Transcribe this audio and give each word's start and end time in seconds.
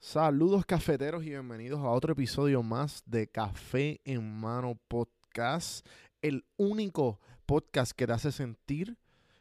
Saludos 0.00 0.64
cafeteros 0.64 1.24
y 1.24 1.30
bienvenidos 1.30 1.80
a 1.80 1.90
otro 1.90 2.12
episodio 2.12 2.62
más 2.62 3.02
de 3.04 3.26
Café 3.26 4.00
en 4.04 4.32
Mano 4.32 4.78
Podcast, 4.86 5.84
el 6.22 6.44
único 6.56 7.18
podcast 7.46 7.90
que 7.90 8.06
te 8.06 8.12
hace 8.12 8.30
sentir 8.30 8.96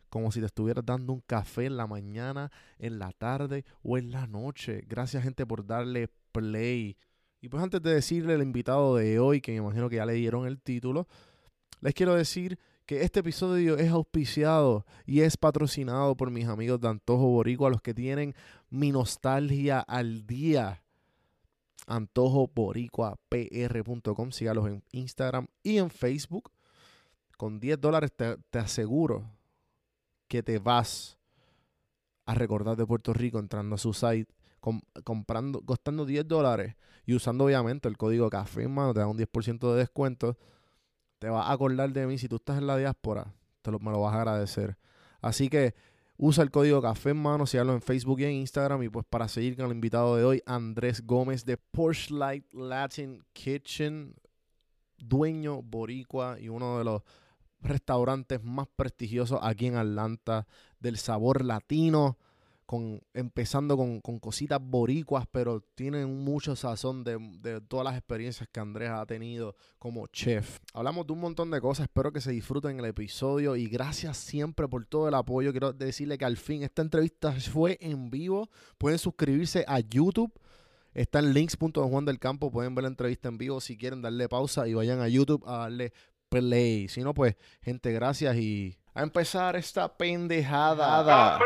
como 0.10 0.32
si 0.32 0.40
te 0.40 0.48
estuvieras 0.48 0.84
dando 0.84 1.14
un 1.14 1.22
café 1.22 1.66
en 1.66 1.78
la 1.78 1.86
mañana, 1.86 2.52
en 2.80 2.98
la 2.98 3.12
tarde 3.12 3.66
o 3.84 4.00
en 4.00 4.10
la 4.10 4.26
noche. 4.26 4.84
Gracias 4.88 5.22
gente 5.22 5.46
por 5.46 5.64
darle 5.64 6.10
play. 6.32 6.98
Y 7.40 7.50
pues 7.50 7.62
antes 7.62 7.80
de 7.84 7.94
decirle 7.94 8.34
el 8.34 8.42
invitado 8.42 8.96
de 8.96 9.20
hoy, 9.20 9.42
que 9.42 9.52
me 9.52 9.60
imagino 9.60 9.90
que 9.90 9.98
ya 9.98 10.08
le 10.08 10.14
dieron 10.14 10.48
el 10.48 10.60
título, 10.60 11.08
les 11.82 11.94
quiero 11.94 12.16
decir 12.16 12.58
que 12.88 13.04
este 13.04 13.20
episodio 13.20 13.78
es 13.78 13.92
auspiciado 13.92 14.84
y 15.06 15.22
es 15.22 15.38
patrocinado 15.38 16.18
por 16.18 16.32
mis 16.32 16.48
amigos 16.48 16.82
de 16.82 16.88
Antojo 16.88 17.28
Boricua, 17.28 17.70
los 17.70 17.84
que 17.84 17.94
tienen 17.94 18.34
mi 18.72 18.92
nostalgia 18.92 19.80
al 19.82 20.26
día. 20.26 20.82
AntojoBoricuaPR.com, 21.86 24.32
sígalos 24.32 24.68
en 24.68 24.84
Instagram 24.92 25.48
y 25.64 25.78
en 25.78 25.90
Facebook. 25.90 26.52
Con 27.38 27.60
10 27.60 27.80
dólares 27.80 28.12
te, 28.16 28.38
te 28.50 28.60
aseguro 28.60 29.30
que 30.28 30.44
te 30.44 30.60
vas 30.60 31.18
a 32.26 32.34
recordar 32.34 32.76
de 32.76 32.86
Puerto 32.86 33.14
Rico 33.14 33.40
entrando 33.40 33.76
a 33.76 33.78
su 33.78 33.94
site, 33.94 34.34
com- 34.60 34.82
comprando, 35.04 35.62
costando 35.62 36.06
10 36.06 36.28
dólares 36.28 36.76
y 37.06 37.14
usando 37.14 37.46
obviamente 37.46 37.88
el 37.88 37.98
código 37.98 38.30
café 38.30 38.68
mano, 38.68 38.94
te 38.94 39.00
da 39.00 39.08
un 39.08 39.18
10% 39.18 39.72
de 39.74 39.80
descuento. 39.80 40.38
Te 41.20 41.30
vas 41.30 41.48
a 41.48 41.52
acordar 41.52 41.92
de 41.92 42.06
mí 42.06 42.18
si 42.18 42.28
tú 42.28 42.36
estás 42.36 42.58
en 42.58 42.68
la 42.68 42.78
diáspora, 42.78 43.34
te 43.62 43.72
lo, 43.72 43.80
me 43.80 43.92
lo 43.92 44.02
vas 44.02 44.14
a 44.14 44.18
agradecer. 44.18 44.78
Así 45.22 45.50
que 45.50 45.74
usa 46.18 46.44
el 46.44 46.52
código 46.52 46.82
café 46.82 47.12
en 47.12 47.18
mano, 47.18 47.46
síganlo 47.46 47.74
en 47.74 47.82
Facebook 47.82 48.20
y 48.20 48.26
en 48.26 48.32
Instagram. 48.32 48.84
Y 48.84 48.90
pues 48.90 49.06
para 49.10 49.28
seguir 49.28 49.56
con 49.56 49.66
el 49.66 49.72
invitado 49.72 50.16
de 50.16 50.24
hoy, 50.24 50.44
Andrés 50.46 51.06
Gómez 51.06 51.46
de 51.46 51.58
Porsche 51.58 52.14
Light 52.14 52.54
Latin 52.54 53.24
Kitchen, 53.34 54.16
dueño 54.98 55.62
boricua 55.62 56.40
y 56.40 56.50
uno 56.50 56.78
de 56.78 56.84
los 56.84 57.02
restaurantes 57.60 58.44
más 58.44 58.68
prestigiosos 58.76 59.40
aquí 59.42 59.68
en 59.68 59.76
Atlanta, 59.76 60.48
del 60.80 60.98
sabor 60.98 61.44
latino, 61.44 62.18
con, 62.68 63.02
empezando 63.14 63.78
con, 63.78 64.02
con 64.02 64.20
cositas 64.20 64.60
boricuas, 64.62 65.26
pero 65.32 65.62
tienen 65.74 66.24
mucho 66.24 66.54
sazón 66.56 67.06
de, 67.06 67.18
de 67.40 67.62
todas 67.62 67.86
las 67.86 67.96
experiencias 67.96 68.48
que 68.52 68.60
Andrés 68.60 68.90
ha 68.90 69.06
tenido 69.06 69.56
como 69.80 70.06
chef. 70.08 70.60
Hablamos 70.74 71.08
de 71.08 71.14
un 71.14 71.22
montón 71.22 71.50
de 71.50 71.62
cosas, 71.62 71.86
espero 71.86 72.12
que 72.12 72.20
se 72.20 72.32
disfruten 72.32 72.78
el 72.78 72.86
episodio 72.86 73.56
y 73.56 73.68
gracias 73.68 74.18
siempre 74.18 74.68
por 74.68 74.86
todo 74.86 75.08
el 75.08 75.14
apoyo. 75.14 75.52
Quiero 75.52 75.72
decirle 75.72 76.18
que 76.18 76.26
al 76.26 76.36
fin 76.36 76.62
esta 76.62 76.82
entrevista 76.82 77.32
fue 77.32 77.78
en 77.80 78.10
vivo. 78.10 78.50
Pueden 78.78 79.00
suscribirse 79.00 79.64
a 79.66 79.80
YouTube. 79.80 80.34
Está 80.94 81.20
en 81.20 81.34
links.juan 81.34 82.04
del 82.04 82.20
campo. 82.20 82.52
Pueden 82.52 82.76
ver 82.76 82.84
la 82.84 82.90
entrevista 82.90 83.30
en 83.30 83.38
vivo 83.38 83.62
si 83.62 83.78
quieren 83.78 84.02
darle 84.02 84.28
pausa 84.28 84.68
y 84.68 84.74
vayan 84.74 85.00
a 85.00 85.08
YouTube 85.08 85.44
a 85.48 85.60
darle 85.60 85.94
play. 86.28 86.90
Si 86.90 87.02
no, 87.02 87.14
pues, 87.14 87.38
gente, 87.62 87.94
gracias 87.94 88.36
y 88.36 88.78
a 88.94 89.04
empezar 89.04 89.56
esta 89.56 89.96
pendejada. 89.96 91.40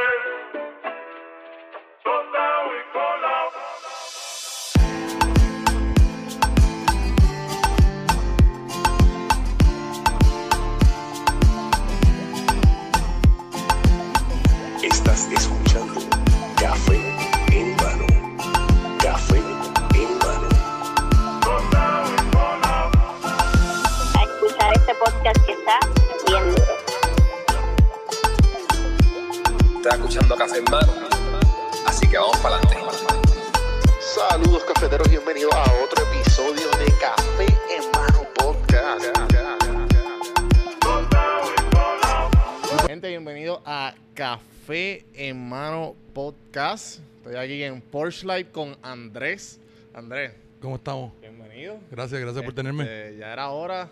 Estoy 46.74 47.36
aquí 47.36 47.64
en 47.64 47.82
Porsche 47.82 48.26
Light 48.26 48.50
con 48.50 48.78
Andrés. 48.82 49.60
Andrés, 49.94 50.32
¿Cómo 50.62 50.78
estamos? 50.78 51.12
bienvenido. 51.20 51.78
Gracias, 51.92 52.22
gracias 52.22 52.46
por 52.46 52.54
tenerme. 52.54 52.84
Este, 52.84 53.18
ya 53.18 53.34
era 53.34 53.50
hora, 53.50 53.90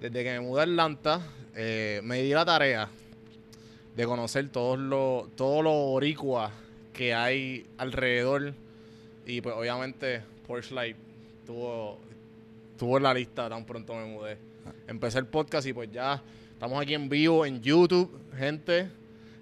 desde 0.00 0.24
que 0.24 0.32
me 0.32 0.40
mudé 0.40 0.62
a 0.62 0.64
Atlanta, 0.64 1.20
eh, 1.54 2.00
me 2.02 2.20
di 2.20 2.30
la 2.30 2.44
tarea 2.44 2.88
de 3.94 4.04
conocer 4.06 4.48
todos 4.48 4.76
los 4.76 5.30
todo 5.36 5.62
lo 5.62 5.70
boricua 5.70 6.50
que 6.92 7.14
hay 7.14 7.64
alrededor. 7.78 8.54
Y 9.24 9.40
pues 9.40 9.54
obviamente 9.54 10.20
Porsche 10.48 10.74
Light 10.74 10.96
tuvo, 11.46 12.00
tuvo 12.76 12.96
en 12.96 13.04
la 13.04 13.14
lista 13.14 13.48
tan 13.48 13.64
pronto 13.64 13.94
me 13.94 14.06
mudé. 14.06 14.36
Empecé 14.88 15.20
el 15.20 15.26
podcast 15.26 15.64
y 15.68 15.72
pues 15.72 15.92
ya 15.92 16.20
estamos 16.54 16.82
aquí 16.82 16.94
en 16.94 17.08
vivo 17.08 17.46
en 17.46 17.62
YouTube, 17.62 18.10
gente. 18.36 18.88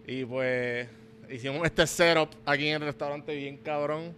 Y 0.06 0.26
pues 0.26 0.86
hicimos 1.32 1.64
este 1.64 1.86
setup 1.86 2.28
aquí 2.46 2.68
en 2.68 2.76
el 2.82 2.88
restaurante 2.88 3.34
bien 3.34 3.56
cabrón. 3.58 4.14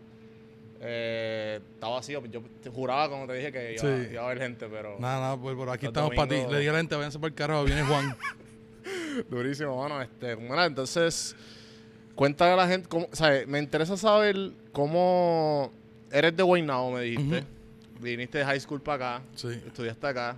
Eh, 0.86 1.60
estaba 1.74 1.94
vacío, 1.94 2.22
yo 2.26 2.42
te 2.62 2.68
juraba 2.68 3.08
como 3.08 3.26
te 3.26 3.34
dije 3.34 3.50
que 3.52 3.72
iba, 3.72 3.80
Sí. 3.80 4.08
iba 4.12 4.22
a 4.22 4.26
haber 4.26 4.38
gente, 4.38 4.66
pero 4.68 4.98
Nada, 4.98 5.20
nada, 5.20 5.36
pues 5.40 5.56
por 5.56 5.70
aquí 5.70 5.86
estamos 5.86 6.14
para 6.14 6.28
ti. 6.28 6.36
Le 6.50 6.58
di 6.60 6.66
a 6.68 6.72
la 6.72 6.78
gente, 6.78 6.94
váyanse 6.94 7.18
para 7.18 7.28
el 7.28 7.34
carajo, 7.34 7.64
viene 7.64 7.82
Juan. 7.84 8.14
durísimo, 9.30 9.76
mano. 9.82 10.02
Este, 10.02 10.34
bueno, 10.34 10.62
entonces, 10.64 11.34
cuéntale 12.14 12.52
a 12.52 12.56
la 12.56 12.68
gente, 12.68 12.88
cómo, 12.88 13.08
o 13.10 13.16
sea, 13.16 13.44
me 13.46 13.58
interesa 13.58 13.96
saber 13.96 14.52
cómo 14.72 15.72
eres 16.10 16.36
de 16.36 16.42
Guaynabo, 16.42 16.90
me 16.92 17.00
dijiste. 17.02 17.44
Viniste 18.00 18.38
de 18.38 18.44
high 18.44 18.60
school 18.60 18.82
para 18.82 19.16
acá, 19.16 19.24
Sí. 19.36 19.48
estudiaste 19.66 20.06
acá. 20.06 20.36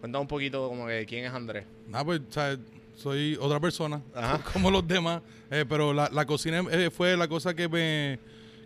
Cuéntame 0.00 0.22
un 0.22 0.28
poquito 0.28 0.66
como 0.68 0.86
que 0.86 1.04
quién 1.06 1.24
es 1.26 1.32
Andrés. 1.32 1.64
Nada, 1.88 2.04
pues, 2.04 2.20
o 2.26 2.32
sea, 2.32 2.56
soy 2.96 3.36
otra 3.40 3.58
persona, 3.60 4.02
Ajá. 4.14 4.40
como 4.52 4.70
los 4.70 4.86
demás. 4.86 5.22
eh, 5.50 5.64
pero 5.68 5.92
la, 5.92 6.08
la 6.12 6.24
cocina 6.26 6.62
eh, 6.70 6.90
fue 6.90 7.16
la 7.16 7.28
cosa 7.28 7.54
que 7.54 7.68
me, 7.68 8.18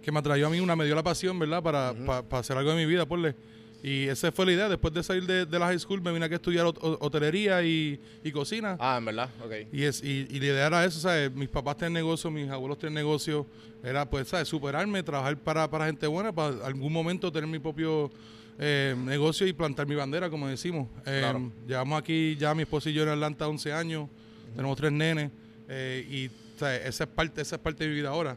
que 0.03 0.13
me 0.13 0.19
atrayó 0.19 0.47
a 0.47 0.51
mí, 0.51 0.61
una 0.61 0.77
me 0.77 0.85
dio 0.85 0.95
la 0.95 1.03
pasión, 1.03 1.39
¿verdad? 1.39 1.63
Para, 1.63 1.95
pa- 2.07 2.23
para 2.23 2.41
hacer 2.41 2.57
algo 2.57 2.71
de 2.71 2.77
mi 2.77 2.87
vida, 2.87 3.07
porle. 3.07 3.35
Y 3.83 4.09
esa 4.09 4.33
fue 4.33 4.47
la 4.47 4.53
idea. 4.53 4.69
Después 4.69 4.93
de 4.95 5.03
salir 5.03 5.27
de, 5.27 5.47
de 5.47 5.59
la 5.59 5.67
high 5.67 5.79
school, 5.79 6.01
me 6.03 6.11
vine 6.13 6.25
aquí 6.25 6.35
a 6.35 6.37
estudiar 6.37 6.67
hot- 6.67 6.79
ho- 6.81 6.99
hotelería 7.01 7.63
y, 7.63 8.01
y 8.25 8.33
cocina. 8.33 8.77
Ah, 8.81 8.97
en 8.99 9.05
verdad, 9.05 9.29
ok. 9.45 9.53
Y, 9.73 9.83
es, 9.85 10.03
y, 10.03 10.27
y 10.31 10.41
la 10.41 10.47
idea 10.47 10.67
era 10.67 10.85
eso, 10.85 10.99
¿sabes? 10.99 11.31
Mis 11.33 11.49
papás 11.49 11.77
tienen 11.77 11.93
negocio, 11.93 12.31
mis 12.31 12.49
abuelos 12.51 12.79
tienen 12.79 12.95
negocio. 12.95 13.47
Era, 13.85 14.09
pues, 14.09 14.29
¿sabes? 14.29 14.49
Superarme, 14.49 15.03
trabajar 15.03 15.37
para, 15.37 15.71
para 15.71 15.87
gente 15.87 16.07
buena, 16.07 16.33
para 16.33 16.65
algún 16.67 16.93
momento 16.93 17.31
tener 17.31 17.49
mi 17.49 17.59
propio 17.61 18.11
eh, 18.59 18.97
negocio 18.99 19.47
y 19.47 19.53
plantar 19.53 19.87
mi 19.87 19.95
bandera, 19.95 20.29
como 20.31 20.49
decimos. 20.49 20.89
Eh, 21.07 21.19
Claro. 21.21 21.53
Llevamos 21.69 21.99
aquí, 22.01 22.35
ya 22.41 22.55
mi 22.55 22.63
esposo 22.63 22.89
y 22.89 22.95
yo 22.95 23.03
en 23.05 23.11
Atlanta 23.11 23.47
11 23.47 23.73
años, 23.73 24.09
tenemos 24.55 24.77
tres 24.77 24.91
nenes, 24.91 25.31
eh, 25.69 26.05
y 26.11 26.31
¿sabes? 26.59 26.87
esa 26.87 27.05
es 27.05 27.11
parte 27.11 27.43
esa 27.43 27.57
es 27.57 27.63
parte 27.63 27.85
de 27.85 27.91
mi 27.91 27.97
vida 27.97 28.09
ahora. 28.09 28.37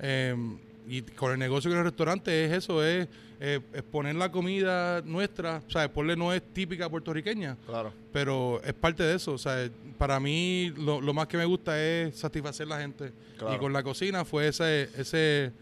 Eh, 0.00 0.34
y 0.88 1.02
con 1.02 1.32
el 1.32 1.38
negocio 1.38 1.70
con 1.70 1.78
el 1.78 1.84
restaurante 1.84 2.44
es 2.46 2.52
eso, 2.52 2.82
es, 2.84 3.06
eh, 3.40 3.60
es 3.72 3.82
poner 3.82 4.14
la 4.16 4.30
comida 4.32 5.02
nuestra, 5.02 5.62
¿sabes? 5.68 5.88
Ponle 5.90 6.16
no 6.16 6.32
es 6.32 6.42
típica 6.52 6.88
puertorriqueña, 6.88 7.56
Claro. 7.66 7.92
pero 8.12 8.60
es 8.64 8.72
parte 8.72 9.02
de 9.02 9.16
eso. 9.16 9.32
O 9.32 9.38
sea, 9.38 9.68
para 9.98 10.18
mí 10.18 10.72
lo, 10.76 11.00
lo 11.00 11.12
más 11.12 11.28
que 11.28 11.36
me 11.36 11.44
gusta 11.44 11.80
es 11.82 12.16
satisfacer 12.16 12.66
a 12.66 12.70
la 12.70 12.80
gente. 12.80 13.12
Claro. 13.36 13.54
Y 13.54 13.58
con 13.58 13.72
la 13.72 13.82
cocina 13.82 14.24
fue 14.24 14.48
ese, 14.48 14.88
ese, 14.96 15.52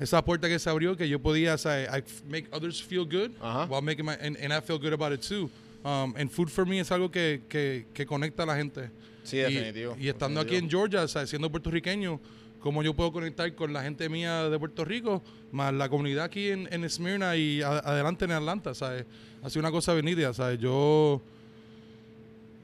esa 0.00 0.24
puerta 0.24 0.48
que 0.48 0.58
se 0.58 0.70
abrió 0.70 0.96
que 0.96 1.08
yo 1.08 1.18
podía, 1.20 1.54
o 1.54 1.58
sea, 1.58 1.98
I 1.98 2.02
make 2.28 2.48
others 2.52 2.82
feel 2.82 3.04
good 3.04 3.30
Ajá. 3.40 3.66
while 3.66 3.82
making 3.82 4.06
my, 4.06 4.14
and, 4.20 4.36
and 4.36 4.52
I 4.52 4.60
feel 4.60 4.78
good 4.78 4.92
about 4.92 5.12
it 5.12 5.20
too. 5.20 5.50
Um, 5.84 6.14
and 6.16 6.28
food 6.30 6.48
for 6.48 6.66
me 6.66 6.80
es 6.80 6.90
algo 6.90 7.10
que, 7.10 7.42
que, 7.48 7.86
que 7.94 8.04
conecta 8.06 8.42
a 8.42 8.46
la 8.46 8.56
gente. 8.56 8.90
Sí, 9.22 9.36
definitivo. 9.36 9.96
Y, 10.00 10.08
estando 10.08 10.40
aquí 10.40 10.56
en. 10.56 10.68
Georgia, 10.70 11.02
o 11.02 11.08
sea, 11.08 11.26
siendo 11.26 11.50
puertorriqueño, 11.50 12.18
cómo 12.60 12.82
yo 12.82 12.94
puedo 12.94 13.12
conectar 13.12 13.52
con 13.54 13.72
la 13.72 13.82
gente 13.82 14.08
mía 14.08 14.48
de 14.48 14.58
Puerto 14.58 14.84
Rico, 14.84 15.22
más 15.52 15.72
la 15.72 15.88
comunidad 15.88 16.24
aquí 16.24 16.48
en, 16.48 16.68
en 16.72 16.88
Smyrna 16.88 17.36
y 17.36 17.62
a- 17.62 17.78
adelante 17.78 18.24
en 18.24 18.32
Atlanta, 18.32 18.74
¿sabes? 18.74 19.04
Ha 19.42 19.48
sido 19.50 19.60
una 19.60 19.70
cosa 19.70 19.92
venida, 19.94 20.32
¿sabes? 20.34 20.58
Yo, 20.58 21.22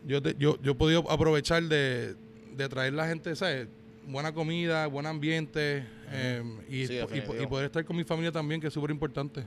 yo, 0.06 0.20
te- 0.22 0.34
yo, 0.38 0.58
yo 0.62 0.72
he 0.72 0.74
podido 0.74 1.10
aprovechar 1.10 1.62
de, 1.64 2.14
de 2.56 2.68
traer 2.68 2.92
la 2.92 3.06
gente, 3.06 3.34
¿sabes? 3.36 3.68
Buena 4.06 4.32
comida, 4.34 4.86
buen 4.86 5.06
ambiente 5.06 5.86
eh, 6.10 6.42
y, 6.68 6.86
Sí, 6.86 6.98
y- 7.14 7.46
poder 7.46 7.66
estar 7.66 7.84
con 7.84 7.96
mi 7.96 8.04
familia 8.04 8.30
también, 8.32 8.60
que 8.60 8.66
es 8.66 8.72
súper 8.74 8.90
importante. 8.90 9.44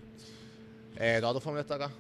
Eh, 0.99 1.17
¿Toda 1.21 1.33
tu 1.33 1.39
familia 1.41 1.61
está 1.61 1.75
acá? 1.75 1.91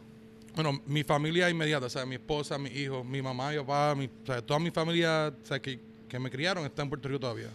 Bueno, 0.55 0.81
mi 0.87 1.03
familia 1.03 1.47
inmediata, 1.51 1.85
o 1.85 1.89
sea, 1.89 2.03
mi 2.03 2.15
esposa, 2.15 2.57
mis 2.57 2.75
hijos, 2.75 3.05
mi 3.05 3.21
mamá, 3.21 3.51
mi 3.51 3.57
papá, 3.57 3.93
mi, 3.95 4.05
o 4.05 4.25
sea, 4.25 4.41
toda 4.41 4.59
mi 4.59 4.71
familia 4.71 5.31
o 5.43 5.45
sea, 5.45 5.59
que, 5.61 5.79
que 6.09 6.17
me 6.17 6.31
criaron 6.31 6.65
está 6.65 6.81
en 6.81 6.89
Puerto 6.89 7.07
Rico 7.07 7.19
todavía. 7.19 7.49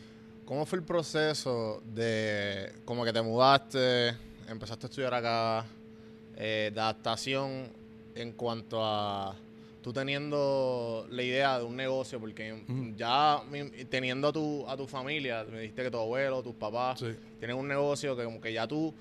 ¿Cómo 0.53 0.67
fue 0.67 0.81
el 0.81 0.85
proceso 0.85 1.83
de 1.95 2.71
como 2.85 3.07
que 3.07 3.13
te 3.15 3.23
mudaste, 3.23 4.09
empezaste 4.47 4.85
a 4.85 4.89
estudiar 4.91 5.15
acá, 5.15 5.65
eh, 6.37 6.71
de 6.75 6.79
adaptación 6.79 7.73
en 8.15 8.33
cuanto 8.33 8.85
a 8.85 9.35
tú 9.81 9.95
teniendo 9.95 11.07
la 11.09 11.23
idea 11.23 11.59
de 11.59 11.65
un 11.65 11.75
negocio? 11.75 12.21
Porque 12.21 12.63
ya 12.99 13.41
teniendo 13.89 14.29
a 14.29 14.33
tu, 14.35 14.69
a 14.69 14.77
tu 14.77 14.87
familia, 14.87 15.43
me 15.51 15.61
dijiste 15.61 15.85
que 15.85 15.91
tu 15.91 15.97
abuelo, 15.99 16.43
tus 16.43 16.55
papás, 16.55 17.01
Sí. 17.01 17.17
tienen 17.39 17.57
un 17.57 17.67
negocio 17.67 18.15
que 18.15 18.25
como 18.25 18.39
que 18.39 18.53
ya 18.53 18.69
tú, 18.69 18.93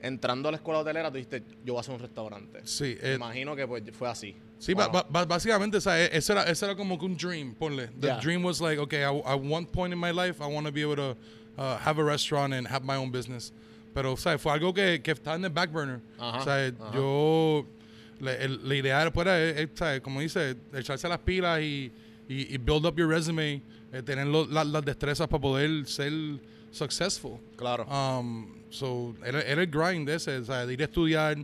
entrando 0.00 0.48
a 0.48 0.52
la 0.52 0.56
escuela 0.56 0.80
hotelera, 0.80 1.10
tú 1.10 1.16
dijiste, 1.18 1.42
yo 1.66 1.74
voy 1.74 1.76
a 1.76 1.80
hacer 1.80 1.94
un 1.96 2.00
restaurante. 2.00 2.60
Sí, 2.64 2.96
eh, 3.02 3.12
imagino 3.14 3.54
que 3.54 3.68
pues 3.68 3.82
fue 3.92 4.08
así. 4.08 4.34
Sí, 4.58 4.72
¿o 4.72 4.76
ba- 4.76 5.06
ba- 5.08 5.24
básicamente, 5.24 5.80
sea, 5.80 5.98
e- 6.04 6.10
eso 6.16 6.32
era, 6.32 6.42
eso 6.44 6.66
era 6.66 6.74
como 6.74 6.98
que 6.98 7.04
un 7.06 7.16
dream, 7.16 7.54
ponle. 7.54 7.88
The 8.00 8.06
Yeah. 8.08 8.20
dream 8.20 8.42
was 8.42 8.60
like, 8.60 8.78
okay, 8.80 9.04
I, 9.04 9.10
at 9.24 9.40
one 9.40 9.66
point 9.66 9.92
in 9.92 9.98
my 9.98 10.10
life, 10.10 10.40
I 10.40 10.46
want 10.46 10.66
to 10.66 10.72
be 10.72 10.82
able 10.82 10.96
to 10.96 11.16
uh, 11.56 11.76
have 11.78 11.98
a 11.98 12.04
restaurant 12.04 12.52
and 12.54 12.66
have 12.66 12.84
my 12.84 12.96
own 12.96 13.10
business. 13.10 13.52
Pero, 13.94 14.16
sea, 14.16 14.36
fue 14.38 14.52
algo 14.52 14.72
que, 14.74 15.00
que 15.02 15.12
estaba 15.14 15.36
en 15.36 15.44
el 15.44 15.50
back 15.50 15.70
burner. 15.72 16.00
Ajá, 16.18 16.38
o 16.38 16.44
sea, 16.44 16.66
ajá. 16.66 16.92
yo, 16.94 17.66
la, 18.20 18.32
la 18.62 18.74
idea 18.74 19.00
era, 19.02 19.12
pues, 19.12 19.26
era, 19.26 19.38
eh, 19.40 19.62
eh, 19.62 19.68
¿sabes? 19.74 20.00
como 20.00 20.20
dice, 20.20 20.56
echarse 20.74 21.08
las 21.08 21.18
pilas 21.20 21.60
y, 21.60 21.90
y, 22.28 22.54
y 22.54 22.58
build 22.58 22.84
up 22.84 22.96
your 22.96 23.08
resume, 23.08 23.62
eh, 23.92 24.02
tener 24.02 24.26
lo- 24.26 24.46
la- 24.46 24.64
las 24.64 24.84
destrezas 24.84 25.26
para 25.28 25.40
poder 25.40 25.86
ser 25.86 26.12
successful. 26.72 27.38
Claro. 27.56 27.84
Um, 27.86 28.54
so, 28.70 29.14
era, 29.24 29.40
era 29.42 29.62
el 29.62 29.68
grind 29.70 30.08
ese, 30.08 30.38
o 30.38 30.44
sea, 30.44 30.66
de 30.66 30.74
ir 30.74 30.82
a 30.82 30.84
estudiar, 30.84 31.38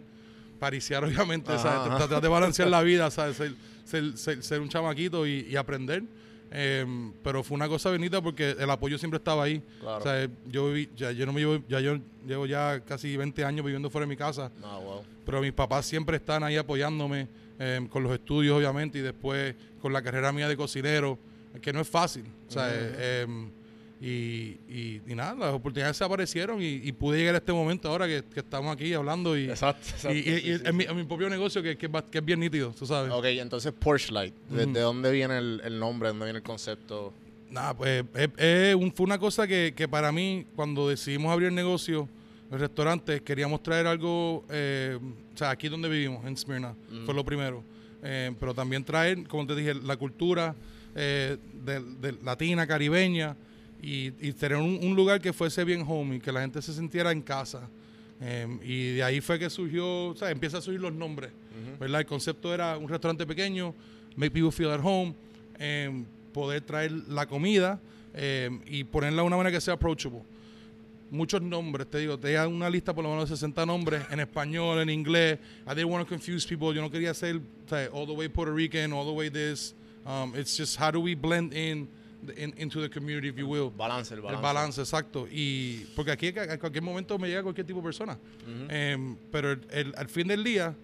pariciar 0.64 1.04
obviamente, 1.08 1.52
Ajá, 1.52 1.62
¿sabes? 1.62 1.80
ajá. 1.88 1.96
tratar 1.98 2.22
de 2.22 2.28
balancear 2.28 2.68
la 2.68 2.82
vida, 2.82 3.10
¿sabes? 3.10 3.36
Ser, 3.36 3.52
ser- 3.84 4.16
ser- 4.16 4.42
ser 4.42 4.60
un 4.60 4.68
chamaquito 4.68 5.26
y, 5.26 5.46
y 5.50 5.56
aprender. 5.56 6.02
Em, 6.56 7.12
pero 7.24 7.42
fue 7.42 7.56
una 7.56 7.66
cosa 7.68 7.90
bonita 7.90 8.22
porque 8.22 8.54
el 8.58 8.70
apoyo 8.70 8.96
siempre 8.96 9.18
estaba 9.18 9.42
ahí. 9.44 9.60
Claro. 9.80 9.98
O 9.98 10.02
sea, 10.02 10.28
yo 10.46 10.68
viví, 10.68 10.88
ya, 10.96 11.10
yo 11.10 11.26
no 11.26 11.32
me 11.32 11.40
llevo, 11.40 11.62
ya 11.68 11.80
yo 11.80 11.98
llevo 12.26 12.46
ya 12.46 12.80
casi 12.86 13.16
20 13.16 13.44
años 13.44 13.64
viviendo 13.64 13.90
fuera 13.90 14.06
de 14.06 14.10
mi 14.10 14.16
casa, 14.16 14.50
Ah, 14.62 14.78
wow. 14.78 15.02
pero 15.26 15.40
mis 15.40 15.52
papás 15.52 15.84
siempre 15.86 16.16
están 16.16 16.44
ahí 16.44 16.56
apoyándome 16.56 17.26
em, 17.58 17.88
con 17.88 18.02
los 18.04 18.12
estudios, 18.12 18.56
obviamente, 18.56 18.98
y 18.98 19.02
después 19.02 19.54
con 19.82 19.92
la 19.92 20.00
carrera 20.00 20.32
mía 20.32 20.46
de 20.48 20.56
cocinero, 20.56 21.18
que 21.60 21.72
no 21.72 21.80
es 21.80 21.88
fácil. 21.88 22.24
O 22.48 22.50
sea, 22.52 22.68
y, 24.00 24.58
y, 24.68 25.00
y 25.06 25.14
nada, 25.14 25.34
las 25.34 25.54
oportunidades 25.54 25.96
se 25.96 26.04
aparecieron 26.04 26.60
y, 26.60 26.66
y 26.82 26.92
pude 26.92 27.18
llegar 27.18 27.34
a 27.34 27.38
este 27.38 27.52
momento 27.52 27.88
ahora 27.88 28.06
que, 28.06 28.22
que 28.32 28.40
estamos 28.40 28.74
aquí 28.74 28.92
hablando 28.92 29.36
y, 29.38 29.44
Exacto, 29.48 29.86
exacto. 29.88 30.12
y, 30.14 30.18
y- 30.18 30.22
sí, 30.22 30.30
y 30.30 30.40
sí, 30.40 30.50
en, 30.50 30.66
sí. 30.66 30.72
mi, 30.72 30.84
en 30.84 30.96
mi 30.96 31.04
propio 31.04 31.30
negocio 31.30 31.62
que, 31.62 31.76
que 31.78 31.86
es 31.86 31.92
ba- 31.92 32.04
que 32.10 32.18
es 32.18 32.24
bien 32.24 32.40
nítido, 32.40 32.72
tú 32.78 32.86
sabes. 32.86 33.10
Ok, 33.12 33.24
entonces 33.26 33.72
Porsche 33.72 34.12
Light. 34.12 34.34
¿De, 34.50 34.64
Ujú. 34.64 34.72
de 34.72 34.80
dónde 34.80 35.10
viene 35.12 35.38
el, 35.38 35.60
el 35.64 35.78
nombre? 35.78 36.08
¿De 36.08 36.12
dónde 36.12 36.26
viene 36.26 36.38
el 36.38 36.42
concepto? 36.42 37.14
Nada, 37.50 37.74
pues 37.76 38.04
es- 38.14 38.30
es 38.36 38.74
un- 38.74 38.92
fue 38.92 39.04
una 39.04 39.18
cosa 39.18 39.46
que, 39.46 39.72
que 39.76 39.86
para 39.88 40.10
mí, 40.12 40.44
cuando 40.56 40.88
decidimos 40.88 41.32
abrir 41.32 41.48
el 41.48 41.54
negocio, 41.54 42.08
el 42.50 42.58
restaurante, 42.60 43.20
queríamos 43.22 43.62
traer 43.62 43.86
algo, 43.86 44.44
eh, 44.50 44.98
o 45.34 45.36
sea, 45.38 45.50
aquí 45.50 45.68
donde 45.68 45.88
vivimos, 45.88 46.24
en 46.26 46.36
Smyrna, 46.36 46.74
fue 47.06 47.14
lo 47.14 47.24
primero. 47.24 47.62
Eh, 48.02 48.32
pero 48.38 48.52
también 48.54 48.84
traer, 48.84 49.26
como 49.28 49.46
te 49.46 49.54
dije, 49.56 49.72
la 49.74 49.96
cultura 49.96 50.54
eh, 50.94 51.38
de, 51.64 51.80
de 51.80 52.12
latina, 52.22 52.66
caribeña, 52.66 53.34
y, 53.84 54.28
y 54.28 54.32
tener 54.32 54.58
un, 54.58 54.78
un 54.82 54.96
lugar 54.96 55.20
que 55.20 55.32
fuese 55.32 55.62
bien 55.64 55.84
homey, 55.86 56.18
que 56.20 56.32
la 56.32 56.40
gente 56.40 56.62
se 56.62 56.72
sintiera 56.72 57.12
en 57.12 57.20
casa. 57.20 57.68
Eh, 58.20 58.58
y 58.62 58.92
de 58.94 59.02
ahí 59.02 59.20
fue 59.20 59.38
que 59.38 59.50
surgió, 59.50 60.06
o 60.06 60.16
sea, 60.16 60.30
empieza 60.30 60.58
a 60.58 60.60
surgir 60.60 60.80
los 60.80 60.92
nombres, 60.92 61.30
¿verdad? 61.78 62.00
El 62.00 62.06
concepto 62.06 62.54
era 62.54 62.78
un 62.78 62.88
restaurante 62.88 63.26
pequeño, 63.26 63.74
make 64.16 64.30
people 64.30 64.50
feel 64.50 64.70
at 64.70 64.80
home, 64.82 65.14
eh, 65.58 66.04
poder 66.32 66.62
traer 66.62 66.92
la 67.08 67.26
comida 67.26 67.80
eh, 68.14 68.50
y 68.66 68.84
ponerla 68.84 69.22
de 69.22 69.26
una 69.26 69.36
manera 69.36 69.54
que 69.54 69.60
sea 69.60 69.74
approachable. 69.74 70.22
Muchos 71.10 71.42
nombres, 71.42 71.86
te 71.88 71.98
digo, 71.98 72.18
te 72.18 72.32
da 72.32 72.48
una 72.48 72.70
lista 72.70 72.94
por 72.94 73.04
lo 73.04 73.10
menos 73.10 73.28
de 73.28 73.36
60 73.36 73.66
nombres 73.66 74.02
en 74.10 74.20
español, 74.20 74.80
en 74.80 74.88
inglés. 74.88 75.38
I 75.66 75.74
didn't 75.74 75.90
want 75.90 76.04
to 76.04 76.08
confuse 76.08 76.46
people. 76.46 76.74
Yo 76.74 76.80
no 76.80 76.90
quería 76.90 77.14
ser 77.14 77.40
all 77.92 78.06
the 78.06 78.12
way 78.12 78.28
Puerto 78.28 78.52
Rican, 78.52 78.92
all 78.92 79.04
the 79.04 79.12
way 79.12 79.28
this. 79.28 79.74
Um, 80.06 80.34
it's 80.34 80.56
just 80.56 80.76
how 80.76 80.90
do 80.90 81.00
we 81.00 81.14
blend 81.14 81.52
in, 81.52 81.88
in 82.36 82.54
into 82.58 82.80
the 82.80 82.88
community, 82.88 83.28
if 83.28 83.36
you 83.36 83.46
will. 83.46 83.70
Balance, 83.70 84.12
el 84.14 84.20
balance. 84.20 84.36
El 84.38 84.42
balance, 84.42 84.80
exacto. 84.80 85.26
Y 85.30 85.86
porque 85.96 86.10
aquí 86.12 86.32
a 86.38 86.54
a 86.54 86.58
cualquier 86.58 86.82
momento 86.82 87.18
me 87.18 87.28
llega 87.28 87.42
cualquier 87.42 87.66
tipo 87.66 87.80
de 87.80 87.84
persona. 87.84 88.18
Em, 88.68 89.16
pero 89.30 89.52
el- 89.52 89.60
el- 89.70 89.94
al 89.96 90.08
fin 90.08 90.26
del 90.28 90.42
día, 90.44 90.74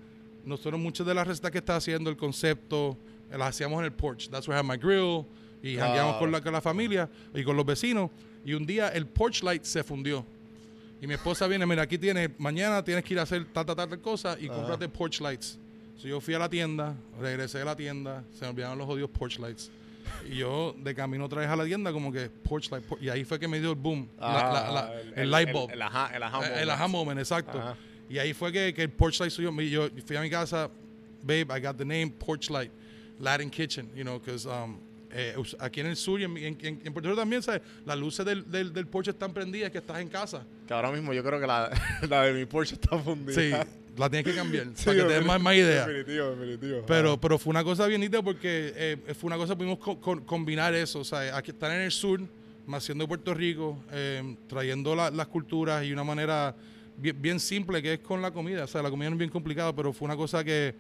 nosotros 0.45 0.81
muchas 0.81 1.07
de 1.07 1.15
las 1.15 1.27
recetas 1.27 1.51
que 1.51 1.59
está 1.59 1.77
haciendo, 1.77 2.11
el 2.11 2.17
concepto, 2.17 2.97
las 3.31 3.49
hacíamos 3.51 3.79
en 3.81 3.85
el 3.87 3.93
porch. 3.93 4.29
That's 4.31 4.49
where 4.49 4.57
I 4.57 4.65
have 4.65 4.69
my 4.69 4.77
grill. 4.83 5.25
Y 5.63 5.77
jangueamos 5.77 6.17
con 6.17 6.33
la, 6.33 6.41
con 6.41 6.53
la 6.53 6.61
familia 6.61 7.09
y 7.35 7.45
con 7.45 7.55
los 7.57 7.67
vecinos. 7.67 8.11
Y 8.45 8.55
un 8.55 8.65
día 8.65 8.89
el 8.89 9.07
porch 9.07 9.43
light 9.43 9.65
se 9.65 9.85
fundió. 9.85 10.25
Y 11.03 11.07
mi 11.07 11.15
esposa 11.15 11.47
viene, 11.47 11.65
mira, 11.67 11.83
aquí 11.83 11.97
tienes, 11.99 12.31
mañana 12.39 12.83
tienes 12.83 13.05
que 13.05 13.15
ir 13.15 13.21
a 13.21 13.23
hacer 13.23 13.45
tal, 13.53 13.65
tal, 13.67 13.77
tal, 13.77 14.01
cosa 14.01 14.37
y 14.41 14.49
cómprate 14.49 14.89
porch 14.89 15.21
lights. 15.21 15.59
So 15.97 16.09
yo 16.09 16.19
fui 16.21 16.33
a 16.35 16.39
la 16.39 16.49
tienda, 16.49 16.95
regresé 17.21 17.59
de 17.59 17.65
la 17.67 17.77
tienda, 17.77 18.25
se 18.33 18.45
me 18.47 18.51
olvidaron 18.53 18.79
los 18.79 18.87
jodidos 18.87 19.11
porch 19.11 19.39
lights. 19.39 19.71
Y 20.31 20.37
yo 20.37 20.75
de 20.79 20.95
camino 20.95 21.25
otra 21.25 21.41
vez 21.41 21.49
a 21.49 21.57
la 21.57 21.65
tienda 21.65 21.93
como 21.93 22.13
que 22.13 22.29
porch 22.31 22.71
light, 22.71 22.85
y 23.01 23.09
ahí 23.09 23.25
fue 23.25 23.39
que 23.39 23.49
me 23.49 23.59
dio 23.61 23.71
el 23.71 23.77
boom, 23.77 24.09
la- 24.19 24.27
la- 24.33 24.71
la- 24.73 24.81
Ah, 24.81 24.93
el, 25.17 25.31
light 25.31 25.53
bulb. 25.53 25.71
El, 25.71 25.81
el 25.81 25.83
Eh, 25.83 26.31
moment. 26.31 26.57
El 26.57 26.71
aha 26.71 26.89
moment, 26.89 27.19
exacto. 27.19 27.59
Ajá. 27.59 27.77
Y 28.09 28.19
ahí 28.19 28.33
fue 28.35 28.51
que, 28.53 28.75
que 28.75 28.83
el 28.83 28.91
porch 28.91 29.21
light 29.21 29.31
suyo, 29.33 29.51
yo 29.63 29.89
fui 30.05 30.17
a 30.17 30.21
mi 30.21 30.31
casa, 30.31 30.69
babe, 31.23 31.47
I 31.57 31.61
got 31.61 31.77
the 31.77 31.85
name 31.85 32.11
Porch 32.11 32.51
Light, 32.51 32.73
Latin 33.21 33.51
Kitchen, 33.51 33.89
you 33.95 34.03
know, 34.03 34.19
because 34.19 34.47
um, 34.49 34.79
eh, 35.13 35.35
aquí 35.59 35.81
en 35.81 35.87
el 35.87 35.97
sur 35.97 36.19
y 36.21 36.25
en, 36.25 36.37
en, 36.37 36.93
Puerto 36.93 37.09
Rico 37.09 37.21
también, 37.21 37.43
¿sabes? 37.43 37.63
Las 37.85 37.97
luces 37.99 38.25
del, 38.27 38.51
del, 38.51 38.73
del 38.73 38.87
porche 38.87 39.11
están 39.11 39.33
prendidas, 39.33 39.71
que 39.71 39.79
estás 39.79 40.01
en 40.01 40.09
casa. 40.09 40.45
Que 40.67 40.75
ahora 40.75 40.91
mismo 40.91 41.13
yo 41.13 41.23
creo 41.23 41.39
que 41.41 41.47
la, 41.47 41.71
la 42.09 42.23
de 42.25 42.33
mi 42.33 42.47
Porsche 42.47 42.75
está 42.75 42.99
fundida. 42.99 43.35
Sí, 43.35 43.53
la 43.97 44.09
tienes 44.11 44.25
que 44.33 44.35
cambiar, 44.39 44.67
Sí, 44.75 44.85
para 44.85 44.97
que 44.97 45.03
te 45.03 45.09
definitivo, 45.09 45.27
más, 45.33 45.41
más 45.43 45.55
idea. 45.55 45.87
Definitivo, 45.87 46.31
definitivo. 46.37 46.85
Pero, 46.87 47.21
pero 47.21 47.39
fue 47.39 47.51
una 47.51 47.65
cosa 47.65 47.87
bien 47.87 48.01
nítida 48.01 48.23
porque 48.23 48.73
eh, 48.75 49.15
fue 49.19 49.29
una 49.29 49.37
cosa, 49.37 49.57
pudimos 49.57 49.79
co- 49.79 50.01
co- 50.01 50.25
combinar 50.25 50.75
eso, 50.75 51.01
o 51.01 51.05
sea, 51.05 51.37
aquí 51.37 51.51
estar 51.51 51.71
en 51.73 51.81
el 51.83 51.91
sur, 51.91 52.21
más 52.67 52.85
siendo 52.85 53.07
Puerto 53.09 53.35
Rico, 53.35 53.83
eh, 53.93 54.37
trayendo 54.49 54.95
la- 54.95 55.11
las 55.11 55.27
culturas 55.29 55.85
y 55.85 55.93
una 55.93 56.05
manera 56.05 56.55
bien, 56.97 57.21
bien 57.21 57.41
simple 57.41 57.83
que 57.83 57.95
es 57.95 57.99
con 58.01 58.23
la 58.23 58.31
comida, 58.31 58.65
o 58.65 58.67
sea, 58.67 58.83
la 58.83 58.91
comida 58.91 59.09
no 59.11 59.15
es 59.15 59.19
bien 59.19 59.31
complicada, 59.31 59.75
pero 59.75 59.93
fue 59.93 60.07
una 60.07 60.17
cosa 60.17 60.45
que, 60.45 60.75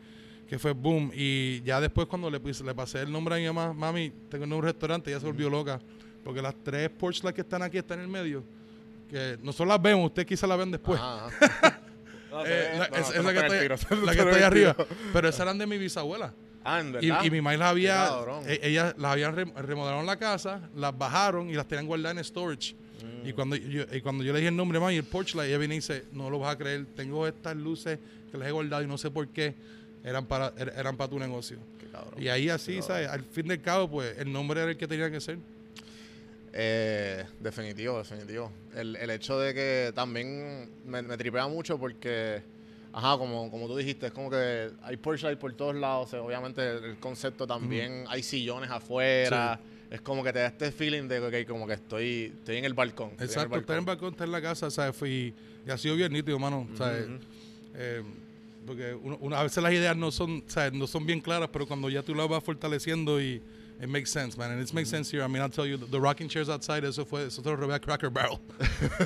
que 0.48 0.58
fue 0.58 0.72
boom. 0.72 1.10
Y 1.14 1.62
ya 1.62 1.80
después 1.80 2.06
cuando 2.06 2.30
le, 2.30 2.38
le 2.38 2.74
pasé 2.74 3.00
el 3.02 3.10
nombre 3.10 3.34
a 3.34 3.38
mi 3.38 3.46
mamá, 3.46 3.72
mami, 3.72 4.12
tengo 4.28 4.44
un 4.44 4.50
nuevo 4.50 4.62
restaurante, 4.62 5.10
ella 5.10 5.20
se 5.20 5.26
volvió 5.26 5.48
loca, 5.50 5.80
porque 6.22 6.40
las 6.42 6.54
tres 6.62 6.90
porch 6.90 7.22
lights 7.22 7.34
que 7.34 7.40
están 7.42 7.62
aquí 7.62 7.78
están 7.78 7.98
en 7.98 8.04
el 8.04 8.10
medio, 8.10 8.44
que 9.10 9.38
nosotros 9.42 9.68
las 9.68 9.82
vemos, 9.82 10.06
ustedes 10.06 10.26
quizás 10.26 10.48
las 10.48 10.58
ven 10.58 10.70
después. 10.70 11.00
Ajá, 11.00 11.26
ajá. 11.26 11.79
Eh, 12.46 12.70
no, 12.74 12.78
la- 12.78 13.32
que 13.32 13.60
tiro, 13.60 13.76
la 14.04 14.14
que 14.14 14.20
arriba, 14.44 14.76
pero 15.12 15.28
esas 15.28 15.40
eran 15.40 15.58
de 15.58 15.66
mi 15.66 15.78
bisabuela. 15.78 16.32
Ah, 16.62 16.80
en 16.80 16.96
Y, 17.00 17.08
y 17.26 17.30
mi 17.30 17.40
mamá 17.40 17.56
las 17.56 17.70
había, 17.70 18.08
e- 18.46 18.60
ellas 18.62 18.94
las 18.98 19.12
habían 19.12 19.34
rem- 19.34 19.54
remodelaron 19.54 20.04
la 20.06 20.16
casa, 20.16 20.68
las 20.76 20.96
bajaron 20.96 21.48
y 21.48 21.54
las 21.54 21.66
tenían 21.66 21.86
guardadas 21.86 22.18
en 22.18 22.24
storage. 22.24 22.74
Mm. 23.24 23.28
Y 23.28 23.32
cuando 23.32 23.56
yo, 23.56 23.84
y 23.90 24.00
cuando 24.02 24.22
yo 24.22 24.32
le 24.34 24.40
dije 24.40 24.48
el 24.50 24.56
nombre, 24.56 24.78
mami, 24.78 24.96
el 24.96 25.04
porch 25.04 25.34
light, 25.34 25.48
ella 25.48 25.58
viene 25.58 25.74
y 25.74 25.78
dice, 25.78 26.04
no 26.12 26.28
lo 26.28 26.38
vas 26.38 26.54
a 26.54 26.58
creer, 26.58 26.84
tengo 26.94 27.26
estas 27.26 27.56
luces 27.56 27.98
que 28.30 28.36
las 28.36 28.46
he 28.48 28.50
guardado 28.52 28.82
y 28.82 28.86
no 28.86 28.98
sé 28.98 29.10
por 29.10 29.26
qué, 29.28 29.54
eran 30.04 30.26
para, 30.26 30.54
er- 30.56 30.72
eran 30.76 30.96
para 30.98 31.08
tu 31.08 31.18
negocio. 31.18 31.56
Qué 31.80 31.86
cabrón. 31.86 32.22
Y 32.22 32.28
ahí 32.28 32.50
así, 32.50 32.82
¿sabes? 32.82 33.08
Al 33.08 33.22
fin 33.24 33.48
del 33.48 33.62
cabo, 33.62 33.88
pues 33.90 34.18
el 34.18 34.30
nombre 34.30 34.60
era 34.60 34.70
el 34.70 34.76
que 34.76 34.86
tenía 34.86 35.10
que 35.10 35.20
ser. 35.20 35.38
Eh, 36.52 37.24
definitivo, 37.38 37.98
definitivo. 37.98 38.50
El, 38.74 38.96
el 38.96 39.10
hecho 39.10 39.38
de 39.38 39.54
que 39.54 39.92
también 39.94 40.68
me, 40.84 41.02
me 41.02 41.16
tripea 41.16 41.46
mucho 41.46 41.78
porque, 41.78 42.42
ajá, 42.92 43.16
como, 43.18 43.50
como 43.50 43.66
tú 43.68 43.76
dijiste, 43.76 44.06
es 44.06 44.12
como 44.12 44.30
que 44.30 44.70
hay 44.82 44.96
Porsche 44.96 45.36
por 45.36 45.52
todos 45.54 45.74
lados. 45.74 46.08
o 46.08 46.10
sea, 46.10 46.22
obviamente 46.22 46.68
el, 46.68 46.96
concepto 46.98 47.46
también, 47.46 48.04
hay 48.08 48.22
sillones 48.22 48.70
afuera. 48.70 49.60
Es 49.90 50.00
como 50.02 50.22
que 50.22 50.32
te 50.32 50.38
da 50.38 50.46
este 50.46 50.70
feeling 50.70 51.08
de 51.08 51.30
que 51.30 51.44
como 51.44 51.66
que 51.66 51.74
estoy, 51.74 52.32
estoy 52.38 52.58
en 52.58 52.64
el 52.64 52.74
balcón. 52.74 53.10
estoy 53.10 53.24
en 53.24 53.30
el 53.30 53.36
Exacto, 53.36 53.58
estar 53.58 53.76
en 53.76 53.80
el 53.80 53.86
balcón, 53.86 54.10
estar 54.12 54.26
en 54.26 54.32
la 54.32 54.40
casa, 54.40 54.70
¿sabes? 54.70 54.94
Fue, 54.94 55.10
y, 55.10 55.34
ha 55.68 55.76
sido 55.76 55.96
bien 55.96 56.12
nítido, 56.12 56.38
mano, 56.38 56.68
¿sabes? 56.76 57.08
Ujú. 57.08 57.18
Eh, 57.74 58.02
porque 58.64 58.94
uno, 58.94 59.18
uno- 59.20 59.36
a 59.36 59.42
veces 59.42 59.60
las 59.60 59.72
ideas 59.72 59.96
no 59.96 60.12
son, 60.12 60.44
¿sabes? 60.46 60.72
no 60.72 60.86
son 60.86 61.06
bien 61.06 61.20
claras, 61.20 61.48
pero 61.52 61.66
cuando 61.66 61.88
ya 61.88 62.02
tú 62.02 62.14
las 62.14 62.28
vas 62.28 62.42
fortaleciendo 62.44 63.20
y 63.20 63.42
it 63.82 63.88
makes 63.88 64.10
sense, 64.10 64.36
man. 64.36 64.50
And 64.52 64.60
it 64.62 64.72
makes 64.74 64.88
sense 64.90 65.10
here. 65.10 65.22
I 65.24 65.28
mean, 65.28 65.42
I'll 65.42 65.48
tell 65.50 65.66
you, 65.66 65.76
the 65.76 66.00
rocking 66.00 66.28
chairs 66.28 66.48
outside, 66.48 66.84
eso 66.84 67.04
fue, 67.04 67.26
eso 67.26 67.42
te 67.42 67.48
lo 67.50 67.56
robé 67.56 67.74
a 67.74 67.78
Cracker 67.80 68.10
Barrel. 68.10 68.38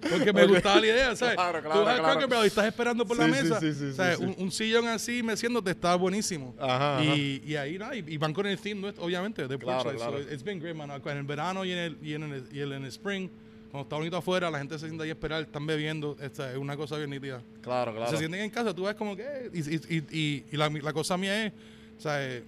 Porque 0.00 0.32
me 0.32 0.46
gustaba 0.46 0.80
la 0.80 0.86
idea, 0.86 1.14
¿sabes? 1.16 1.34
Claro, 1.34 1.58
tú 1.60 1.64
claro, 1.68 1.84
vas 1.84 1.94
a 1.94 1.98
claro. 1.98 2.04
Cracker 2.14 2.28
Barrel 2.28 2.44
y 2.44 2.48
estás 2.48 2.66
esperando 2.66 3.06
por 3.06 3.18
la 3.18 3.26
Sí, 3.26 3.32
sí, 3.32 3.42
mesa. 3.42 3.60
sí, 3.60 3.74
sí, 3.74 3.92
¿sabes? 3.92 4.16
sí, 4.18 4.24
sí. 4.24 4.34
Un, 4.38 4.44
un 4.44 4.50
sillón 4.50 4.88
así 4.88 5.22
meciéndote 5.22 5.70
está 5.72 5.94
buenísimo. 5.94 6.54
Ajá, 6.58 6.98
ajá. 7.00 7.04
y, 7.04 7.42
y 7.46 7.56
ahí, 7.56 7.78
nada, 7.78 7.94
y, 7.94 8.02
y 8.06 8.16
van 8.16 8.32
con 8.32 8.46
el 8.46 8.58
theme, 8.58 8.80
¿no? 8.80 9.02
obviamente, 9.04 9.46
de 9.46 9.58
Claro, 9.58 9.84
Light. 9.90 9.98
So 10.00 10.10
claro. 10.10 10.20
it's 10.32 10.42
been 10.42 10.58
great, 10.58 10.74
man. 10.74 10.90
En 10.90 11.16
el 11.18 11.22
verano 11.24 11.64
y 11.66 11.72
en 11.72 11.78
el, 11.78 11.98
y 12.02 12.14
en 12.14 12.22
el, 12.24 12.44
y 12.50 12.60
en 12.62 12.72
el 12.72 12.84
spring, 12.86 13.28
cuando 13.70 13.82
está 13.82 13.96
bonito 13.96 14.16
afuera, 14.16 14.50
la 14.50 14.58
gente 14.58 14.78
se 14.78 14.86
sienta 14.86 15.04
ahí 15.04 15.10
a 15.10 15.12
esperar, 15.12 15.42
están 15.42 15.66
bebiendo. 15.66 16.16
Esta 16.20 16.50
es 16.50 16.56
una 16.56 16.76
cosa 16.78 16.96
bien 16.96 17.10
nítida. 17.10 17.42
Claro, 17.60 17.94
claro. 17.94 18.10
Se 18.10 18.16
sienten 18.16 18.40
en 18.40 18.50
casa, 18.50 18.74
tú 18.74 18.84
ves 18.84 18.94
como 18.94 19.14
que... 19.14 19.50
Y, 19.52 19.58
y, 19.60 19.74
y, 19.90 20.18
y- 20.18 20.44
y 20.50 20.56
la, 20.56 20.70
la 20.70 20.92
cosa 20.94 21.18
mía 21.18 21.44
es, 21.46 21.52
o 21.98 22.00
sea, 22.00 22.26
eh, 22.26 22.42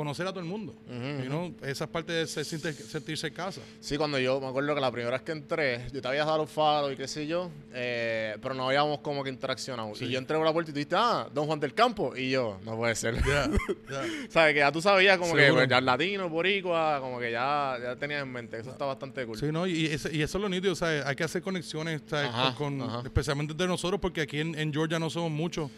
conocer 0.00 0.26
a 0.26 0.30
todo 0.30 0.40
el 0.40 0.46
mundo. 0.46 0.74
You 0.88 1.26
know, 1.26 1.54
Esa 1.62 1.84
es 1.84 1.90
parte 1.90 2.12
de 2.12 2.26
se- 2.26 2.42
sentir- 2.44 2.72
sentirse 2.74 3.26
en 3.26 3.34
casa. 3.34 3.60
Sí, 3.80 3.96
cuando 3.98 4.18
yo 4.18 4.40
me 4.40 4.46
acuerdo 4.46 4.74
que 4.74 4.80
la 4.80 4.90
primera 4.90 5.12
vez 5.12 5.22
que 5.22 5.32
entré, 5.32 5.86
yo 5.92 6.00
te 6.00 6.08
había 6.08 6.24
dado 6.24 6.38
los 6.38 6.50
faros 6.50 6.92
y 6.92 6.96
qué 6.96 7.06
sé 7.06 7.26
yo, 7.26 7.50
eh, 7.74 8.36
pero 8.40 8.54
no 8.54 8.66
habíamos 8.68 9.00
como 9.00 9.22
que 9.22 9.30
interaccionado. 9.30 9.94
Sí. 9.94 10.06
Y 10.06 10.10
yo 10.10 10.18
entré 10.18 10.36
por 10.36 10.46
la 10.46 10.52
puerta 10.52 10.70
y 10.70 10.72
tú 10.72 10.78
dijiste, 10.78 10.96
ah, 10.98 11.28
Don 11.34 11.46
Juan 11.46 11.60
del 11.60 11.74
Campo. 11.74 12.16
Y 12.16 12.30
yo, 12.30 12.58
no 12.64 12.76
puede 12.76 12.94
ser. 12.94 13.14
Yeah, 13.22 13.50
yeah. 13.88 14.04
¿Sabes? 14.30 14.54
Que 14.54 14.60
ya 14.60 14.72
tú 14.72 14.80
sabías 14.80 15.18
como 15.18 15.34
que 15.34 15.42
Seguro. 15.42 15.60
pues, 15.60 15.68
ya 15.70 15.80
latino, 15.80 16.28
boricua, 16.28 16.98
como 17.00 17.18
que 17.20 17.30
ya, 17.32 17.76
ya 17.82 17.96
tenías 17.96 18.22
en 18.22 18.32
mente. 18.32 18.58
Eso 18.58 18.70
está 18.70 18.86
bastante 18.86 19.26
cool. 19.26 19.36
Sí, 19.38 19.46
no, 19.52 19.66
y, 19.66 19.86
ese- 19.86 20.14
y 20.14 20.22
eso 20.22 20.38
es 20.38 20.42
lo 20.42 20.48
nítido, 20.48 20.72
o 20.72 20.76
sea, 20.76 21.06
hay 21.06 21.14
que 21.14 21.24
hacer 21.24 21.42
conexiones, 21.42 22.00
¿sabes? 22.06 22.28
Ajá, 22.30 22.54
con, 22.54 22.78
con- 22.78 22.88
ajá. 22.88 23.02
especialmente 23.04 23.52
entre 23.52 23.66
nosotros, 23.66 24.00
porque 24.00 24.22
aquí 24.22 24.40
en, 24.40 24.58
en 24.58 24.72
Georgia 24.72 24.98
no 24.98 25.10
somos 25.10 25.30
muchos. 25.30 25.70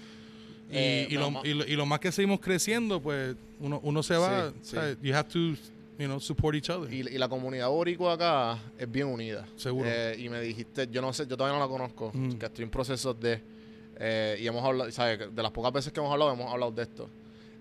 Y, 0.73 0.76
Eh, 0.76 1.07
y, 1.11 1.14
lo, 1.14 1.31
más. 1.31 1.45
y, 1.45 1.55
lo, 1.55 1.64
y 1.67 1.76
lo 1.76 1.87
más 1.87 2.00
que 2.00 2.11
seguimos 2.11 2.41
creciendo, 2.41 3.00
pues 3.00 3.37
uno, 3.61 3.79
uno 3.83 4.02
se 4.02 4.17
va, 4.17 4.49
Sí, 4.50 4.55
sí. 4.62 4.76
¿sabes? 4.76 4.97
you 5.02 5.14
have 5.14 5.29
to, 5.29 5.38
you 5.38 6.07
know, 6.07 6.19
support 6.19 6.57
each 6.57 6.71
other. 6.71 6.93
Y, 6.93 7.00
y 7.00 7.19
la 7.19 7.29
comunidad 7.29 7.69
boricua 7.69 8.14
acá 8.14 8.59
es 8.79 8.91
bien 8.91 9.07
unida. 9.07 9.47
Seguro. 9.57 9.87
Eh, 9.91 10.17
y 10.19 10.29
me 10.29 10.41
dijiste, 10.41 10.88
yo 10.91 11.00
no 11.02 11.12
sé, 11.12 11.26
yo 11.26 11.37
todavía 11.37 11.59
no 11.59 11.64
la 11.64 11.71
conozco, 11.71 12.11
Mm. 12.14 12.33
que 12.38 12.47
estoy 12.47 12.64
en 12.64 12.71
proceso 12.71 13.12
de. 13.14 13.41
eh, 14.05 14.38
y 14.41 14.47
hemos 14.47 14.64
hablado, 14.64 14.91
¿sabes? 14.91 15.19
De 15.33 15.43
las 15.43 15.52
pocas 15.52 15.73
veces 15.73 15.93
que 15.93 16.00
hemos 16.00 16.11
hablado, 16.12 16.33
hemos 16.33 16.50
hablado 16.50 16.73
de 16.73 16.83
esto. 16.83 17.09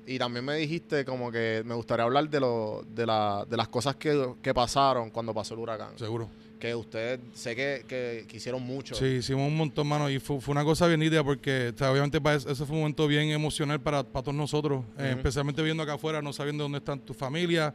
Y 0.07 0.17
también 0.17 0.43
me 0.43 0.55
dijiste 0.55 1.05
como 1.05 1.31
que 1.31 1.61
me 1.63 1.75
gustaría 1.75 2.05
hablar 2.05 2.27
de, 2.27 2.39
lo, 2.39 2.83
de, 2.95 3.05
la, 3.05 3.45
de 3.47 3.55
las 3.57 3.67
cosas 3.67 3.95
que, 3.97 4.33
que 4.41 4.51
pasaron 4.53 5.11
cuando 5.11 5.33
pasó 5.33 5.53
el 5.53 5.59
huracán. 5.59 5.97
Seguro. 5.99 6.27
Que 6.61 6.75
ustedes 6.75 7.19
sé 7.33 7.55
que, 7.55 7.83
que, 7.87 8.25
que 8.27 8.37
hicieron 8.37 8.61
mucho. 8.61 8.93
Sí, 8.93 9.05
hicimos 9.05 9.47
un 9.47 9.57
montón, 9.57 9.87
mano, 9.87 10.07
y 10.11 10.19
fue, 10.19 10.39
fue 10.39 10.51
una 10.51 10.63
cosa 10.63 10.85
bien 10.85 10.99
nítida 10.99 11.23
porque, 11.23 11.71
o 11.73 11.77
sea, 11.77 11.91
obviamente, 11.91 12.21
para 12.21 12.35
eso, 12.37 12.51
ese 12.51 12.63
fue 12.67 12.75
un 12.75 12.81
momento 12.83 13.07
bien 13.07 13.31
emocional 13.31 13.81
para, 13.81 14.03
para 14.03 14.21
todos 14.23 14.37
nosotros, 14.37 14.85
eh, 14.99 15.07
Ujú. 15.09 15.17
especialmente 15.17 15.63
viendo 15.63 15.81
acá 15.81 15.93
afuera, 15.95 16.21
no 16.21 16.31
sabiendo 16.31 16.63
dónde 16.63 16.77
están 16.77 16.99
tu 16.99 17.15
familia. 17.15 17.73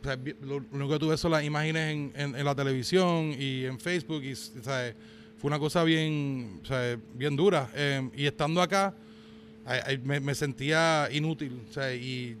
O 0.00 0.04
sea, 0.04 0.16
lo, 0.40 0.60
lo 0.60 0.66
único 0.72 0.88
que 0.94 0.98
tú 0.98 1.08
ves 1.08 1.20
son 1.20 1.32
las 1.32 1.44
imágenes 1.44 1.92
en, 1.92 2.12
en- 2.16 2.34
en 2.34 2.44
la 2.46 2.54
televisión 2.54 3.34
y 3.38 3.66
en 3.66 3.78
Facebook, 3.78 4.22
y, 4.24 4.32
o 4.32 4.36
sea, 4.62 4.94
fue 5.36 5.48
una 5.48 5.58
cosa 5.58 5.84
bien, 5.84 6.62
bien 7.12 7.36
dura. 7.36 7.68
Eh, 7.74 8.08
y 8.16 8.24
estando 8.24 8.62
acá, 8.62 8.94
ay, 9.66 9.80
ay, 9.84 9.98
me, 10.02 10.18
me 10.20 10.34
sentía 10.34 11.10
inútil, 11.12 11.60
y 12.00 12.36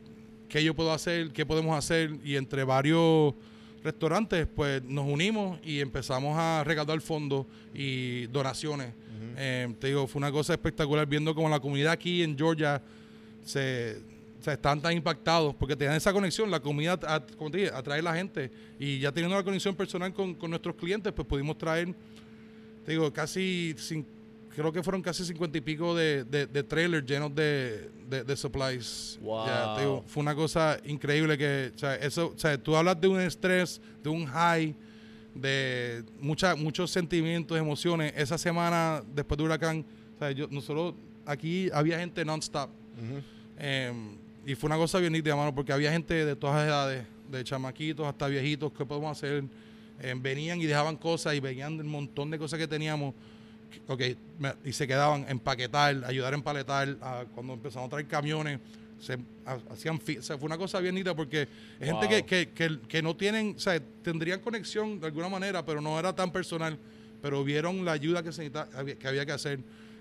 qué 0.48 0.64
yo 0.64 0.72
puedo 0.74 0.94
hacer, 0.94 1.30
qué 1.30 1.44
podemos 1.44 1.76
hacer, 1.76 2.10
y 2.24 2.36
entre 2.36 2.64
varios 2.64 3.34
restaurantes, 3.84 4.46
pues 4.46 4.82
nos 4.82 5.06
unimos 5.06 5.60
y 5.62 5.78
empezamos 5.80 6.36
a 6.36 6.64
recaudar 6.64 7.00
fondos 7.00 7.46
y 7.74 8.26
donaciones. 8.28 8.88
Eh, 9.36 9.72
te 9.78 9.88
digo, 9.88 10.06
fue 10.06 10.18
una 10.20 10.32
cosa 10.32 10.54
espectacular 10.54 11.06
viendo 11.06 11.34
como 11.34 11.48
la 11.48 11.60
comunidad 11.60 11.92
aquí 11.92 12.22
en 12.22 12.36
Georgia 12.36 12.80
se, 13.44 14.00
se 14.40 14.52
están 14.52 14.80
tan 14.80 14.92
impactados 14.94 15.54
porque 15.54 15.76
tenían 15.76 15.96
esa 15.96 16.12
conexión, 16.12 16.50
la 16.50 16.60
comunidad, 16.60 17.04
a- 17.04 17.24
como 17.36 17.50
te 17.50 17.58
dije, 17.58 17.70
atrae 17.74 18.00
a 18.00 18.02
la 18.02 18.14
gente 18.14 18.50
y 18.78 18.98
ya 19.00 19.12
teniendo 19.12 19.36
la 19.36 19.42
conexión 19.44 19.74
personal 19.74 20.12
con, 20.14 20.34
con 20.34 20.50
nuestros 20.50 20.74
clientes, 20.76 21.12
pues 21.12 21.28
pudimos 21.28 21.58
traer, 21.58 21.94
te 22.86 22.92
digo, 22.92 23.12
casi, 23.12 23.74
cin- 23.76 24.06
creo 24.54 24.72
que 24.72 24.82
fueron 24.82 25.02
casi 25.02 25.24
cincuenta 25.24 25.58
y 25.58 25.60
pico 25.60 25.94
de, 25.94 26.24
de, 26.24 26.46
de 26.46 26.62
trailers 26.62 27.06
llenos 27.06 27.34
de, 27.34 27.90
de, 28.08 28.24
de 28.24 28.36
supplies. 28.36 29.18
Wow. 29.20 29.46
Te 29.74 29.80
digo, 29.82 30.04
fue 30.06 30.22
una 30.22 30.34
cosa 30.34 30.78
increíble 30.84 31.36
que, 31.36 31.72
o 31.74 31.78
sea, 31.78 31.96
eso, 31.96 32.32
o 32.34 32.38
sea, 32.38 32.56
tú 32.56 32.76
hablas 32.76 33.00
de 33.00 33.08
un 33.08 33.20
estrés, 33.20 33.80
de 34.02 34.08
un 34.08 34.24
high, 34.26 34.74
de 35.34 36.04
mucha, 36.20 36.54
muchos 36.54 36.90
sentimientos, 36.90 37.58
emociones. 37.58 38.12
Esa 38.16 38.38
semana 38.38 39.02
después 39.14 39.36
del 39.36 39.46
huracán, 39.46 39.84
o 40.14 40.18
sea, 40.18 40.30
yo, 40.30 40.46
nosotros 40.50 40.94
aquí 41.26 41.68
había 41.72 41.98
gente 41.98 42.24
non-stop. 42.24 42.70
Eh, 43.58 43.92
y 44.46 44.54
fue 44.54 44.68
una 44.68 44.76
cosa 44.76 44.98
bien 44.98 45.12
nítida, 45.12 45.34
mano, 45.36 45.54
porque 45.54 45.72
había 45.72 45.90
gente 45.90 46.24
de 46.24 46.36
todas 46.36 46.56
las 46.56 46.66
edades, 46.66 47.04
de 47.30 47.42
chamaquitos 47.42 48.06
hasta 48.06 48.28
viejitos, 48.28 48.72
¿qué 48.72 48.84
podemos 48.84 49.16
hacer? 49.16 49.44
Eh, 50.00 50.14
venían 50.16 50.60
y 50.60 50.66
dejaban 50.66 50.96
cosas 50.96 51.34
y 51.34 51.40
veían 51.40 51.80
un 51.80 51.88
montón 51.88 52.30
de 52.30 52.38
cosas 52.38 52.58
que 52.58 52.68
teníamos. 52.68 53.14
Ok, 53.88 54.00
me- 54.38 54.54
y 54.64 54.72
se 54.72 54.86
quedaban 54.86 55.26
empaquetar, 55.28 56.02
ayudar 56.04 56.32
a 56.32 56.36
empaletar. 56.36 56.96
a- 57.00 57.24
cuando 57.34 57.52
empezamos 57.54 57.86
a 57.88 57.90
traer 57.90 58.06
camiones, 58.06 58.60
se 59.00 59.14
ha- 59.44 59.58
hacían 59.72 60.00
fi- 60.00 60.18
o 60.18 60.22
sea, 60.22 60.38
fue 60.38 60.46
una 60.46 60.56
cosa 60.58 60.80
bien 60.80 60.94
nítida 60.94 61.14
porque 61.14 61.42
es 61.80 61.86
gente 61.88 62.08
que, 62.08 62.24
que, 62.24 62.48
que, 62.50 62.80
que 62.88 63.02
no 63.02 63.14
tienen, 63.16 63.54
o 63.56 63.60
sea, 63.60 63.80
tendrían 64.02 64.40
conexión 64.40 64.98
de 65.00 65.06
alguna 65.06 65.28
manera, 65.28 65.64
pero 65.64 65.80
no 65.80 65.98
era 65.98 66.14
tan 66.14 66.30
personal. 66.32 66.78
Pero 67.20 67.42
vieron 67.42 67.84
la 67.84 67.92
ayuda 67.92 68.22
que, 68.22 68.32
se 68.32 68.50
que 68.50 69.08
había 69.08 69.24
que 69.24 69.32
hacer. 69.32 69.58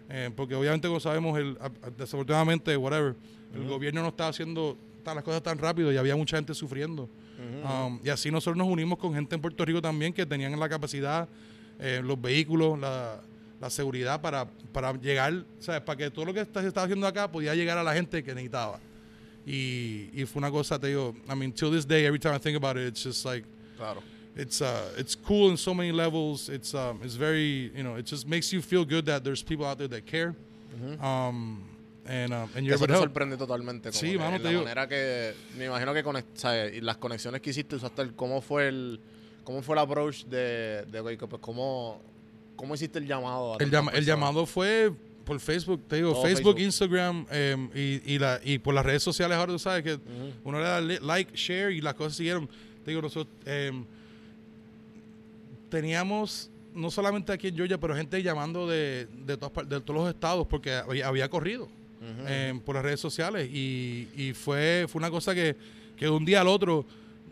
Eh, 0.10 0.30
porque 0.36 0.56
obviamente, 0.56 0.88
como 0.90 1.00
sabemos, 1.00 1.38
el, 1.40 1.58
desafortunadamente, 1.98 2.76
whatever, 2.78 3.16
el 3.56 3.66
gobierno 3.68 4.02
no 4.02 4.10
estaba 4.10 4.30
haciendo 4.30 4.78
las 5.06 5.24
cosas 5.24 5.42
tan 5.44 5.58
rápido 5.58 5.92
y 5.92 5.98
había 5.98 6.16
mucha 6.16 6.38
gente 6.38 6.54
sufriendo. 6.54 7.10
Um, 7.88 8.00
y 8.04 8.10
así 8.10 8.30
nosotros 8.32 8.58
nos 8.58 8.68
unimos 8.68 8.98
con 9.00 9.14
gente 9.14 9.36
en 9.36 9.42
Puerto 9.42 9.64
Rico 9.66 9.82
también 9.82 10.14
que 10.14 10.26
tenían 10.26 10.58
la 10.60 10.70
capacidad, 10.70 11.28
eh, 11.80 12.02
los 12.04 12.22
vehículos, 12.22 12.78
la, 12.80 13.22
la 13.64 13.70
seguridad 13.70 14.20
para, 14.20 14.46
para 14.74 14.92
llegar, 15.00 15.46
¿sabes? 15.60 15.82
Para 15.82 15.98
que 15.98 16.12
todo 16.12 16.26
lo 16.26 16.34
que 16.34 16.42
está- 16.42 16.62
se 16.62 16.68
estaba 16.68 16.84
haciendo 16.86 17.08
acá 17.08 17.32
podía 17.32 17.56
llegar 17.56 17.78
a 17.78 17.84
la 17.84 17.94
gente 17.94 18.22
que 18.22 18.34
necesitaba. 18.36 18.78
Y, 19.46 20.10
y 20.14 20.26
fue 20.26 20.40
una 20.40 20.52
cosa, 20.52 20.78
te 20.78 20.88
digo, 20.88 21.16
I 21.30 21.36
mean, 21.36 21.54
till 21.54 21.72
this 21.72 21.88
day, 21.88 22.04
every 22.06 22.20
time 22.20 22.36
I 22.36 22.40
think 22.40 22.58
about 22.58 22.76
it, 22.78 22.88
it's 22.88 23.02
just 23.04 23.26
like, 23.26 23.46
Claro. 23.78 24.02
it's 24.36 24.62
uh, 24.62 24.94
it's 24.98 25.16
cool 25.16 25.50
in 25.50 25.58
so 25.58 25.74
many 25.74 25.92
levels. 25.94 26.50
It's 26.50 26.74
um, 26.74 27.00
it's 27.04 27.16
very, 27.16 27.72
you 27.76 27.84
know, 27.84 27.96
it 27.98 28.06
just 28.06 28.28
makes 28.28 28.52
you 28.52 28.62
feel 28.62 28.84
good 28.86 29.06
that 29.06 29.24
there's 29.24 29.42
people 29.44 29.66
out 29.66 29.78
there 29.78 29.88
that 29.90 30.06
care. 30.06 30.34
Um, 31.02 31.64
and 32.06 32.34
um, 32.34 32.50
and 32.56 32.56
Que 32.56 32.64
you're 32.64 32.76
eso 32.76 32.88
te 32.88 32.94
sorprende 32.96 33.38
totalmente. 33.38 33.92
Como 33.92 34.00
Sí, 34.00 34.18
mano, 34.18 34.32
la 34.32 34.40
te 34.40 34.50
digo- 34.50 34.64
manera 34.64 34.88
que. 34.88 35.34
Me 35.58 35.66
imagino 35.68 35.94
que 35.94 36.04
conect- 36.04 36.36
¿sabes? 36.36 36.74
Y 36.76 36.82
las 36.82 36.98
conexiones 36.98 37.40
que 37.42 37.52
hiciste, 37.52 37.76
usaste 37.78 38.02
el. 38.02 38.14
¿Cómo 38.14 38.42
fue 38.42 38.68
el. 38.68 39.00
¿Cómo 39.46 39.62
fue 39.62 39.76
el 39.76 39.80
approach 39.80 40.26
de. 40.26 40.84
de 40.92 41.02
pues, 41.28 41.42
¿cómo, 41.42 42.02
¿Cómo 42.56 42.76
hiciste 42.76 43.00
el 43.00 43.08
llamado? 43.08 43.54
a 43.54 43.58
El, 43.64 43.70
llama- 43.72 43.92
el 43.94 44.06
llamado 44.06 44.46
fue 44.46 44.92
por 45.26 45.40
Facebook, 45.40 45.82
te 45.88 45.96
digo, 45.98 46.14
Facebook, 46.22 46.56
Facebook. 46.56 46.60
Instagram 46.60 47.26
em, 47.32 47.70
y, 47.74 48.14
y, 48.14 48.20
la, 48.20 48.40
y 48.44 48.58
por 48.60 48.74
las 48.74 48.86
redes 48.86 49.02
sociales 49.04 49.38
ahora 49.38 49.54
tú 49.54 49.60
sabes 49.60 49.84
que 49.84 49.98
uno 50.44 50.58
le 50.60 50.64
da 50.66 50.82
li- 50.82 51.00
like, 51.02 51.32
share 51.36 51.72
y 51.72 51.82
las 51.82 51.94
cosas 51.94 52.16
siguieron. 52.18 52.48
Te 52.84 52.92
digo, 52.92 53.02
nosotros 53.02 53.34
em, 53.46 53.86
teníamos 55.70 56.50
no 56.76 56.90
solamente 56.92 57.32
aquí 57.32 57.48
en 57.48 57.56
Georgia, 57.56 57.78
pero 57.78 57.96
gente 57.96 58.22
llamando 58.22 58.68
de, 58.68 59.08
de, 59.26 59.38
todas 59.38 59.70
de 59.70 59.80
todos 59.80 60.02
los 60.02 60.10
estados 60.10 60.48
porque 60.48 60.74
había, 60.74 61.08
había 61.08 61.30
corrido 61.30 61.68
em, 62.28 62.60
por 62.60 62.76
las 62.76 62.84
redes 62.84 63.00
sociales 63.00 63.50
y, 63.52 64.10
y 64.16 64.34
fue, 64.34 64.86
fue 64.90 65.00
una 65.00 65.10
cosa 65.10 65.34
que, 65.34 65.56
que 65.96 66.06
de 66.06 66.12
un 66.12 66.26
día 66.26 66.42
al 66.42 66.48
otro 66.48 66.86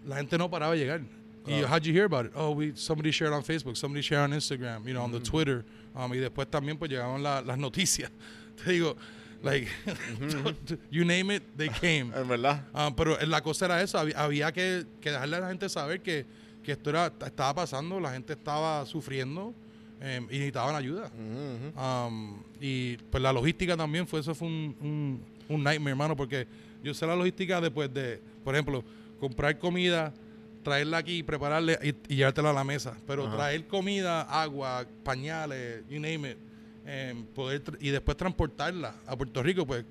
la 0.08 0.18
gente 0.18 0.38
no 0.38 0.50
paraba 0.50 0.74
de 0.74 0.80
llegar. 0.80 1.02
Y 1.46 1.54
Claro. 1.60 1.68
how'd 1.70 1.84
you 1.86 1.94
hear 1.94 2.06
about 2.06 2.26
it? 2.28 2.32
Oh, 2.36 2.52
we, 2.52 2.72
somebody 2.76 3.12
shared 3.12 3.34
on 3.34 3.42
Facebook, 3.44 3.76
somebody 3.76 4.02
shared 4.04 4.24
on 4.24 4.32
Instagram, 4.38 4.86
you 4.86 4.94
know, 4.94 5.04
on 5.04 5.12
the 5.12 5.20
Twitter. 5.20 5.66
Um, 5.96 6.12
y 6.14 6.18
después 6.18 6.48
también 6.50 6.78
pues 6.78 6.90
llegaban 6.92 7.22
la- 7.24 7.42
las 7.42 7.58
noticias. 7.58 8.12
Te 8.64 8.72
digo, 8.74 8.96
like, 9.42 9.68
you 10.92 11.04
name 11.04 11.32
it, 11.32 11.44
they 11.58 11.68
came. 11.82 12.12
En 12.16 12.28
verdad. 12.28 12.64
Ah, 12.74 12.92
pero 12.96 13.18
la 13.26 13.42
cosa 13.42 13.66
era 13.66 13.82
eso, 13.82 13.98
había, 13.98 14.22
había 14.22 14.52
que, 14.52 14.86
que 15.02 15.10
dejarle 15.12 15.38
a 15.38 15.40
la 15.40 15.48
gente 15.50 15.68
saber 15.70 16.02
que, 16.02 16.26
que 16.64 16.74
esto 16.74 16.90
era, 16.92 17.08
estaba 17.26 17.56
pasando, 17.56 18.00
la 18.00 18.12
gente 18.14 18.34
estaba 18.34 18.86
sufriendo 18.86 19.54
em, 20.00 20.26
y 20.26 20.34
necesitaban 20.38 20.76
ayuda. 20.76 21.08
Ujú, 21.08 21.70
ujú. 21.80 21.80
Um, 22.08 22.44
y 22.60 22.98
pues 23.10 23.22
la 23.24 23.34
logística 23.34 23.76
también 23.76 24.06
fue, 24.08 24.20
eso 24.20 24.36
fue 24.36 24.48
un, 24.48 24.76
un, 24.80 25.26
un 25.50 25.64
nightmare, 25.64 25.92
hermano, 25.92 26.16
porque 26.16 26.48
yo 26.84 26.94
sé 26.94 27.06
la 27.08 27.16
logística 27.16 27.60
después 27.60 27.92
de, 27.94 28.22
por 28.44 28.54
ejemplo, 28.54 28.84
comprar 29.20 29.58
comida, 29.58 30.14
traerla 30.64 30.98
aquí, 30.98 31.24
prepararla 31.24 31.74
y, 31.84 31.96
y 32.10 32.16
llevártela 32.18 32.52
a 32.52 32.54
la 32.54 32.64
mesa. 32.64 32.96
Pero 33.08 33.28
Ajá. 33.28 33.36
traer 33.38 33.68
comida, 33.68 34.22
agua, 34.24 34.86
pañales, 35.04 35.84
you 35.90 36.00
name 36.00 36.32
it, 36.32 36.38
em, 36.86 37.24
poder 37.26 37.62
y 37.80 37.90
después 37.90 38.18
transportarla 38.18 38.96
a 39.06 39.16
Puerto 39.16 39.42
Rico, 39.44 39.66
pues, 39.66 39.86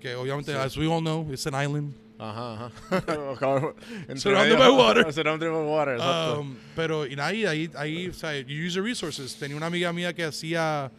que 0.00 0.14
obviamente, 0.14 0.54
as 0.54 0.76
we 0.76 0.86
all 0.86 1.00
know, 1.00 1.26
it's 1.32 1.46
an 1.46 1.54
island. 1.54 1.94
Ajá, 2.18 2.66
ajá. 2.66 2.70
Surrounded 4.16 4.58
by 4.58 4.70
water. 4.70 5.12
Surrounded 5.12 5.50
by 5.50 5.62
water, 5.64 5.94
exacto. 5.94 6.40
Um, 6.40 6.56
pero 6.76 7.06
y 7.06 7.14
ahí, 7.18 7.46
ahí, 7.46 7.70
ahí, 7.76 8.08
o 8.08 8.12
sea, 8.14 8.38
you 8.40 8.66
use 8.66 8.74
your 8.74 8.84
resources. 8.84 9.34
Tenía 9.38 9.56
una 9.56 9.66
amiga 9.66 9.92
mía 9.92 10.12
que 10.14 10.24
hacía, 10.24 10.90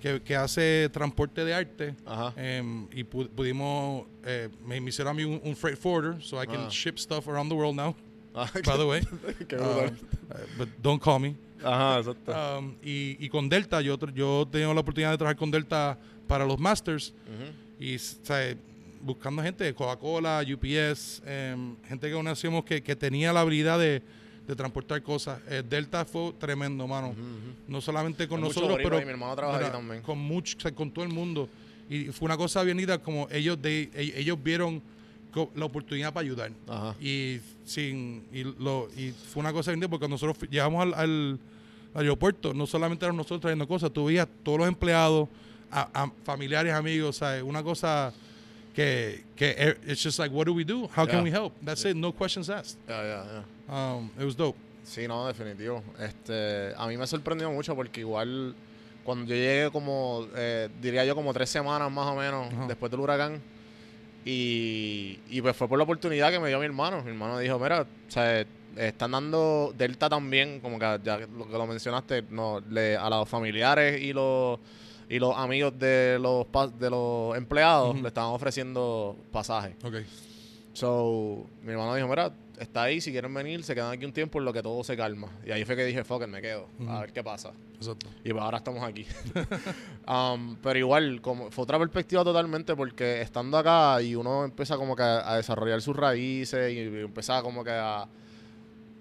que, 0.00 0.22
que 0.22 0.34
hace 0.36 0.88
transporte 0.90 1.44
de 1.44 1.52
arte. 1.54 1.94
Ajá. 2.06 2.32
em, 2.36 2.86
y 2.92 3.04
pu- 3.04 3.28
pudimos, 3.28 4.06
eh, 4.24 4.48
me, 4.66 4.80
me 4.80 4.88
hicieron 4.88 5.10
a 5.10 5.14
mí 5.14 5.24
un, 5.24 5.40
un 5.44 5.54
freight 5.54 5.78
forwarder, 5.78 6.22
so 6.22 6.42
I 6.42 6.46
can 6.46 6.66
Ah. 6.66 6.70
ship 6.70 6.96
stuff 6.98 7.28
around 7.28 7.50
the 7.50 7.54
world 7.56 7.76
now, 7.76 7.94
by 8.64 8.76
the 8.76 8.86
way. 8.86 9.00
Um, 9.52 9.96
uh, 10.30 10.36
but 10.58 10.68
don't 10.82 11.00
call 11.00 11.18
me. 11.18 11.36
Ajá, 11.62 11.98
exacto. 12.00 12.32
Um, 12.32 12.74
y, 12.82 13.16
y 13.24 13.28
con 13.28 13.48
Delta, 13.48 13.80
yo, 13.80 13.96
yo 14.14 14.42
he 14.42 14.46
tenido 14.46 14.74
la 14.74 14.80
oportunidad 14.80 15.12
de 15.12 15.18
trabajar 15.18 15.36
con 15.36 15.50
Delta 15.50 15.98
para 16.26 16.44
los 16.44 16.58
Masters. 16.58 17.12
Ujú. 17.26 17.84
Y 17.84 17.96
o 17.96 17.98
sea, 17.98 18.56
buscando 19.00 19.42
gente 19.42 19.64
de 19.64 19.74
Coca-Cola, 19.74 20.42
UPS, 20.42 21.22
em, 21.26 21.76
gente 21.86 22.08
que 22.08 22.14
conocíamos 22.14 22.64
que, 22.64 22.82
que 22.82 22.96
tenía 22.96 23.32
la 23.32 23.40
habilidad 23.40 23.78
de, 23.78 24.02
de 24.46 24.56
transportar 24.56 25.02
cosas. 25.02 25.40
Eh, 25.48 25.62
Delta 25.68 26.04
fue 26.04 26.32
tremendo, 26.38 26.86
mano. 26.86 27.14
No 27.68 27.80
solamente 27.80 28.26
con 28.26 28.40
mucho 28.40 28.60
nosotros, 28.60 28.80
pero 28.82 28.96
mi 29.00 29.10
hermano 29.10 29.52
mira, 29.52 29.72
también. 29.72 30.02
con 30.02 30.18
mucho, 30.18 30.56
o 30.58 30.60
sea, 30.60 30.72
con 30.72 30.90
todo 30.90 31.04
el 31.04 31.10
mundo. 31.12 31.48
Y 31.88 32.06
fue 32.06 32.26
una 32.26 32.36
cosa 32.36 32.62
bien 32.62 32.76
linda, 32.78 32.98
como 32.98 33.28
ellos, 33.30 33.60
de, 33.60 33.90
e- 33.94 34.14
ellos 34.16 34.42
vieron 34.42 34.82
la 35.54 35.64
oportunidad 35.64 36.12
para 36.12 36.24
ayudar. 36.24 36.50
Ajá. 36.68 36.94
Y 37.00 37.40
sin 37.64 38.24
y 38.32 38.44
lo 38.44 38.88
y 38.96 39.10
fue 39.10 39.40
una 39.40 39.52
cosa 39.52 39.72
bien 39.72 39.88
porque 39.90 40.08
nosotros 40.08 40.36
llegamos 40.50 40.82
al, 40.82 40.94
al 40.94 41.38
aeropuerto, 41.94 42.52
no 42.54 42.66
solamente 42.66 43.04
eran 43.04 43.16
nosotros 43.16 43.40
trayendo 43.40 43.66
cosas, 43.68 43.90
tú 43.92 44.06
veías 44.06 44.28
todos 44.42 44.58
los 44.58 44.68
empleados, 44.68 45.28
a, 45.70 45.88
a 46.04 46.10
familiares, 46.24 46.72
amigos, 46.72 47.16
¿sabes? 47.16 47.42
Una 47.42 47.62
cosa 47.62 48.12
que, 48.74 49.24
que 49.36 49.50
e- 49.56 49.92
it's 49.92 50.02
just 50.02 50.18
like, 50.18 50.34
what 50.34 50.46
do 50.46 50.52
we 50.54 50.64
do? 50.64 50.88
How 50.96 51.04
Yeah. 51.04 51.14
can 51.14 51.24
we 51.24 51.30
help? 51.30 51.52
That's 51.64 51.84
it, 51.84 51.96
no 51.96 52.12
questions 52.12 52.48
asked. 52.50 52.78
Ya. 52.88 53.44
Um, 53.68 54.10
it 54.18 54.24
was 54.24 54.36
dope. 54.36 54.56
Sí, 54.84 55.08
no, 55.08 55.26
definitivo. 55.26 55.82
Este, 55.98 56.72
a 56.76 56.86
mí 56.86 56.96
me 56.96 57.06
sorprendió 57.06 57.50
mucho 57.50 57.74
porque 57.74 58.00
igual 58.00 58.54
cuando 59.02 59.24
yo 59.26 59.34
llegué 59.34 59.70
como, 59.72 60.26
eh, 60.36 60.68
diría 60.82 61.04
yo 61.04 61.14
como 61.14 61.32
tres 61.32 61.48
semanas 61.50 61.90
más 61.90 62.06
o 62.06 62.16
menos 62.16 62.68
después 62.68 62.90
del 62.90 63.00
huracán 63.00 63.40
y, 64.24 65.18
y 65.28 65.42
pues 65.42 65.56
fue 65.56 65.68
por 65.68 65.78
la 65.78 65.84
oportunidad 65.84 66.30
que 66.30 66.40
me 66.40 66.48
dio 66.48 66.58
mi 66.58 66.66
hermano. 66.66 67.02
Mi 67.02 67.10
hermano 67.10 67.38
dijo, 67.38 67.58
mira, 67.58 67.82
o 67.82 68.10
sea, 68.10 68.44
están 68.76 69.12
dando 69.12 69.72
Delta 69.76 70.08
también, 70.08 70.60
como 70.60 70.78
que 70.78 71.00
ya 71.04 71.18
lo 71.18 71.46
que 71.46 71.52
lo 71.52 71.66
mencionaste, 71.66 72.24
no, 72.30 72.60
le, 72.70 72.96
a 72.96 73.08
los 73.10 73.28
familiares 73.28 74.00
y 74.00 74.12
los 74.12 74.58
y 75.08 75.18
los 75.18 75.36
amigos 75.36 75.78
de 75.78 76.18
los 76.18 76.46
de 76.78 76.90
los 76.90 77.36
empleados 77.36 78.00
le 78.00 78.08
estaban 78.08 78.30
ofreciendo 78.30 79.16
pasajes. 79.30 79.76
Ok. 79.84 79.96
So, 80.72 81.46
mi 81.62 81.72
hermano 81.72 81.94
dijo, 81.94 82.08
mira, 82.08 82.32
está 82.58 82.82
ahí, 82.84 83.00
si 83.00 83.10
quieren 83.12 83.32
venir, 83.34 83.62
se 83.64 83.74
quedan 83.74 83.92
aquí 83.92 84.04
un 84.04 84.12
tiempo 84.12 84.38
en 84.38 84.44
lo 84.44 84.52
que 84.52 84.62
todo 84.62 84.82
se 84.84 84.96
calma. 84.96 85.28
Y 85.46 85.50
ahí 85.50 85.64
fue 85.64 85.76
que 85.76 85.84
dije, 85.84 86.04
fuck 86.04 86.22
it, 86.22 86.28
me 86.28 86.40
quedo, 86.42 86.68
Ujú. 86.78 86.90
a 86.90 87.00
ver 87.00 87.12
qué 87.12 87.22
pasa. 87.22 87.52
Exacto. 87.76 88.06
Y 88.24 88.30
pues 88.30 88.42
ahora 88.42 88.58
estamos 88.58 88.82
aquí. 88.82 89.06
Um, 90.06 90.56
pero 90.62 90.78
igual, 90.78 91.22
como 91.22 91.50
fue 91.50 91.64
otra 91.64 91.78
perspectiva 91.78 92.22
totalmente 92.22 92.76
porque 92.76 93.22
estando 93.22 93.56
acá 93.56 94.02
y 94.02 94.14
uno 94.14 94.44
empieza 94.44 94.76
como 94.76 94.94
que 94.94 95.02
a, 95.02 95.32
a 95.32 95.36
desarrollar 95.38 95.80
sus 95.80 95.96
raíces 95.96 96.72
y, 96.74 96.78
y 96.80 97.00
empieza 97.00 97.40
como 97.42 97.64
que 97.64 97.70
a... 97.70 98.06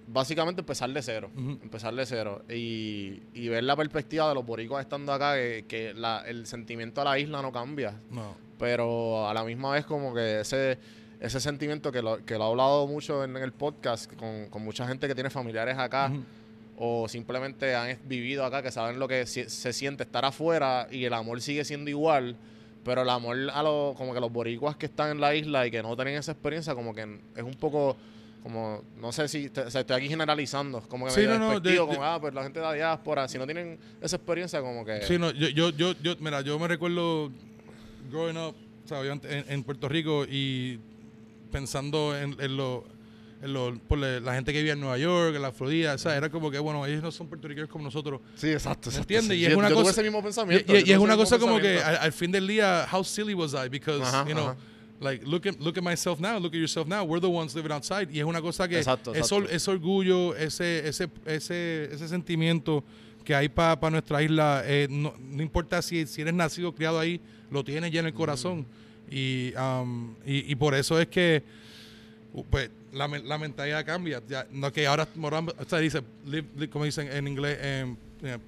Básicamente 0.08 0.62
empezar 0.62 0.90
de 0.92 1.02
cero. 1.02 1.30
Ujú. 1.36 1.60
Empezar 1.64 1.94
de 1.96 2.06
cero. 2.06 2.44
Y, 2.50 3.22
y 3.34 3.48
ver 3.50 3.64
la 3.64 3.76
perspectiva 3.76 4.30
de 4.30 4.36
los 4.36 4.46
boricuas 4.46 4.82
estando 4.84 5.12
acá, 5.14 5.36
que, 5.36 5.66
que 5.68 5.94
la- 5.94 6.24
el 6.28 6.46
sentimiento 6.46 7.02
a 7.02 7.06
la 7.06 7.18
isla 7.20 7.42
no 7.42 7.52
cambia 7.52 8.00
No. 8.10 8.36
pero 8.60 9.28
a 9.28 9.34
la 9.34 9.44
misma 9.44 9.72
vez 9.72 9.86
como 9.86 10.14
que 10.14 10.42
ese 10.42 10.78
ese 11.24 11.40
sentimiento 11.40 11.92
que 11.92 12.02
lo, 12.02 12.24
que 12.26 12.36
lo 12.38 12.44
he 12.46 12.48
hablado 12.50 12.86
mucho 12.86 13.24
en, 13.24 13.36
en 13.38 13.44
el 13.44 13.52
podcast 13.54 14.12
con, 14.14 14.50
con 14.50 14.62
mucha 14.64 14.88
gente 14.88 15.08
que 15.08 15.16
tiene 15.16 15.30
familiares 15.30 15.78
acá 15.78 16.12
o 16.78 17.08
simplemente 17.08 17.76
han 17.76 17.98
vivido 18.06 18.44
acá 18.46 18.62
que 18.62 18.72
saben 18.72 19.00
lo 19.00 19.08
que 19.08 19.26
si- 19.26 19.50
se 19.50 19.74
siente 19.74 20.04
estar 20.04 20.26
afuera 20.26 20.88
y 20.92 21.06
el 21.06 21.14
amor 21.14 21.40
sigue 21.42 21.64
siendo 21.66 21.90
igual 21.90 22.36
pero 22.84 23.04
el 23.04 23.10
amor 23.10 23.38
a 23.54 23.64
los 23.64 23.96
como 23.96 24.14
que 24.14 24.20
los 24.20 24.32
boricuas 24.32 24.76
que 24.76 24.88
están 24.88 25.12
en 25.12 25.22
la 25.22 25.34
isla 25.34 25.66
y 25.66 25.72
que 25.72 25.82
no 25.82 25.96
tienen 25.96 26.16
esa 26.16 26.34
experiencia 26.34 26.76
como 26.76 26.94
que 26.94 27.04
es 27.36 27.44
un 27.44 27.54
poco 27.54 27.96
como 28.42 28.82
no 29.00 29.14
sé 29.14 29.30
si 29.30 29.50
te- 29.50 29.62
o 29.62 29.72
sea, 29.72 29.82
estoy 29.82 29.96
aquí 29.96 30.10
generalizando 30.10 30.82
como 30.82 31.06
que 31.06 31.12
Sí, 31.12 31.22
medio 31.22 31.40
no, 31.40 31.54
no, 31.54 31.60
de- 31.62 31.78
como 31.78 32.04
ah 32.04 32.20
pues 32.20 32.34
la 32.34 32.44
gente 32.44 32.60
de 32.60 32.66
la 32.66 32.74
diáspora 32.74 33.28
si 33.30 33.38
no 33.38 33.46
tienen 33.46 33.80
esa 34.02 34.18
experiencia 34.18 34.60
como 34.60 34.84
que 34.84 35.02
Sí, 35.04 35.18
no, 35.18 35.32
yo, 35.32 35.48
yo, 35.48 35.70
yo, 35.70 35.94
yo, 36.02 36.16
mira, 36.20 36.42
yo 36.42 36.60
me 36.60 36.68
recuerdo 36.68 37.32
growing 38.12 38.36
up, 38.38 38.56
o 38.84 38.88
sea, 38.88 39.00
en, 39.06 39.22
en 39.48 39.64
Puerto 39.64 39.88
Rico 39.88 40.26
y 40.26 40.80
pensando 41.54 42.18
en, 42.18 42.36
en 42.42 42.58
lo, 42.58 42.84
en 43.42 43.54
lo- 43.54 43.78
por 43.88 43.98
la, 44.00 44.34
gente 44.34 44.52
que 44.52 44.58
vivía 44.60 44.74
en 44.74 44.80
Nueva 44.82 44.98
York, 44.98 45.36
en 45.36 45.42
la 45.42 45.52
Florida, 45.54 45.94
o 45.94 45.98
sea, 45.98 46.18
era 46.18 46.30
como 46.30 46.50
que, 46.52 46.60
bueno, 46.60 46.86
ellos 46.86 47.02
no 47.04 47.12
son 47.12 47.28
puertorriqueños 47.28 47.70
como 47.70 47.86
nosotros. 47.86 48.20
sí 48.36 48.50
exacto, 48.50 48.90
¿Me 48.92 48.98
entiendes? 48.98 49.38
sí. 49.38 49.44
Y 49.44 49.46
es 49.46 49.56
una 49.56 49.70
yo 49.70 49.76
tuve 49.76 49.84
cosa- 49.84 49.92
ese 50.02 50.04
mismo 50.04 50.20
Y, 50.20 50.24
pensamiento 50.24 50.66
y- 50.66 50.76
yo 50.76 50.80
y 50.80 50.84
tuve 50.84 50.90
es 50.90 50.90
ese 50.90 50.98
una 51.00 51.14
mismo 51.14 51.24
cosa 51.24 51.40
como 51.40 51.60
que 51.62 51.80
al, 51.82 51.98
al 51.98 52.12
fin 52.12 52.32
del 52.32 52.48
día, 52.48 52.86
how 52.92 53.04
silly 53.04 53.34
was 53.34 53.54
I? 53.54 53.70
Because, 53.70 54.02
Ajá, 54.04 54.26
you 54.28 54.34
know, 54.34 54.48
ajá. 54.50 54.58
like, 55.00 55.26
look 55.26 55.46
at, 55.48 55.60
look 55.60 55.78
at 55.78 55.84
myself 55.84 56.20
now, 56.20 56.38
look 56.40 56.54
at 56.54 56.60
yourself 56.60 56.88
now, 56.88 57.04
we're 57.04 57.22
the 57.22 57.28
ones 57.30 57.54
living 57.56 57.72
outside. 57.72 58.10
Y 58.12 58.20
es 58.20 58.26
una 58.26 58.42
cosa 58.42 58.68
que 58.68 58.78
Exacto, 58.80 59.12
es 59.14 59.20
exacto. 59.20 59.50
ese 59.50 59.70
orgullo, 59.72 60.36
ese, 60.36 60.88
ese, 60.88 61.10
ese, 61.26 61.90
ese 61.94 62.08
sentimiento 62.08 62.84
que 63.24 63.34
hay 63.36 63.48
para 63.50 63.90
nuestra 63.90 64.22
isla, 64.24 64.64
eh, 64.66 64.88
no, 64.90 65.14
no 65.20 65.42
importa 65.42 65.82
si, 65.82 66.06
si 66.08 66.22
eres 66.22 66.34
nacido 66.34 66.70
o 66.70 66.76
criado 66.76 67.00
ahí, 67.00 67.22
lo 67.52 67.64
tienes 67.64 67.92
ya 67.92 68.00
en 68.02 68.08
el 68.08 68.14
corazón. 68.14 68.66
Y, 69.10 69.54
um, 69.56 70.16
y, 70.26 70.52
y 70.52 70.56
por 70.56 70.74
eso 70.76 71.00
es 71.00 71.08
que 71.08 71.44
pues, 72.50 72.70
la, 72.92 73.08
la 73.08 73.38
mentalidad 73.38 73.86
cambia. 73.86 74.22
Ya, 74.28 74.48
no 74.52 74.72
que 74.72 74.88
ahora, 74.88 75.08
o 75.22 75.66
sea, 75.68 75.80
dice, 75.80 76.02
live- 76.26 76.48
live, 76.56 76.70
como 76.70 76.86
dicen 76.86 77.08
en 77.12 77.28
inglés, 77.28 77.58
eh, 77.62 77.96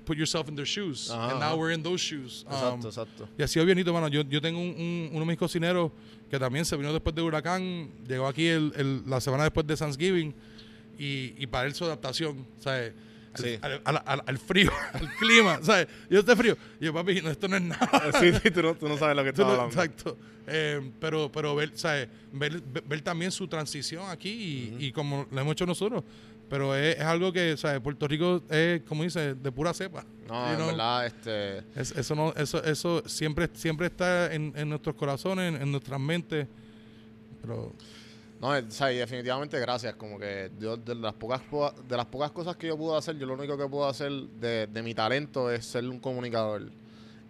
put 0.05 0.17
yourself 0.17 0.47
in 0.49 0.55
their 0.55 0.65
shoes. 0.67 1.09
Ajá, 1.11 1.31
and 1.31 1.39
now 1.39 1.47
ajá. 1.49 1.55
we're 1.55 1.73
in 1.73 1.83
those 1.83 2.01
shoes. 2.01 2.45
Um, 2.47 2.53
exacto 2.53 2.87
exacto 2.87 3.29
y 3.37 3.43
ha 3.43 3.47
sido 3.47 3.65
bienito, 3.65 3.93
mano. 3.93 4.07
Yo, 4.07 4.21
yo 4.23 4.41
tengo 4.41 4.59
un, 4.59 4.69
un- 4.69 5.09
uno 5.11 5.19
de 5.21 5.25
mis 5.25 5.37
cocineros 5.37 5.91
que 6.31 6.39
también 6.39 6.65
se 6.65 6.75
vino 6.77 6.91
después 6.93 7.13
del 7.15 7.25
huracán, 7.25 7.89
llegó 8.07 8.25
aquí 8.27 8.47
el, 8.47 8.71
el- 8.75 9.03
la 9.09 9.19
semana 9.21 9.43
después 9.43 9.67
de 9.67 9.75
Thanksgiving 9.75 10.33
y, 10.97 11.33
y 11.37 11.45
para 11.47 11.67
él 11.67 11.75
su 11.75 11.83
adaptación, 11.83 12.45
¿sabes? 12.59 12.93
Al, 13.35 13.43
Sí. 13.43 13.59
al, 13.61 13.81
al- 13.83 14.03
al- 14.05 14.23
al 14.25 14.37
frío, 14.37 14.71
al 14.93 15.09
clima, 15.15 15.59
¿sabes? 15.61 15.87
Yo 16.09 16.19
estoy 16.19 16.35
frío. 16.35 16.57
Y 16.79 16.85
yo, 16.85 16.93
papi, 16.93 17.21
no, 17.21 17.29
esto 17.29 17.47
no 17.47 17.55
es 17.57 17.61
nada. 17.63 18.11
sí, 18.19 18.31
sí, 18.41 18.51
tú 18.51 18.61
no, 18.61 18.75
tú 18.75 18.87
no 18.87 18.97
sabes 18.97 19.15
lo 19.15 19.23
que 19.23 19.29
estás 19.29 19.45
hablando. 19.45 19.65
exacto. 19.67 20.17
Eh, 20.47 20.91
pero, 20.99 21.31
pero 21.31 21.55
ver, 21.55 21.71
¿sabes? 21.75 22.07
Ver, 22.31 22.61
ver- 22.61 22.83
ver 22.83 23.01
también 23.01 23.31
su 23.31 23.47
transición 23.47 24.09
aquí 24.09 24.75
y, 24.79 24.85
y 24.87 24.91
como 24.91 25.25
lo 25.31 25.41
hemos 25.41 25.53
hecho 25.53 25.65
nosotros. 25.65 26.03
Pero 26.47 26.75
es, 26.75 26.97
es 26.97 27.01
algo 27.03 27.33
que, 27.33 27.57
¿sabes? 27.57 27.81
Puerto 27.81 28.07
Rico 28.07 28.43
es, 28.51 28.83
como 28.83 29.01
dice, 29.03 29.33
de 29.33 29.51
pura 29.51 29.73
cepa. 29.73 30.05
No, 30.27 30.51
en 30.53 30.57
verdad, 30.67 31.07
este... 31.07 31.57
Es- 31.75 31.91
eso 31.97 32.13
no, 32.13 32.31
eso, 32.37 32.63
eso 32.63 33.01
siempre, 33.07 33.49
siempre 33.55 33.87
está 33.87 34.31
en, 34.31 34.53
en 34.55 34.69
nuestros 34.69 34.95
corazones, 34.95 35.55
en, 35.55 35.61
en 35.63 35.71
nuestras 35.71 35.99
mentes. 35.99 36.47
Pero 37.41 37.73
No, 38.45 38.67
o 38.67 38.85
definitivamente 38.97 39.59
gracias. 39.59 39.95
Como 39.95 40.19
que 40.19 40.51
yo, 40.59 40.77
de 40.77 40.95
las 40.95 41.13
pocas 41.13 41.41
po- 41.41 41.71
de 41.87 41.97
las 41.97 42.05
pocas 42.05 42.31
cosas 42.31 42.55
que 42.55 42.67
yo 42.67 42.77
puedo 42.77 42.95
hacer, 42.95 43.17
yo 43.17 43.25
lo 43.25 43.33
único 43.33 43.57
que 43.57 43.67
puedo 43.67 43.87
hacer 43.87 44.11
de, 44.11 44.67
de 44.67 44.81
mi 44.83 44.93
talento 44.93 45.49
es 45.51 45.65
ser 45.65 45.87
un 45.87 45.99
comunicador. 45.99 46.69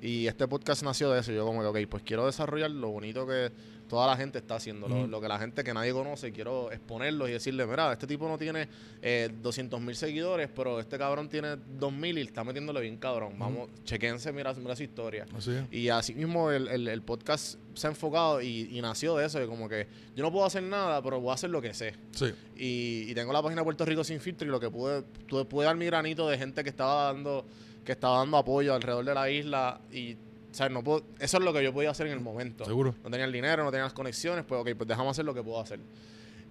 Y 0.02 0.28
este 0.28 0.48
podcast 0.48 0.84
nació 0.84 1.10
de 1.12 1.22
eso. 1.22 1.32
Yo 1.32 1.46
como 1.46 1.62
que, 1.62 1.68
ok, 1.84 1.90
pues 1.90 2.04
quiero 2.04 2.26
desarrollar 2.26 2.70
lo 2.72 2.90
bonito 2.90 3.26
que 3.26 3.52
toda 3.88 4.08
la 4.08 4.18
gente 4.18 4.38
está 4.40 4.56
haciendo. 4.56 4.88
Lo, 4.88 5.22
que 5.22 5.28
la 5.28 5.38
gente 5.40 5.64
que 5.64 5.74
nadie 5.74 5.92
conoce, 5.94 6.32
quiero 6.32 6.72
exponerlos 6.72 7.30
y 7.30 7.34
decirle, 7.34 7.66
mira, 7.66 7.92
este 7.94 8.08
tipo 8.08 8.28
no 8.28 8.38
tiene 8.38 8.68
eh, 9.02 9.30
200 9.42 9.80
mil 9.82 9.96
seguidores, 9.96 10.50
pero 10.56 10.80
este 10.80 10.98
cabrón 10.98 11.30
tiene 11.30 11.56
2 11.80 11.94
mil 11.94 12.18
y 12.18 12.22
está 12.22 12.44
metiéndole 12.44 12.82
bien 12.82 12.98
cabrón. 12.98 13.34
Vamos, 13.38 13.70
chequense, 13.84 14.32
mira, 14.32 14.54
mira 14.54 14.76
su 14.76 14.84
historia. 14.84 15.26
así 15.38 15.52
es. 15.52 15.64
Y 15.72 15.90
así 15.90 16.14
mismo 16.16 16.52
el, 16.52 16.68
el- 16.68 16.88
el 16.88 17.02
podcast 17.02 17.60
se 17.74 17.88
ha 17.88 17.90
enfocado 17.90 18.42
y, 18.42 18.70
y 18.72 18.82
nació 18.82 19.16
de 19.18 19.26
eso, 19.26 19.40
de 19.40 19.48
como 19.48 19.68
que 19.70 19.88
yo 20.16 20.24
no 20.24 20.32
puedo 20.32 20.46
hacer 20.46 20.64
nada, 20.64 21.02
pero 21.02 21.20
voy 21.20 21.32
a 21.32 21.34
hacer 21.36 21.50
lo 21.50 21.62
que 21.62 21.74
sé. 21.74 21.94
Sí. 22.12 22.28
Y, 22.56 23.12
y 23.12 23.14
tengo 23.14 23.34
la 23.34 23.42
página 23.42 23.64
Puerto 23.64 23.86
Rico 23.86 24.04
Sin 24.04 24.20
Filtro 24.20 24.48
y 24.48 24.52
lo 24.52 24.60
que 24.60 24.70
pude, 24.70 25.04
tuve- 25.28 25.46
pude 25.46 25.66
dar 25.66 25.76
mi 25.76 25.86
granito 25.86 26.28
de 26.30 26.38
gente 26.38 26.64
que 26.64 26.70
estaba 26.70 27.06
dando 27.14 27.46
que 27.84 27.92
estaba 27.92 28.18
dando 28.18 28.38
apoyo 28.38 28.74
alrededor 28.74 29.06
de 29.06 29.14
la 29.14 29.30
isla 29.30 29.80
y 29.92 30.16
sea, 30.56 30.70
no 30.70 30.84
puedo, 30.84 31.04
eso 31.20 31.38
es 31.38 31.44
lo 31.44 31.54
que 31.54 31.64
yo 31.64 31.74
podía 31.74 31.92
hacer 31.92 32.08
en 32.08 32.14
el 32.14 32.22
momento. 32.22 32.66
Seguro. 32.66 32.96
No 33.04 33.10
tenía 33.10 33.26
el 33.26 33.32
dinero, 33.32 33.64
no 33.64 33.72
tenía 33.72 33.84
las 33.84 33.94
conexiones, 33.94 34.46
pues 34.46 34.62
ok, 34.62 34.70
pues 34.78 34.88
dejamos 34.88 35.12
hacer 35.12 35.26
lo 35.26 35.34
que 35.34 35.44
puedo 35.44 35.60
hacer. 35.60 35.80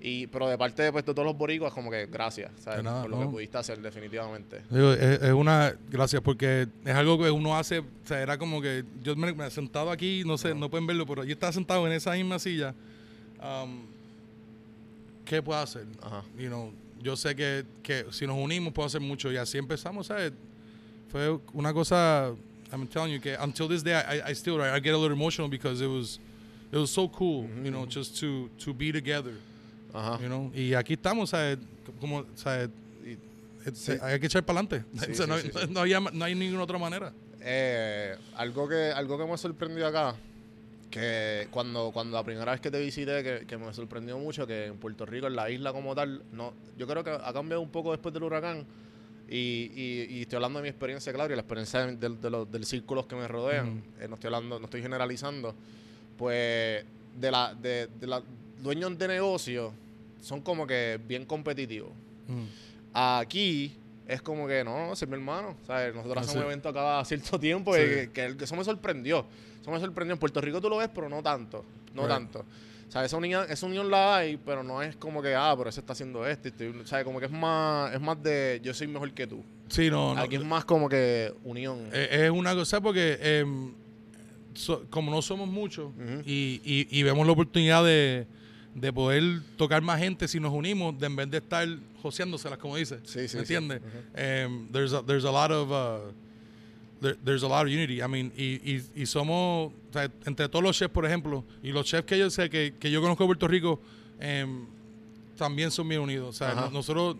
Y, 0.00 0.26
pero 0.26 0.48
de 0.48 0.58
parte 0.58 0.82
de, 0.82 0.92
pues, 0.92 1.06
de 1.06 1.14
todos 1.14 1.24
los 1.24 1.36
boricuas, 1.36 1.72
como 1.72 1.90
que 1.90 2.04
gracias, 2.06 2.52
¿sabes? 2.60 2.84
Nada, 2.84 3.00
por 3.00 3.10
lo 3.10 3.16
no. 3.16 3.22
que 3.22 3.28
pudiste 3.30 3.56
hacer, 3.56 3.80
definitivamente. 3.80 4.62
Es, 4.70 5.22
es 5.22 5.32
una 5.32 5.74
gracias 5.88 6.20
porque 6.20 6.68
es 6.84 6.94
algo 6.94 7.16
que 7.18 7.30
uno 7.30 7.56
hace, 7.56 7.78
o 7.78 7.86
sea, 8.04 8.20
era 8.20 8.36
como 8.36 8.60
que 8.60 8.84
yo 9.02 9.16
me, 9.16 9.30
he 9.30 9.50
sentado 9.50 9.90
aquí, 9.90 10.22
no 10.26 10.36
sé, 10.36 10.54
no 10.54 10.68
pueden 10.68 10.86
verlo, 10.86 11.06
pero 11.06 11.24
yo 11.24 11.32
estaba 11.32 11.52
sentado 11.52 11.86
en 11.86 11.94
esa 11.94 12.12
misma 12.12 12.38
silla. 12.38 12.74
um, 13.42 13.86
¿Qué 15.24 15.40
puedo 15.40 15.58
hacer? 15.58 15.86
Ajá. 16.02 16.22
You 16.36 16.48
know, 16.48 16.70
yo 17.00 17.16
sé 17.16 17.34
que, 17.34 17.64
que 17.82 18.04
si 18.10 18.26
nos 18.26 18.36
unimos 18.36 18.72
puedo 18.72 18.86
hacer 18.86 19.00
mucho 19.00 19.32
y 19.32 19.38
así 19.38 19.56
empezamos, 19.56 20.08
¿sabes? 20.08 20.32
Fue 21.08 21.38
una 21.52 21.72
cosa, 21.72 22.32
I'm 22.74 22.86
telling 22.88 23.12
you 23.12 23.20
until 23.40 23.68
this 23.68 23.82
day 23.82 23.94
I, 23.94 24.30
I 24.30 24.34
still 24.34 24.60
I 24.60 24.80
get 24.80 24.94
a 24.94 24.98
little 24.98 25.12
emotional 25.16 25.48
because 25.48 25.80
it 25.80 25.86
was 25.88 26.18
it 26.72 26.76
was 26.76 26.90
so 26.90 27.08
cool, 27.08 27.48
you 27.62 27.70
know, 27.70 27.86
just 27.86 28.18
to 28.20 28.48
to 28.64 28.74
be 28.74 28.90
together, 28.92 29.34
Ajá. 29.92 30.18
you 30.20 30.28
know. 30.28 30.50
Y 30.54 30.74
aquí 30.74 30.94
estamos, 30.94 31.30
¿sabes? 31.30 31.58
Como, 32.00 32.24
¿sabes? 32.34 32.68
Y- 33.06 33.16
es- 33.68 33.88
hay 34.02 34.18
que 34.18 34.26
echar 34.26 34.42
para 34.44 34.58
adelante. 34.60 34.84
Sí, 35.06 35.14
sí, 35.14 35.22
no, 35.70 36.24
hay 36.24 36.34
ninguna 36.34 36.64
otra 36.64 36.78
manera. 36.78 37.12
Eh, 37.40 38.16
algo 38.36 38.66
que 38.68 38.90
algo 38.90 39.16
que 39.18 39.24
me 39.24 39.38
sorprendió 39.38 39.86
acá, 39.86 40.16
que 40.90 41.46
cuando, 41.50 41.90
cuando 41.92 42.16
la 42.16 42.24
primera 42.24 42.52
vez 42.52 42.60
que 42.60 42.70
te 42.70 42.80
visité, 42.80 43.22
que, 43.22 43.46
que 43.46 43.56
me 43.58 43.72
sorprendió 43.74 44.18
mucho, 44.18 44.46
que 44.46 44.66
en 44.66 44.76
Puerto 44.78 45.04
Rico, 45.06 45.26
en 45.26 45.36
la 45.36 45.50
isla 45.50 45.72
como 45.72 45.94
tal, 45.94 46.22
no, 46.32 46.54
yo 46.78 46.86
creo 46.86 47.04
que 47.04 47.10
ha 47.10 47.32
cambiado 47.32 47.60
un 47.60 47.68
poco 47.70 47.90
después 47.92 48.12
del 48.14 48.22
huracán. 48.22 48.64
Y, 49.28 49.70
y, 49.74 50.06
y 50.10 50.22
estoy 50.22 50.36
hablando 50.36 50.58
de 50.58 50.64
mi 50.64 50.68
experiencia, 50.68 51.12
claro, 51.12 51.32
y 51.32 51.36
la 51.36 51.42
experiencia 51.42 51.86
de, 51.86 52.08
de 52.08 52.30
los 52.30 52.50
del 52.50 52.64
círculos 52.66 53.06
que 53.06 53.16
me 53.16 53.26
rodean. 53.26 53.82
Eh, 54.00 54.06
no 54.08 54.14
estoy 54.16 54.28
hablando, 54.28 54.58
no 54.58 54.64
estoy 54.66 54.82
generalizando. 54.82 55.54
Pues 56.18 56.84
de 57.18 57.30
la, 57.30 57.54
de, 57.54 57.88
de 58.00 58.06
la 58.06 58.22
dueños 58.62 58.96
de 58.98 59.08
negocios 59.08 59.72
son 60.20 60.40
como 60.42 60.66
que 60.66 61.00
bien 61.06 61.24
competitivos. 61.24 61.90
Aquí 62.92 63.72
es 64.06 64.22
como 64.22 64.46
que, 64.46 64.62
no, 64.62 64.86
no, 64.88 64.92
es 64.92 65.08
mi 65.08 65.14
hermano. 65.14 65.56
¿sabes? 65.66 65.94
Nosotros 65.94 66.18
Así. 66.18 66.28
hacemos 66.30 66.44
un 66.44 66.50
evento 66.52 66.72
cada 66.72 67.04
cierto 67.04 67.38
tiempo 67.40 67.74
Sí. 67.74 67.80
y 67.80 68.08
que, 68.08 68.36
que 68.36 68.44
eso 68.44 68.54
me 68.56 68.64
sorprendió. 68.64 69.24
Eso 69.60 69.70
me 69.70 69.80
sorprendió. 69.80 70.12
En 70.12 70.18
Puerto 70.18 70.40
Rico 70.40 70.60
tú 70.60 70.68
lo 70.68 70.76
ves, 70.76 70.90
pero 70.94 71.08
no 71.08 71.22
tanto. 71.22 71.64
No 71.94 72.02
Right. 72.02 72.10
tanto. 72.10 72.44
Sea, 72.94 73.04
esa 73.04 73.16
unión, 73.16 73.44
esa 73.48 73.66
unión 73.66 73.90
la 73.90 74.16
hay, 74.16 74.36
pero 74.36 74.62
no 74.62 74.80
es 74.82 74.94
como 74.96 75.20
que, 75.20 75.34
ah, 75.34 75.54
pero 75.56 75.68
ese 75.68 75.80
está 75.80 75.92
haciendo 75.92 76.26
estoy- 76.26 76.68
o 76.82 76.86
sea, 76.86 77.02
como 77.04 77.18
que 77.20 77.26
es 77.26 77.32
más, 77.32 77.92
es 77.94 78.00
más 78.00 78.22
de 78.22 78.60
yo 78.62 78.72
soy 78.72 78.86
mejor 78.86 79.12
que 79.12 79.26
tú. 79.26 79.42
Sí, 79.68 79.90
no, 79.90 80.14
no. 80.14 80.20
Aquí 80.20 80.36
es 80.36 80.44
más 80.44 80.64
como 80.64 80.88
que 80.88 81.32
unión. 81.42 81.88
Eh, 81.92 82.24
es 82.26 82.30
una 82.30 82.54
cosa 82.54 82.80
porque 82.80 83.18
em, 83.20 83.72
so- 84.54 84.84
como 84.90 85.10
no 85.10 85.20
somos 85.22 85.48
muchos 85.48 85.90
y, 86.24 86.60
y- 86.64 86.88
y 86.90 87.02
vemos 87.02 87.26
la 87.26 87.32
oportunidad 87.32 87.84
de, 87.84 88.26
de 88.74 88.92
poder 88.92 89.40
tocar 89.56 89.82
más 89.82 89.98
gente 89.98 90.28
si 90.28 90.38
nos 90.40 90.52
unimos, 90.52 90.98
de 90.98 91.06
en 91.06 91.16
vez 91.16 91.30
de 91.30 91.38
estar 91.38 91.66
joseándoselas, 92.02 92.58
como 92.58 92.76
dice. 92.76 92.98
Sí, 93.04 93.26
sí, 93.28 93.36
¿Me 93.38 93.46
sí. 93.46 93.54
entiendes? 93.54 93.80
Em, 94.14 94.68
there's, 94.70 94.92
a, 94.92 95.02
there's 95.02 95.24
a 95.24 95.30
lot 95.32 95.50
of... 95.50 95.70
uh, 95.70 96.12
there- 97.04 97.16
there's 97.24 97.42
a 97.42 97.48
lot 97.48 97.66
of 97.66 97.68
unity. 97.72 98.00
I 98.02 98.08
mean, 98.08 98.32
y, 98.36 98.54
y, 98.64 98.82
y 98.96 99.06
somos, 99.06 99.72
o 99.72 99.92
sea, 99.92 100.10
entre 100.26 100.48
todos 100.48 100.62
los 100.62 100.76
chefs, 100.76 100.92
por 100.92 101.04
ejemplo, 101.06 101.44
y 101.62 101.70
los 101.72 101.84
chefs 101.86 102.06
que 102.06 102.18
yo 102.18 102.30
sé, 102.30 102.48
que, 102.50 102.74
que 102.80 102.90
yo 102.90 103.00
conozco 103.00 103.24
de 103.24 103.28
Puerto 103.28 103.46
Rico, 103.48 103.80
em, 104.20 104.66
también 105.36 105.70
son 105.70 105.88
bien 105.88 106.00
unidos. 106.00 106.28
O 106.28 106.32
sea, 106.32 106.50
Ajá. 106.52 106.70
nosotros 106.72 107.16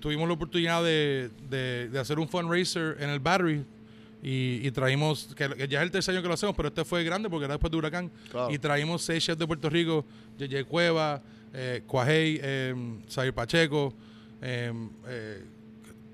tuvimos 0.00 0.26
la 0.28 0.34
oportunidad 0.34 0.82
de, 0.82 1.30
de, 1.48 1.88
de 1.88 1.98
hacer 1.98 2.18
un 2.18 2.28
fundraiser 2.28 2.96
en 3.00 3.10
el 3.10 3.20
Battery 3.20 3.64
y, 4.22 4.66
y 4.66 4.70
traímos, 4.72 5.32
que, 5.36 5.48
que 5.50 5.68
ya 5.68 5.78
es 5.78 5.84
el 5.84 5.90
tercer 5.92 6.14
año 6.14 6.22
que 6.22 6.28
lo 6.28 6.34
hacemos, 6.34 6.56
pero 6.56 6.68
este 6.68 6.84
fue 6.84 7.04
grande 7.04 7.30
porque 7.30 7.44
era 7.44 7.54
después 7.54 7.70
de 7.70 7.76
Huracán. 7.76 8.10
Claro. 8.30 8.52
Y 8.52 8.58
traímos 8.58 9.02
seis 9.02 9.24
chefs 9.24 9.38
de 9.38 9.46
Puerto 9.46 9.70
Rico, 9.70 10.04
Yeye 10.38 10.64
Cueva, 10.64 11.22
eh, 11.54 11.82
eh, 11.86 12.74
Xavier 13.08 13.32
Pacheco, 13.34 13.94
eh, 14.42 14.72
eh, 15.06 15.44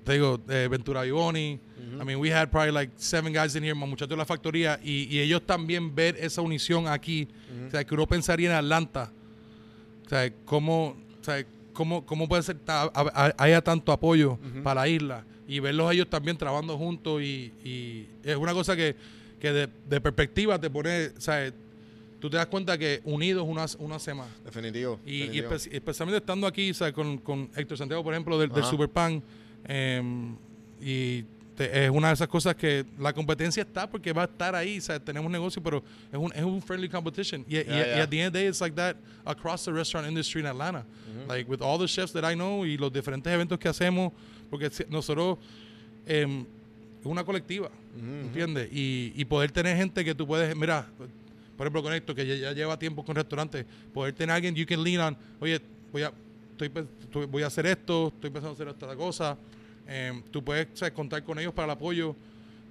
te 0.05 0.13
digo, 0.13 0.39
eh, 0.49 0.67
Ventura 0.69 1.01
Vivoni. 1.01 1.59
I 2.01 2.03
mean, 2.03 2.19
we 2.19 2.29
had 2.33 2.49
probably 2.49 2.71
like 2.73 2.91
seven 2.97 3.31
guys 3.33 3.55
in 3.55 3.63
here, 3.63 3.73
más 3.75 3.87
muchachos 3.87 4.09
de 4.09 4.17
la 4.17 4.25
factoría, 4.25 4.79
y, 4.83 5.03
y 5.09 5.19
ellos 5.19 5.41
también 5.45 5.93
ver 5.95 6.15
esa 6.19 6.41
unición 6.41 6.87
aquí. 6.87 7.27
O 7.67 7.71
sea, 7.71 7.83
que 7.83 7.93
uno 7.93 8.05
pensaría 8.07 8.49
en 8.49 8.55
Atlanta. 8.55 9.11
O 10.05 10.09
sea, 10.09 10.29
cómo, 10.45 10.95
o 11.21 11.23
sea, 11.23 11.45
cómo, 11.73 12.05
cómo 12.05 12.27
puede 12.27 12.43
ser, 12.43 12.57
ta- 12.59 12.83
a- 12.83 12.91
a- 12.93 13.33
haya 13.37 13.61
tanto 13.61 13.91
apoyo 13.91 14.37
para 14.63 14.81
la 14.81 14.87
isla 14.87 15.25
y 15.47 15.59
verlos 15.59 15.91
ellos 15.93 16.09
también 16.09 16.37
trabajando 16.37 16.77
juntos 16.77 17.21
y, 17.21 17.51
y 17.63 18.07
es 18.23 18.35
una 18.35 18.53
cosa 18.53 18.75
que, 18.75 18.95
que 19.39 19.51
de, 19.51 19.69
de 19.87 20.01
perspectiva 20.01 20.59
te 20.59 20.69
pone, 20.69 21.07
o 21.17 21.21
sea, 21.21 21.51
tú 22.19 22.29
te 22.29 22.37
das 22.37 22.47
cuenta 22.47 22.77
que 22.77 22.99
unidos 23.03 23.45
hace 23.95 24.13
más. 24.13 24.27
Definitivo. 24.43 24.99
Y, 25.05 25.23
espe- 25.49 25.69
especialmente 25.71 26.17
estando 26.17 26.45
aquí, 26.47 26.71
o 26.71 26.73
sea, 26.73 26.91
con, 26.91 27.17
con 27.19 27.49
Héctor 27.55 27.77
Santiago, 27.77 28.03
por 28.03 28.13
ejemplo, 28.13 28.37
del, 28.39 28.49
del 28.49 28.61
Ajá. 28.63 28.69
Superpan. 28.71 29.21
Em, 29.67 30.35
y 30.81 31.23
te- 31.55 31.85
es 31.85 31.89
una 31.89 32.09
de 32.09 32.13
esas 32.15 32.27
cosas 32.27 32.55
que 32.55 32.85
la 32.99 33.13
competencia 33.13 33.63
está 33.63 33.89
porque 33.89 34.11
va 34.13 34.23
a 34.23 34.25
estar 34.25 34.53
ahí. 34.55 34.77
O 34.77 34.81
sea, 34.81 34.99
tenemos 34.99 35.31
negocio, 35.31 35.61
pero 35.63 35.83
es 36.11 36.17
un, 36.19 36.31
es 36.33 36.43
un 36.43 36.61
friendly 36.61 36.89
competition. 36.89 37.45
Y, 37.47 37.57
y- 37.57 37.63
Yeah, 37.63 37.71
y 37.71 37.75
yeah. 37.95 38.03
at 38.03 38.09
the 38.09 38.19
end 38.19 38.27
of 38.27 38.33
the 38.33 38.39
day, 38.39 38.47
it's 38.49 38.61
like 38.61 38.75
that 38.75 38.97
across 39.25 39.65
the 39.65 39.71
restaurant 39.71 40.07
industry 40.07 40.41
in 40.41 40.47
Atlanta. 40.47 40.85
Like 41.27 41.49
with 41.49 41.61
all 41.61 41.79
the 41.79 41.87
chefs 41.87 42.11
that 42.13 42.29
I 42.29 42.35
know 42.35 42.65
y 42.65 42.77
los 42.77 42.91
diferentes 42.91 43.31
eventos 43.33 43.57
que 43.57 43.69
hacemos, 43.69 44.11
porque 44.49 44.69
nosotros 44.89 45.37
em, 46.05 46.41
es 46.99 47.05
una 47.05 47.23
colectiva, 47.23 47.69
¿entiendes? 47.97 48.69
Y, 48.71 49.13
y 49.15 49.25
poder 49.25 49.51
tener 49.51 49.75
gente 49.77 50.03
que 50.03 50.13
tú 50.13 50.27
puedes, 50.27 50.55
mira, 50.55 50.85
por 51.57 51.65
ejemplo 51.65 51.81
con 51.81 51.93
esto, 51.93 52.13
que 52.13 52.27
ya, 52.27 52.35
ya 52.35 52.51
lleva 52.51 52.77
tiempo 52.77 53.03
con 53.05 53.15
restaurantes, 53.15 53.65
poder 53.93 54.13
tener 54.13 54.31
a 54.33 54.35
alguien 54.35 54.53
you 54.55 54.65
can 54.67 54.83
lean 54.83 54.99
on, 55.01 55.17
oye, 55.39 55.59
voy 55.91 56.03
a, 56.03 56.11
estoy, 56.57 57.25
voy 57.25 57.43
a 57.43 57.47
hacer 57.47 57.65
esto, 57.65 58.07
estoy 58.07 58.29
pensando 58.29 58.53
hacer 58.53 58.67
esta 58.67 58.95
cosa, 58.95 59.37
em, 59.87 60.21
tú 60.31 60.43
puedes 60.43 60.67
contar 60.93 61.23
con 61.23 61.37
ellos 61.39 61.53
para 61.53 61.65
el 61.65 61.71
apoyo 61.71 62.15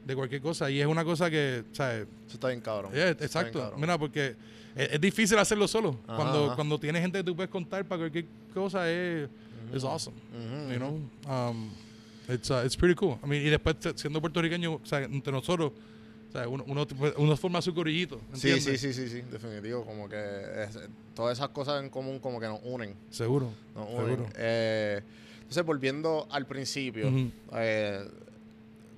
de 0.04 0.14
cualquier 0.14 0.42
cosa 0.42 0.70
y 0.70 0.80
es 0.80 0.86
una 0.86 1.04
cosa 1.04 1.30
que, 1.30 1.64
Eso 1.72 2.06
está 2.32 2.48
bien 2.48 2.60
cabrón. 2.60 2.92
Yeah, 2.92 3.10
Está 3.10 3.18
bien 3.18 3.26
exacto. 3.26 3.60
cabrón. 3.60 3.80
Mira, 3.80 3.98
porque 3.98 4.36
es, 4.76 4.92
es 4.92 5.00
difícil 5.00 5.38
hacerlo 5.38 5.66
solo. 5.66 5.98
Ajá, 6.06 6.16
cuando, 6.16 6.46
ajá. 6.46 6.54
cuando 6.56 6.78
tienes 6.78 7.02
gente 7.02 7.18
que 7.18 7.24
tú 7.24 7.34
puedes 7.34 7.50
contar 7.50 7.84
para 7.84 8.00
cualquier 8.00 8.26
cosa 8.52 8.90
es, 8.90 9.28
es 9.72 9.84
awesome. 9.84 10.16
Ujú, 10.32 10.72
You 10.72 10.78
know? 10.78 11.00
Um, 11.26 11.70
it's, 12.28 12.50
uh, 12.50 12.62
it's 12.64 12.76
pretty 12.76 12.94
cool. 12.94 13.18
I 13.24 13.26
mean, 13.26 13.46
y 13.46 13.50
después 13.50 13.76
siendo 13.96 14.20
puertorriqueño, 14.20 14.74
o 14.74 14.80
sea, 14.84 15.02
entre 15.02 15.32
nosotros, 15.32 15.72
o 16.34 16.38
sea, 16.38 16.48
uno, 16.48 16.64
uno, 16.66 16.84
uno 17.18 17.36
forma 17.36 17.62
su 17.62 17.72
corillito. 17.72 18.20
Sí, 18.32 18.60
sí, 18.60 18.76
sí, 18.76 18.92
sí, 18.92 19.08
sí, 19.08 19.20
definitivo. 19.30 19.84
Como 19.84 20.08
que 20.08 20.16
es- 20.64 20.78
todas 21.14 21.38
esas 21.38 21.50
cosas 21.50 21.80
en 21.80 21.90
común 21.90 22.18
como 22.18 22.40
que 22.40 22.46
nos 22.48 22.58
unen. 22.64 22.96
Seguro. 23.10 23.50
Nos 23.74 23.88
unen. 23.88 24.06
Seguro. 24.16 24.28
Eh, 24.36 25.00
entonces, 25.42 25.64
volviendo 25.64 26.26
al 26.30 26.46
principio, 26.46 27.12
eh, 27.54 28.04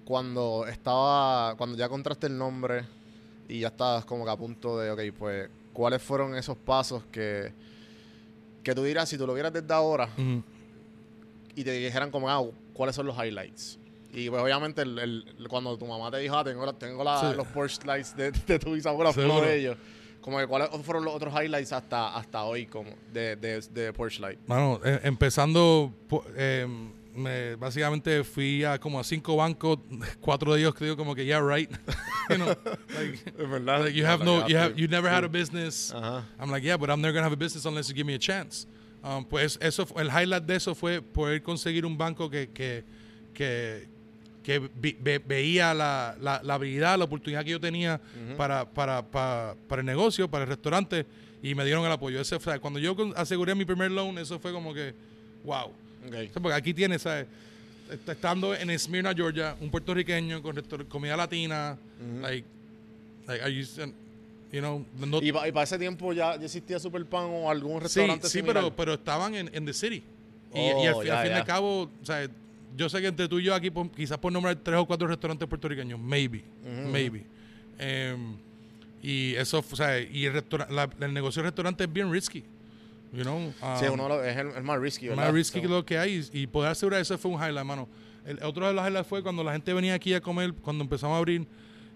cuando 0.04 0.66
estaba, 0.66 1.54
cuando 1.56 1.76
ya 1.76 1.88
contraste 1.88 2.26
el 2.28 2.38
nombre 2.38 2.84
y 3.48 3.60
ya 3.60 3.68
estabas 3.68 4.04
como 4.06 4.24
que 4.24 4.30
a 4.30 4.36
punto 4.36 4.78
de, 4.78 4.90
ok, 4.90 5.00
pues, 5.18 5.50
¿cuáles 5.72 6.00
fueron 6.02 6.34
esos 6.36 6.56
pasos 6.56 7.02
que, 7.12 7.52
que 8.62 8.74
tú 8.74 8.82
dirás, 8.82 9.08
si 9.08 9.18
tú 9.18 9.26
lo 9.26 9.34
vieras 9.34 9.52
desde 9.52 9.74
ahora 9.74 10.08
y 11.54 11.64
te 11.64 11.72
dijeran 11.72 12.10
como, 12.10 12.30
ah, 12.30 12.42
¿cuáles 12.72 12.94
son 12.96 13.06
los 13.06 13.16
highlights? 13.16 13.78
Y 14.12 14.30
pues 14.30 14.42
obviamente 14.42 14.82
el, 14.82 14.98
el- 14.98 15.48
cuando 15.48 15.76
tu 15.76 15.86
mamá 15.86 16.10
te 16.10 16.18
dijo, 16.18 16.36
ah, 16.36 16.44
tengo, 16.44 16.64
la- 16.64 16.72
tengo 16.72 17.04
la- 17.04 17.20
Sí. 17.30 17.36
los 17.36 17.46
Porsche 17.48 17.84
Lights 17.86 18.16
de, 18.16 18.30
de 18.30 18.58
tu 18.58 18.72
bisabuela, 18.72 19.12
fue 19.12 19.24
uno 19.24 19.40
de 19.42 19.58
ellos. 19.58 19.76
Como 20.20 20.38
que 20.38 20.46
cuáles 20.46 20.68
fueron 20.82 21.04
los 21.04 21.14
otros 21.14 21.32
highlights 21.34 21.72
hasta, 21.72 22.16
hasta 22.16 22.42
hoy 22.44 22.66
como 22.66 22.90
de, 23.12 23.36
de, 23.36 23.60
de 23.72 23.92
Porsche 23.92 24.20
Light. 24.20 24.38
Mano, 24.46 24.80
eh, 24.84 25.00
empezando, 25.04 25.92
eh, 26.36 26.66
me- 27.14 27.54
básicamente 27.56 28.24
fui 28.24 28.64
a 28.64 28.78
como 28.78 28.98
a 28.98 29.04
cinco 29.04 29.36
bancos, 29.36 29.78
cuatro 30.20 30.52
de 30.54 30.60
ellos 30.60 30.74
creo 30.74 30.96
como 30.96 31.14
que, 31.14 31.24
yeah, 31.24 31.40
right. 31.40 31.70
you 32.30 32.36
know, 32.36 32.48
like, 32.48 33.32
verdad. 33.38 33.84
like, 33.84 33.94
you 33.94 34.04
have 34.04 34.24
no, 34.24 34.46
you 34.48 34.56
have, 34.56 34.74
you 34.76 34.88
never 34.88 35.08
had 35.08 35.24
a 35.24 35.28
business. 35.28 35.92
Ajá. 35.94 36.24
I'm 36.40 36.50
like, 36.50 36.64
yeah, 36.66 36.76
but 36.76 36.90
I'm 36.90 37.00
never 37.00 37.12
gonna 37.12 37.24
have 37.26 37.32
a 37.32 37.36
business 37.36 37.64
unless 37.66 37.88
you 37.88 37.94
give 37.94 38.06
me 38.06 38.14
a 38.14 38.18
chance. 38.18 38.66
Um, 39.04 39.24
pues 39.24 39.56
eso, 39.60 39.86
el 39.96 40.08
highlight 40.10 40.42
de 40.44 40.56
eso 40.56 40.74
fue 40.74 41.00
poder 41.00 41.40
conseguir 41.42 41.84
un 41.86 41.96
banco 41.96 42.28
que, 42.28 42.48
que, 42.48 42.82
que, 43.32 43.86
que 44.46 44.60
vi- 44.80 44.96
ve- 45.00 45.18
veía 45.18 45.74
la, 45.74 46.16
la, 46.20 46.40
la 46.44 46.54
habilidad, 46.54 46.96
la 46.96 47.04
oportunidad 47.06 47.44
que 47.44 47.50
yo 47.50 47.60
tenía 47.60 48.00
para, 48.36 48.64
para, 48.64 49.02
para, 49.02 49.56
para 49.66 49.80
el 49.80 49.86
negocio, 49.86 50.28
para 50.30 50.44
el 50.44 50.48
restaurante, 50.50 51.04
y 51.42 51.56
me 51.56 51.64
dieron 51.64 51.84
el 51.84 51.90
apoyo. 51.90 52.20
Ese 52.20 52.38
fue, 52.38 52.60
cuando 52.60 52.78
yo 52.78 52.94
aseguré 53.16 53.56
mi 53.56 53.64
primer 53.64 53.90
loan, 53.90 54.16
eso 54.18 54.38
fue 54.38 54.52
como 54.52 54.72
que, 54.72 54.94
wow. 55.42 55.64
Ok. 55.66 55.72
O 56.06 56.10
sea, 56.12 56.30
Porque 56.40 56.54
aquí 56.54 56.72
tienes, 56.72 57.02
¿sabes? 57.02 57.26
Est- 57.90 58.08
Estando 58.08 58.54
en 58.54 58.78
Smyrna, 58.78 59.12
Georgia, 59.14 59.56
un 59.60 59.68
puertorriqueño 59.68 60.40
con 60.40 60.54
comida 60.88 61.16
latina, 61.16 61.76
like, 62.22 62.46
like, 63.26 63.42
are 63.42 63.52
you, 63.52 63.64
you 64.52 64.60
know, 64.60 64.86
no- 64.96 65.20
Y, 65.20 65.32
pa- 65.32 65.48
y 65.48 65.50
para 65.50 65.64
ese 65.64 65.76
tiempo 65.76 66.12
ya, 66.12 66.36
ya 66.36 66.44
existía 66.44 66.78
Superpan 66.78 67.24
o 67.24 67.50
algún 67.50 67.78
Sí, 67.78 67.82
restaurante 67.82 68.28
sí, 68.28 68.38
similar? 68.38 68.62
pero, 68.62 68.76
pero 68.76 68.94
estaban 68.94 69.34
en, 69.34 69.50
en 69.52 69.66
The 69.66 69.72
City. 69.74 69.96
Y, 69.96 70.58
Oh, 70.58 70.84
y 70.84 70.86
al, 70.86 70.94
fi- 71.00 71.06
ya, 71.08 71.18
al 71.20 71.26
fin 71.26 71.32
y 71.36 71.38
al 71.40 71.44
cabo, 71.44 71.82
o 72.00 72.04
sea, 72.06 72.28
yo 72.76 72.88
sé 72.88 73.00
que 73.00 73.08
entre 73.08 73.28
tú 73.28 73.38
y 73.38 73.44
yo 73.44 73.54
aquí, 73.54 73.70
por- 73.70 73.90
quizás 73.90 74.18
por 74.18 74.32
nombrar 74.32 74.56
tres 74.56 74.76
o 74.78 74.86
cuatro 74.86 75.06
restaurantes 75.06 75.46
puertorriqueños, 75.48 75.98
maybe, 76.00 76.42
maybe. 76.90 77.24
Em, 77.78 78.36
y 79.02 79.34
eso, 79.34 79.58
o 79.70 79.76
sea, 79.76 80.00
y 80.00 80.24
el, 80.24 80.32
restaura- 80.32 80.68
la- 80.70 80.88
el 81.06 81.12
negocio 81.12 81.42
del 81.42 81.50
restaurante 81.50 81.84
es 81.84 81.92
bien 81.92 82.10
risky, 82.10 82.42
you 83.12 83.22
know. 83.22 83.52
Sí, 83.78 83.86
um, 83.86 83.92
uno 83.94 84.08
lo- 84.08 84.24
es 84.24 84.36
el, 84.36 84.48
el 84.48 84.62
más 84.62 84.80
risky, 84.80 85.08
¿verdad? 85.08 85.24
más 85.26 85.34
risky 85.34 85.58
So- 85.58 85.62
que 85.62 85.68
lo 85.68 85.84
que 85.84 85.98
hay 85.98 86.26
y, 86.32 86.40
y 86.42 86.46
poder 86.46 86.70
asegurar 86.72 87.00
eso 87.00 87.16
fue 87.18 87.30
un 87.30 87.38
highlight, 87.40 87.66
mano. 87.66 87.88
El 88.24 88.42
otro 88.42 88.66
de 88.66 88.72
los 88.72 88.84
highlights 88.86 89.06
fue 89.08 89.22
cuando 89.22 89.44
la 89.44 89.52
gente 89.52 89.72
venía 89.72 89.94
aquí 89.94 90.12
a 90.14 90.20
comer, 90.20 90.52
cuando 90.54 90.82
empezamos 90.82 91.14
a 91.14 91.18
abrir 91.18 91.46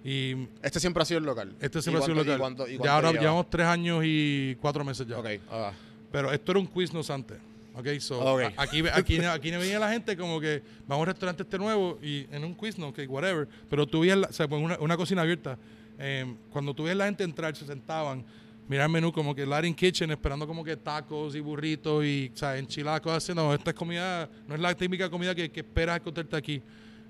y 0.04 0.46
Este 0.62 0.78
siempre 0.80 1.02
ha 1.02 1.04
sido 1.06 1.18
el 1.18 1.24
local. 1.24 1.52
este 1.60 1.80
¿Y 1.80 1.82
siempre 1.82 2.02
ha 2.02 2.06
sido 2.06 2.14
cuánto- 2.16 2.32
local. 2.32 2.36
¿Y 2.36 2.38
cuánto, 2.38 2.68
y 2.68 2.72
ya 2.72 2.78
cuánto 2.78 2.92
ahora 2.94 3.08
lleva? 3.10 3.20
llevamos 3.22 3.50
tres 3.50 3.66
años 3.66 4.02
y 4.06 4.56
cuatro 4.60 4.84
meses 4.84 5.06
ya. 5.06 5.18
Ok, 5.18 5.26
ah, 5.50 5.72
Pero 6.12 6.32
esto 6.32 6.52
era 6.52 6.60
un 6.60 6.66
Quiznos 6.66 7.10
antes. 7.10 7.38
Ok, 7.80 7.98
so, 8.00 8.20
Ok. 8.20 8.42
a- 8.56 8.62
aquí, 8.62 8.82
aquí, 8.92 9.18
aquí 9.18 9.50
venía 9.50 9.78
la 9.78 9.90
gente 9.90 10.16
como 10.16 10.40
que 10.40 10.62
vamos 10.86 10.98
a 10.98 11.00
un 11.02 11.06
restaurante 11.06 11.42
este 11.42 11.58
nuevo 11.58 11.98
y 12.02 12.26
en 12.30 12.44
un 12.44 12.54
Quiznos, 12.54 12.90
ok, 12.90 13.00
whatever. 13.08 13.48
Pero 13.68 13.86
tú 13.86 14.00
veías, 14.00 14.18
la- 14.18 14.28
o 14.28 14.32
sea, 14.32 14.46
pues 14.48 14.62
una, 14.62 14.78
una 14.78 14.96
cocina 14.96 15.22
abierta. 15.22 15.58
Eh, 15.98 16.34
cuando 16.50 16.72
tú 16.74 16.84
ves 16.84 16.96
la 16.96 17.06
gente 17.06 17.24
entrar, 17.24 17.54
se 17.56 17.66
sentaban, 17.66 18.24
mirar 18.68 18.86
el 18.86 18.92
menú 18.92 19.12
como 19.12 19.34
que 19.34 19.44
Latin 19.44 19.74
Kitchen, 19.74 20.10
esperando 20.10 20.46
como 20.46 20.62
que 20.64 20.76
tacos 20.76 21.34
y 21.34 21.40
burritos 21.40 22.04
y 22.04 22.30
o 22.32 22.36
sea, 22.36 22.56
enchiladas, 22.56 23.00
cosas 23.00 23.24
así. 23.24 23.34
No, 23.34 23.52
esta 23.52 23.70
es 23.70 23.76
comida, 23.76 24.28
no 24.46 24.54
es 24.54 24.60
la 24.60 24.74
típica 24.74 25.10
comida 25.10 25.34
que, 25.34 25.50
que 25.50 25.60
esperas 25.60 25.98
encontrarte 25.98 26.36
aquí. 26.36 26.62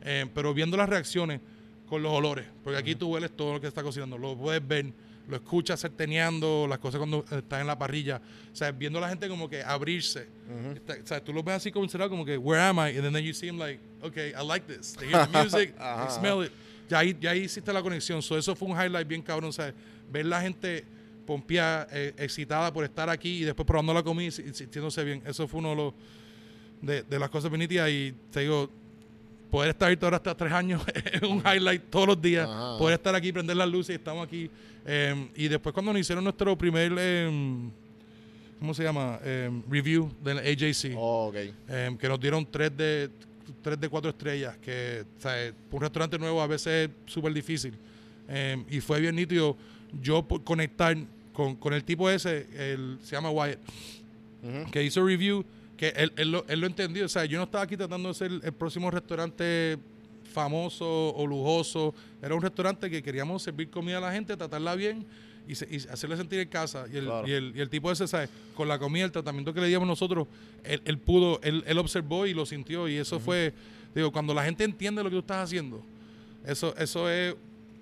Eh, 0.03 0.27
pero 0.35 0.55
viendo 0.55 0.77
las 0.77 0.89
reacciones 0.89 1.41
con 1.87 2.03
los 2.03 2.13
olores, 2.13 2.47
porque 2.65 2.79
aquí 2.79 2.95
tú 2.95 3.09
hueles 3.09 3.31
todo 3.37 3.55
lo 3.55 3.61
que 3.61 3.67
está 3.67 3.83
cocinando, 3.83 4.17
lo 4.17 4.37
puedes 4.37 4.67
ver, 4.67 4.87
lo 5.31 5.37
escuchas 5.37 5.81
sarteneando, 5.81 6.67
las 6.69 6.79
cosas 6.79 6.99
cuando 6.99 7.25
eh, 7.31 7.39
estás 7.39 7.61
en 7.61 7.67
la 7.67 7.79
parrilla, 7.79 8.21
o 8.53 8.57
sea, 8.57 8.71
viendo 8.73 8.99
a 8.99 9.03
la 9.03 9.09
gente 9.09 9.29
como 9.29 9.49
que 9.49 9.63
abrirse, 9.63 10.27
Está- 10.75 10.97
o 11.03 11.07
sea, 11.07 11.25
tú 11.25 11.33
lo 11.33 11.43
ves 11.43 11.57
así 11.57 11.71
como 11.73 11.87
como 12.09 12.25
que, 12.25 12.37
where 12.37 12.61
am 12.63 12.77
I? 12.79 12.97
And 12.99 13.13
then 13.15 13.25
you 13.25 13.33
see 13.33 13.49
him 13.49 13.59
like, 13.59 13.81
okay, 14.03 14.33
I 14.39 14.45
like 14.47 14.67
this, 14.67 14.95
they 14.97 15.09
hear 15.09 15.27
the 15.27 15.39
music, 15.43 15.75
they 15.77 16.11
smell 16.11 16.45
it, 16.45 16.53
ya 16.89 16.99
ahí, 16.99 17.17
ya 17.21 17.31
ahí 17.31 17.45
hiciste 17.45 17.73
la 17.73 17.81
conexión, 17.83 18.21
so, 18.21 18.37
eso 18.37 18.55
fue 18.57 18.69
un 18.69 18.75
highlight 18.77 19.07
bien 19.07 19.23
cabrón, 19.23 19.51
o 19.51 19.53
sea, 19.53 19.73
ver 20.11 20.27
la 20.27 20.41
gente 20.43 20.85
pompeada, 21.27 21.87
eh, 21.93 22.13
excitada 22.19 22.73
por 22.73 22.83
estar 22.85 23.09
aquí 23.09 23.43
y 23.43 23.45
después 23.45 23.65
probando 23.67 23.95
la 23.95 24.03
comida 24.03 24.27
y 24.29 24.31
si- 24.33 24.43
y 24.43 24.53
sintiéndose 24.53 25.05
bien, 25.05 25.23
eso 25.25 25.47
fue 25.47 25.61
uno 25.61 25.71
de 25.71 25.77
los, 25.77 25.95
de, 26.83 27.03
de 27.05 27.19
las 27.19 27.31
cosas 27.31 27.51
bien 27.51 27.61
nítidas 27.61 27.89
y 27.91 28.13
te 28.33 28.41
digo, 28.41 28.69
poder 29.51 29.71
estar 29.71 29.89
ahorita 29.89 30.07
ahora 30.07 30.17
hasta 30.19 30.35
tres 30.35 30.53
años 30.53 30.83
es 31.13 31.23
un 31.23 31.39
highlight 31.45 31.83
todos 31.91 32.07
los 32.09 32.23
días. 32.23 32.49
Ajá. 32.49 32.79
Poder 32.79 32.95
estar 32.95 33.15
aquí, 33.15 33.33
prender 33.33 33.57
las 33.57 33.69
luces 33.69 33.91
y 33.95 33.97
estamos 33.99 34.27
aquí. 34.27 34.51
Eh, 34.87 35.29
y 35.37 35.49
después 35.49 35.73
cuando 35.73 35.93
nos 35.93 36.01
hicieron 36.01 36.25
nuestro 36.25 36.57
primer, 36.57 36.93
eh, 36.99 37.69
¿cómo 38.59 38.75
se 38.75 38.83
llama? 38.83 39.19
Em, 39.25 39.63
review 39.69 40.11
del 40.23 40.39
AJC. 40.39 40.95
Oh, 40.97 41.29
ok. 41.29 41.37
em, 41.69 41.97
que 41.99 42.09
nos 42.09 42.21
dieron 42.21 42.47
tres 42.51 42.77
de, 42.77 43.11
tres 43.63 43.81
de 43.81 43.89
cuatro 43.89 44.11
estrellas, 44.11 44.57
que 44.59 45.05
o 45.19 45.21
sea, 45.21 45.53
un 45.71 45.81
restaurante 45.81 46.19
nuevo 46.19 46.41
a 46.41 46.47
veces 46.47 46.89
es 46.89 47.13
súper 47.13 47.33
difícil. 47.33 47.75
Y 48.71 48.81
fue 48.81 49.01
bien 49.01 49.17
nítido 49.17 49.57
yo 50.01 50.23
por 50.23 50.45
conectar 50.45 50.97
con, 51.33 51.57
con 51.57 51.75
el 51.75 51.83
tipo 51.83 52.09
ese, 52.09 52.47
el, 52.57 52.99
se 53.03 53.17
llama 53.17 53.31
Wyatt, 53.31 53.59
Ujú. 54.43 54.71
que 54.71 54.83
hizo 54.85 55.05
review, 55.05 55.45
que 55.81 55.89
él, 55.97 56.13
él, 56.17 56.31
lo, 56.31 56.45
él 56.47 56.61
lo 56.61 56.67
entendió. 56.67 57.07
O 57.07 57.09
sea, 57.09 57.25
yo 57.25 57.39
no 57.39 57.45
estaba 57.45 57.65
aquí 57.65 57.75
tratando 57.75 58.11
de 58.11 58.15
ser 58.15 58.31
el 58.31 58.53
próximo 58.53 58.91
restaurante 58.91 59.79
famoso 60.31 60.85
o 61.15 61.27
lujoso. 61.27 61.95
Era 62.23 62.35
un 62.35 62.43
restaurante 62.43 62.91
que 62.91 63.03
queríamos 63.03 63.43
servir 63.43 63.71
comida 63.71 63.97
a 63.97 64.01
la 64.01 64.13
gente, 64.13 64.37
tratarla 64.37 64.75
bien 64.75 65.07
y, 65.49 65.55
se- 65.55 65.67
y 65.71 65.77
hacerle 65.91 66.19
sentir 66.19 66.39
en 66.41 66.49
casa. 66.49 66.85
Y 66.93 66.99
el, 66.99 67.05
Claro. 67.07 67.27
y 67.27 67.33
el, 67.33 67.53
y 67.57 67.61
el 67.61 67.71
tipo 67.71 67.91
ese, 67.91 68.07
¿sabes? 68.07 68.29
Con 68.55 68.69
la 68.69 68.79
comida, 68.79 69.07
el 69.07 69.11
tratamiento 69.13 69.55
que 69.55 69.61
le 69.63 69.69
dimos 69.69 69.89
nosotros, 69.89 70.29
él, 70.65 70.83
él 70.85 70.99
pudo, 70.99 71.41
él, 71.43 71.65
él 71.67 71.79
observó 71.79 72.27
y 72.27 72.35
lo 72.35 72.45
sintió. 72.45 72.87
Y 72.87 72.97
eso 72.97 73.19
fue, 73.19 73.53
digo, 73.95 74.13
cuando 74.13 74.35
la 74.35 74.45
gente 74.45 74.65
entiende 74.65 75.03
lo 75.03 75.09
que 75.09 75.17
tú 75.17 75.21
estás 75.21 75.45
haciendo, 75.45 75.83
eso, 76.47 76.75
eso 76.77 77.09
es, 77.11 77.35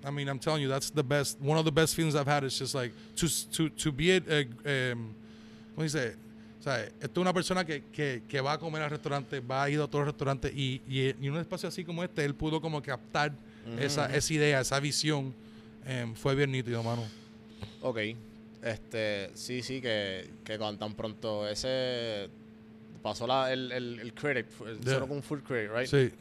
I 0.07 0.11
mean, 0.11 0.29
I'm 0.29 0.39
telling 0.39 0.63
you, 0.63 0.69
that's 0.69 0.89
the 0.89 1.03
best, 1.03 1.37
one 1.41 1.59
of 1.59 1.65
the 1.65 1.71
best 1.71 1.95
feelings 1.95 2.15
I've 2.15 2.29
had. 2.31 2.45
It's 2.45 2.57
just 2.57 2.73
like, 2.73 2.93
to, 3.17 3.27
to, 3.51 3.69
to 3.69 3.91
be, 3.91 4.11
it, 4.11 4.23
uh, 4.29 4.93
um, 4.93 5.13
¿cómo 5.75 5.83
dice? 5.83 6.15
O 6.59 6.61
sea, 6.61 6.83
esto 6.83 6.99
es 7.01 7.17
una 7.17 7.33
persona 7.33 7.63
que, 7.65 7.83
que, 7.85 8.23
que 8.27 8.41
va 8.41 8.53
a 8.53 8.57
comer 8.57 8.81
al 8.81 8.89
restaurante, 8.89 9.39
va 9.39 9.63
a 9.63 9.69
ir 9.69 9.79
a 9.79 9.87
todos 9.87 10.05
los 10.05 10.13
restaurantes 10.13 10.51
y, 10.53 10.81
y, 10.87 11.03
y 11.19 11.27
en 11.27 11.31
un 11.31 11.39
espacio 11.39 11.69
así 11.69 11.85
como 11.85 12.03
este, 12.03 12.25
él 12.25 12.35
pudo 12.35 12.59
como 12.59 12.81
captar 12.81 13.31
esa, 13.79 14.13
esa 14.13 14.33
idea, 14.33 14.59
esa 14.59 14.79
visión. 14.79 15.33
Em, 15.85 16.13
fue 16.15 16.35
bien 16.35 16.51
nítido, 16.51 16.83
mano. 16.83 17.03
Ok. 17.81 17.99
Este, 18.61 19.31
sí, 19.35 19.61
sí, 19.63 19.79
que, 19.79 20.29
que 20.43 20.57
cuando 20.57 20.79
tan 20.85 20.93
pronto 20.95 21.47
ese 21.47 22.29
pasó 23.01 23.25
la, 23.25 23.51
el, 23.53 23.71
el, 23.71 23.99
el 24.01 24.13
credit, 24.13 24.45
el 24.67 24.79
Yeah. 24.81 24.93
solo 24.95 25.07
con 25.07 25.23
full 25.23 25.39
credit, 25.39 25.71
right? 25.73 25.87
Sí, 25.87 26.11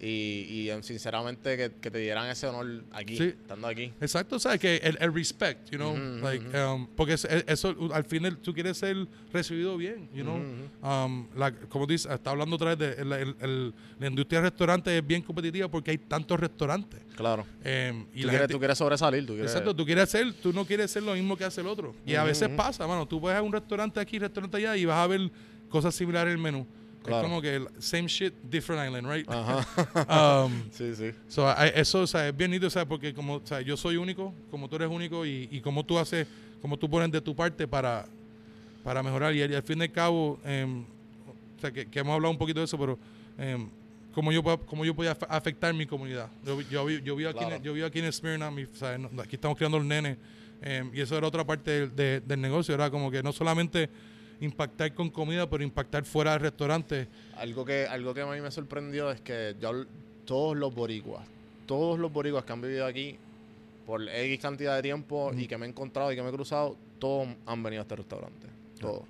Y, 0.00 0.46
y 0.50 0.70
em, 0.70 0.82
sinceramente 0.82 1.56
que, 1.56 1.70
que 1.80 1.90
te 1.90 1.98
dieran 1.98 2.28
ese 2.28 2.46
honor 2.46 2.84
aquí, 2.92 3.16
Sí. 3.16 3.24
estando 3.24 3.66
aquí. 3.68 3.92
exacto. 4.00 4.36
O 4.36 4.38
sea, 4.38 4.58
que 4.58 4.76
el, 4.76 4.98
el 5.00 5.14
respect, 5.14 5.70
you 5.70 5.78
know, 5.78 5.96
like, 6.22 6.44
um, 6.58 6.86
porque 6.94 7.14
es- 7.14 7.24
eso, 7.46 7.74
al 7.92 8.04
final 8.04 8.36
tú 8.38 8.52
quieres 8.52 8.76
ser 8.76 9.06
recibido 9.32 9.76
bien, 9.76 10.08
you 10.12 10.22
know. 10.22 10.36
Um, 10.82 11.26
la, 11.36 11.52
como 11.52 11.86
dice, 11.86 12.12
está 12.12 12.30
hablando 12.30 12.56
otra 12.56 12.74
vez 12.74 12.78
de 12.96 13.02
el- 13.02 13.36
el- 13.40 13.74
la 13.98 14.06
industria 14.08 14.40
de 14.40 14.50
restaurantes 14.50 14.92
es 14.92 15.06
bien 15.06 15.22
competitiva 15.22 15.68
porque 15.68 15.92
hay 15.92 15.98
tantos 15.98 16.38
restaurantes. 16.38 17.00
Claro. 17.16 17.46
Em, 17.62 18.00
y 18.12 18.20
tú, 18.22 18.26
la 18.26 18.32
quieres, 18.32 18.38
gente- 18.40 18.52
tú 18.54 18.58
quieres 18.58 18.78
sobresalir, 18.78 19.24
tú 19.26 19.32
quieres... 19.34 19.50
Exacto, 19.52 19.74
tú 19.74 19.86
quieres 19.86 20.04
hacer, 20.04 20.32
tú 20.34 20.52
no 20.52 20.66
quieres 20.66 20.86
hacer 20.86 21.02
lo 21.02 21.14
mismo 21.14 21.36
que 21.36 21.44
hace 21.44 21.60
el 21.60 21.66
otro. 21.68 21.94
Y 22.04 22.14
a 22.14 22.24
veces 22.24 22.48
pasa, 22.50 22.86
mano, 22.86 23.06
tú 23.06 23.20
puedes 23.20 23.38
a 23.38 23.42
un 23.42 23.52
restaurante 23.52 24.00
aquí, 24.00 24.18
restaurante 24.18 24.56
allá 24.58 24.76
y 24.76 24.84
vas 24.84 24.98
a 24.98 25.06
ver 25.06 25.30
cosas 25.70 25.94
similares 25.94 26.32
en 26.32 26.38
el 26.38 26.42
menú. 26.42 26.66
Claro. 27.04 27.22
Es 27.22 27.28
como 27.28 27.42
que 27.42 27.64
same 27.78 28.08
shit, 28.08 28.32
different 28.50 28.86
island, 28.88 29.06
right? 29.12 29.28
Ajá. 29.30 30.44
Um, 30.46 30.62
sí, 30.72 30.94
sí. 30.96 31.10
so, 31.28 31.46
I- 31.48 31.72
eso, 31.74 32.00
o 32.00 32.06
sea, 32.06 32.28
es 32.28 32.36
bien 32.36 32.50
nítido, 32.50 32.68
o 32.68 32.70
sea, 32.70 32.84
porque 32.86 33.12
como, 33.14 33.34
o 33.36 33.42
sea, 33.46 33.60
yo 33.60 33.76
soy 33.76 33.96
único, 33.96 34.32
como 34.50 34.68
tú 34.68 34.76
eres 34.76 34.88
único 34.88 35.24
y, 35.26 35.48
y 35.52 35.60
como 35.60 35.84
tú 35.84 35.98
haces, 35.98 36.26
como 36.62 36.78
tú 36.78 36.88
pones 36.88 37.10
de 37.12 37.20
tu 37.20 37.36
parte 37.36 37.68
para, 37.68 38.06
para 38.82 39.02
mejorar. 39.02 39.34
Y, 39.34 39.42
al- 39.42 39.50
y 39.50 39.54
al 39.54 39.62
fin 39.62 39.78
y 39.78 39.82
al 39.82 39.92
cabo, 39.92 40.38
em, 40.44 40.82
o 40.82 41.60
sea, 41.60 41.70
que, 41.70 41.86
que 41.86 41.98
hemos 41.98 42.14
hablado 42.14 42.30
un 42.32 42.38
poquito 42.38 42.60
de 42.60 42.64
eso, 42.64 42.78
pero 42.78 42.98
em, 43.38 43.68
como 44.14 44.30
yo 44.32 44.42
como 44.66 44.84
yo 44.84 44.94
podía 44.94 45.14
af- 45.18 45.26
afectar 45.28 45.74
mi 45.74 45.86
comunidad. 45.86 46.28
Yo, 46.46 46.60
yo, 46.62 46.88
yo, 46.88 47.16
vivo 47.16 47.30
aquí, 47.30 47.40
en- 47.40 47.48
Claro. 47.48 47.62
yo 47.62 47.72
vivo 47.74 47.86
aquí 47.86 47.98
en 47.98 48.12
Smyrna, 48.12 48.50
mi- 48.50 48.64
o 48.64 48.74
sea, 48.74 48.94
aquí 49.22 49.34
estamos 49.36 49.56
criando 49.58 49.76
los 49.78 49.86
nenes, 49.86 50.16
em, 50.62 50.90
y 50.94 51.00
eso 51.00 51.18
era 51.18 51.26
otra 51.26 51.44
parte 51.44 51.70
del, 51.70 51.94
de- 51.96 52.20
del 52.20 52.40
negocio, 52.40 52.74
era 52.74 52.90
como 52.90 53.10
que 53.10 53.22
no 53.22 53.32
solamente 53.32 53.90
impactar 54.40 54.92
con 54.94 55.10
comida, 55.10 55.48
pero 55.48 55.62
impactar 55.64 56.04
fuera 56.04 56.32
del 56.32 56.40
restaurante. 56.40 57.06
Algo 57.36 57.64
que, 57.64 57.86
algo 57.86 58.12
que 58.14 58.20
a 58.22 58.26
mí 58.26 58.40
me 58.40 58.50
sorprendió 58.50 59.10
es 59.10 59.20
que 59.20 59.56
yo, 59.60 59.84
todos 60.24 60.56
los 60.56 60.74
boricuas, 60.74 61.26
todos 61.66 61.98
los 61.98 62.12
boricuas 62.12 62.44
que 62.44 62.52
han 62.52 62.60
vivido 62.60 62.86
aquí 62.86 63.16
por 63.86 64.02
X 64.08 64.40
cantidad 64.40 64.76
de 64.76 64.82
tiempo 64.82 65.32
y 65.36 65.46
que 65.46 65.58
me 65.58 65.66
he 65.66 65.68
encontrado 65.68 66.10
y 66.12 66.16
que 66.16 66.22
me 66.22 66.28
he 66.28 66.32
cruzado, 66.32 66.76
todos 66.98 67.28
han 67.46 67.62
venido 67.62 67.80
a 67.80 67.84
este 67.84 67.96
restaurante. 67.96 68.46
Todos. 68.80 69.02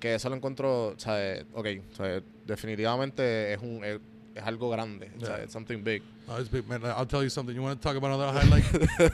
Que 0.00 0.14
eso 0.14 0.28
lo 0.28 0.36
encuentro, 0.36 0.94
eh, 1.08 1.44
ok, 1.54 1.66
definitivamente 2.46 3.52
es 3.54 3.60
un 3.60 3.84
es, 3.84 3.98
es 4.34 4.42
algo 4.44 4.70
grande, 4.70 5.10
Yeah. 5.18 5.42
it's 5.42 5.52
something 5.52 5.82
big. 5.82 6.02
No, 6.28 6.38
it's 6.38 6.50
big, 6.50 6.66
man. 6.68 6.82
I'll 6.84 7.06
tell 7.06 7.22
you 7.22 7.30
something. 7.30 7.54
You 7.54 7.62
want 7.62 7.80
to 7.80 7.82
talk 7.82 7.96
about 7.96 8.12
another 8.12 8.32
highlight? 8.38 8.64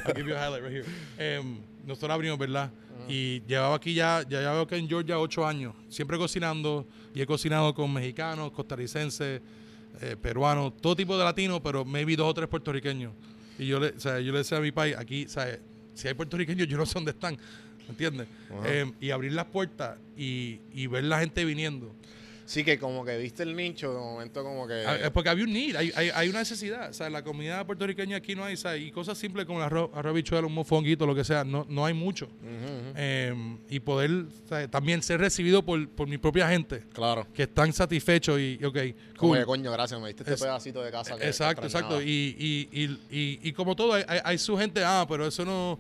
I'll 0.07 0.14
give 0.14 0.27
you 0.27 0.35
a 0.35 0.38
highlight 0.38 0.62
right 0.62 0.73
here. 0.73 0.85
Em, 1.19 1.59
nosotros 1.87 2.11
abrimos, 2.11 2.38
¿verdad? 2.38 2.71
Y 3.09 3.43
llevaba 3.47 3.77
aquí 3.77 3.95
ya, 3.95 4.23
ya 4.29 4.40
llevaba 4.40 4.62
aquí 4.62 4.77
en 4.77 4.88
Georgia 4.88 5.19
ocho 5.19 5.47
años, 5.47 5.75
siempre 5.88 6.19
cocinando. 6.19 6.87
Y 7.14 7.21
he 7.21 7.27
cocinado 7.27 7.75
con 7.75 7.93
mexicanos, 7.93 8.51
costarricenses, 8.53 9.40
eh, 10.01 10.17
peruanos, 10.21 10.77
todo 10.81 10.97
tipo 10.97 11.17
de 11.17 11.25
latinos, 11.25 11.61
pero 11.62 11.85
maybe 11.85 12.17
dos 12.17 12.29
o 12.29 12.35
tres 12.35 12.49
puertorriqueños. 12.49 13.12
Y 13.59 13.67
yo 13.67 13.79
le, 13.79 13.88
o 13.90 14.01
sea, 14.01 14.19
yo 14.21 14.33
le 14.33 14.38
decía 14.38 14.59
a 14.59 14.61
mi 14.61 14.73
país, 14.73 14.97
aquí, 14.97 15.27
o 15.27 15.29
sea, 15.29 15.59
si 15.95 16.09
hay 16.09 16.14
puertorriqueños, 16.14 16.67
yo 16.67 16.77
no 16.77 16.87
sé 16.87 16.95
dónde 16.95 17.12
están. 17.12 17.35
¿Me 17.35 17.90
entiendes? 17.90 18.27
Em, 18.64 18.93
y 19.01 19.11
abrir 19.11 19.33
las 19.33 19.45
puertas 19.45 19.99
y, 20.17 20.61
y 20.73 20.87
ver 20.87 21.05
la 21.05 21.21
gente 21.21 21.45
viniendo. 21.45 21.95
Sí 22.46 22.62
que 22.62 22.78
como 22.78 23.04
que 23.07 23.16
viste 23.16 23.42
el 23.42 23.57
nicho, 23.57 23.92
de 23.94 23.98
momento 23.98 24.42
como 24.44 24.66
que... 24.66 24.85
Ah, 24.87 24.96
Es 24.96 25.11
porque 25.11 25.30
había 25.30 25.44
un 25.44 25.52
need, 25.52 25.76
hay, 25.76 25.90
hay, 25.96 26.11
hay 26.14 26.28
una 26.28 26.40
necesidad. 26.40 26.90
O 26.90 26.92
sea, 26.92 27.09
la 27.09 27.24
comunidad 27.24 27.64
puertorriqueña 27.64 28.18
aquí 28.18 28.35
no 28.35 28.44
hay, 28.44 28.54
o 28.54 28.57
sea, 28.59 28.76
y 28.76 28.90
cosas 28.90 29.16
simples 29.16 29.46
como 29.46 29.61
el 29.61 29.64
arroz, 29.64 29.90
arroz 29.94 30.11
habichuela, 30.11 30.46
un 30.46 30.52
mofonguito, 30.52 31.07
lo 31.07 31.14
que 31.14 31.24
sea, 31.24 31.42
no, 31.44 31.64
no 31.70 31.87
hay 31.87 31.94
mucho. 31.94 32.28
Eh, 32.96 33.57
y 33.70 33.80
poder 33.80 34.11
o 34.11 34.48
sea, 34.48 34.68
también 34.68 35.02
ser 35.02 35.20
recibido 35.20 35.64
por, 35.64 35.88
por 35.88 36.07
mi 36.07 36.18
propia 36.18 36.48
gente, 36.48 36.83
Claro. 36.92 37.26
que 37.33 37.44
están 37.44 37.72
satisfechos 37.72 38.38
y, 38.38 38.59
y 38.61 38.64
ok, 38.64 38.76
Como 39.16 39.30
cool. 39.33 39.38
que, 39.38 39.44
coño, 39.46 39.72
gracias, 39.72 40.00
me 40.00 40.09
diste 40.09 40.22
este 40.22 40.35
Es- 40.35 40.40
pedacito 40.42 40.83
de 40.83 40.90
casa 40.90 41.16
que 41.16 41.26
Exacto, 41.26 41.61
que 41.62 41.66
exacto. 41.66 42.02
Y, 42.02 42.07
y, 42.38 42.68
y, 42.72 42.85
y, 43.11 43.38
y 43.42 43.52
como 43.52 43.74
todo, 43.74 43.94
hay- 43.94 44.04
hay 44.22 44.38
su 44.38 44.57
gente, 44.57 44.83
ah, 44.85 45.07
pero 45.09 45.26
eso 45.26 45.44
no. 45.44 45.78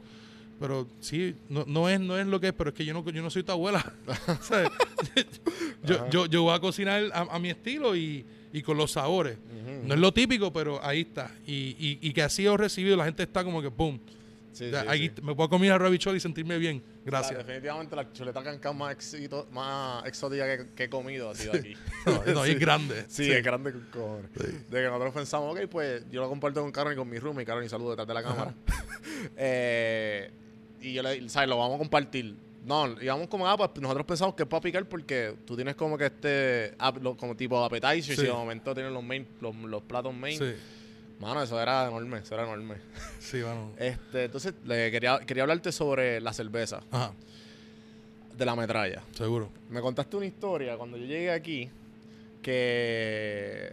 Pero 0.60 0.86
sí, 1.00 1.34
no, 1.48 1.64
no, 1.66 1.88
es, 1.88 1.98
no 2.00 2.16
es 2.18 2.26
lo 2.26 2.38
que 2.40 2.48
es, 2.48 2.52
pero 2.52 2.70
es 2.70 2.76
que 2.76 2.84
yo 2.84 2.94
no, 2.94 3.04
yo 3.10 3.22
no 3.22 3.30
soy 3.30 3.42
tu 3.42 3.52
abuela. 3.52 3.84
Yo, 5.84 6.08
yo, 6.08 6.26
yo 6.26 6.42
voy 6.44 6.54
a 6.54 6.60
cocinar 6.60 7.02
a, 7.12 7.20
a 7.34 7.38
mi 7.38 7.50
estilo 7.50 7.94
y, 7.94 8.24
y 8.52 8.62
con 8.62 8.76
los 8.78 8.92
sabores. 8.92 9.36
No 9.84 9.92
es 9.94 10.00
lo 10.00 10.12
típico, 10.14 10.50
pero 10.52 10.82
ahí 10.82 11.02
está. 11.02 11.30
Y, 11.46 11.76
y, 11.78 11.98
y 12.00 12.12
que 12.14 12.22
así 12.22 12.46
he 12.46 12.56
recibido, 12.56 12.96
la 12.96 13.04
gente 13.04 13.22
está 13.22 13.44
como 13.44 13.60
que, 13.60 13.70
¡pum! 13.70 13.98
Sí, 14.52 14.70
Ya, 14.70 14.82
sí, 14.82 14.86
ahí 14.88 15.12
sí. 15.14 15.20
Me 15.22 15.34
puedo 15.34 15.50
comer 15.50 15.72
a 15.72 15.78
rabichol 15.78 16.16
y 16.16 16.20
sentirme 16.20 16.56
bien. 16.58 16.82
Gracias. 17.04 17.36
definitivamente 17.44 17.94
la 17.96 18.10
chuleta 18.14 18.42
cancán 18.42 18.78
más, 18.78 18.96
exito- 18.96 19.46
más 19.50 20.06
exótica 20.06 20.46
que, 20.56 20.66
que 20.74 20.84
he 20.84 20.88
comido 20.88 21.28
ha 21.28 21.34
sido 21.34 21.52
aquí. 21.52 21.74
No, 22.32 22.44
es 22.46 22.58
grande. 22.58 23.04
Sí, 23.08 23.30
es 23.30 23.42
grande 23.44 23.72
con 23.72 23.82
cojones. 23.92 24.30
De 24.70 24.78
que 24.80 24.84
nosotros 24.86 25.12
pensamos, 25.12 25.54
ok, 25.54 25.66
pues 25.68 26.04
yo 26.10 26.22
lo 26.22 26.28
comparto 26.30 26.62
con 26.62 26.72
Karen 26.72 26.94
y 26.94 26.96
con 26.96 27.10
mi 27.10 27.18
room, 27.18 27.38
y 27.40 27.44
Karen 27.44 27.64
y 27.64 27.68
saludo 27.68 27.90
detrás 27.90 28.08
de 28.08 28.14
la 28.14 28.22
cámara. 28.22 28.54
Eh, 29.36 30.30
y 30.88 30.92
yo 30.94 31.02
le 31.02 31.28
¿sabes? 31.28 31.48
Lo 31.48 31.58
vamos 31.58 31.76
a 31.76 31.78
compartir. 31.78 32.34
No, 32.64 32.86
íbamos 33.02 33.28
como, 33.28 33.46
ah, 33.46 33.56
pues 33.58 33.70
nosotros 33.80 34.06
pensamos 34.06 34.34
que 34.34 34.44
es 34.44 34.48
para 34.48 34.62
picar 34.62 34.86
porque 34.88 35.34
tú 35.46 35.54
tienes 35.54 35.74
como 35.76 35.98
que 35.98 36.06
este, 36.06 36.74
lo- 37.02 37.14
como 37.16 37.36
tipo 37.36 37.62
appetizer, 37.62 38.16
Sí. 38.16 38.22
y 38.22 38.26
de 38.26 38.32
momento 38.32 38.72
tienes 38.74 38.90
los 38.92 39.02
main, 39.04 39.26
los, 39.40 39.54
los 39.54 39.82
platos 39.82 40.14
main. 40.14 40.38
Sí, 40.38 40.54
Mano, 41.20 41.42
eso 41.42 41.60
era 41.60 41.86
enorme, 41.88 42.18
eso 42.18 42.34
era 42.34 42.44
enorme. 42.44 42.76
sí, 43.20 43.40
bueno. 43.42 43.70
Este, 43.78 44.24
entonces, 44.24 44.54
le 44.64 44.90
quería, 44.90 45.18
quería 45.20 45.42
hablarte 45.44 45.72
sobre 45.72 46.20
la 46.22 46.32
cerveza, 46.32 46.80
Ajá, 46.90 47.12
de 48.36 48.44
la 48.46 48.56
metralla. 48.56 49.02
seguro. 49.12 49.50
Me 49.68 49.80
contaste 49.82 50.16
una 50.16 50.26
historia 50.26 50.76
cuando 50.78 50.96
yo 50.96 51.04
llegué 51.06 51.30
aquí 51.30 51.68
que 52.42 53.72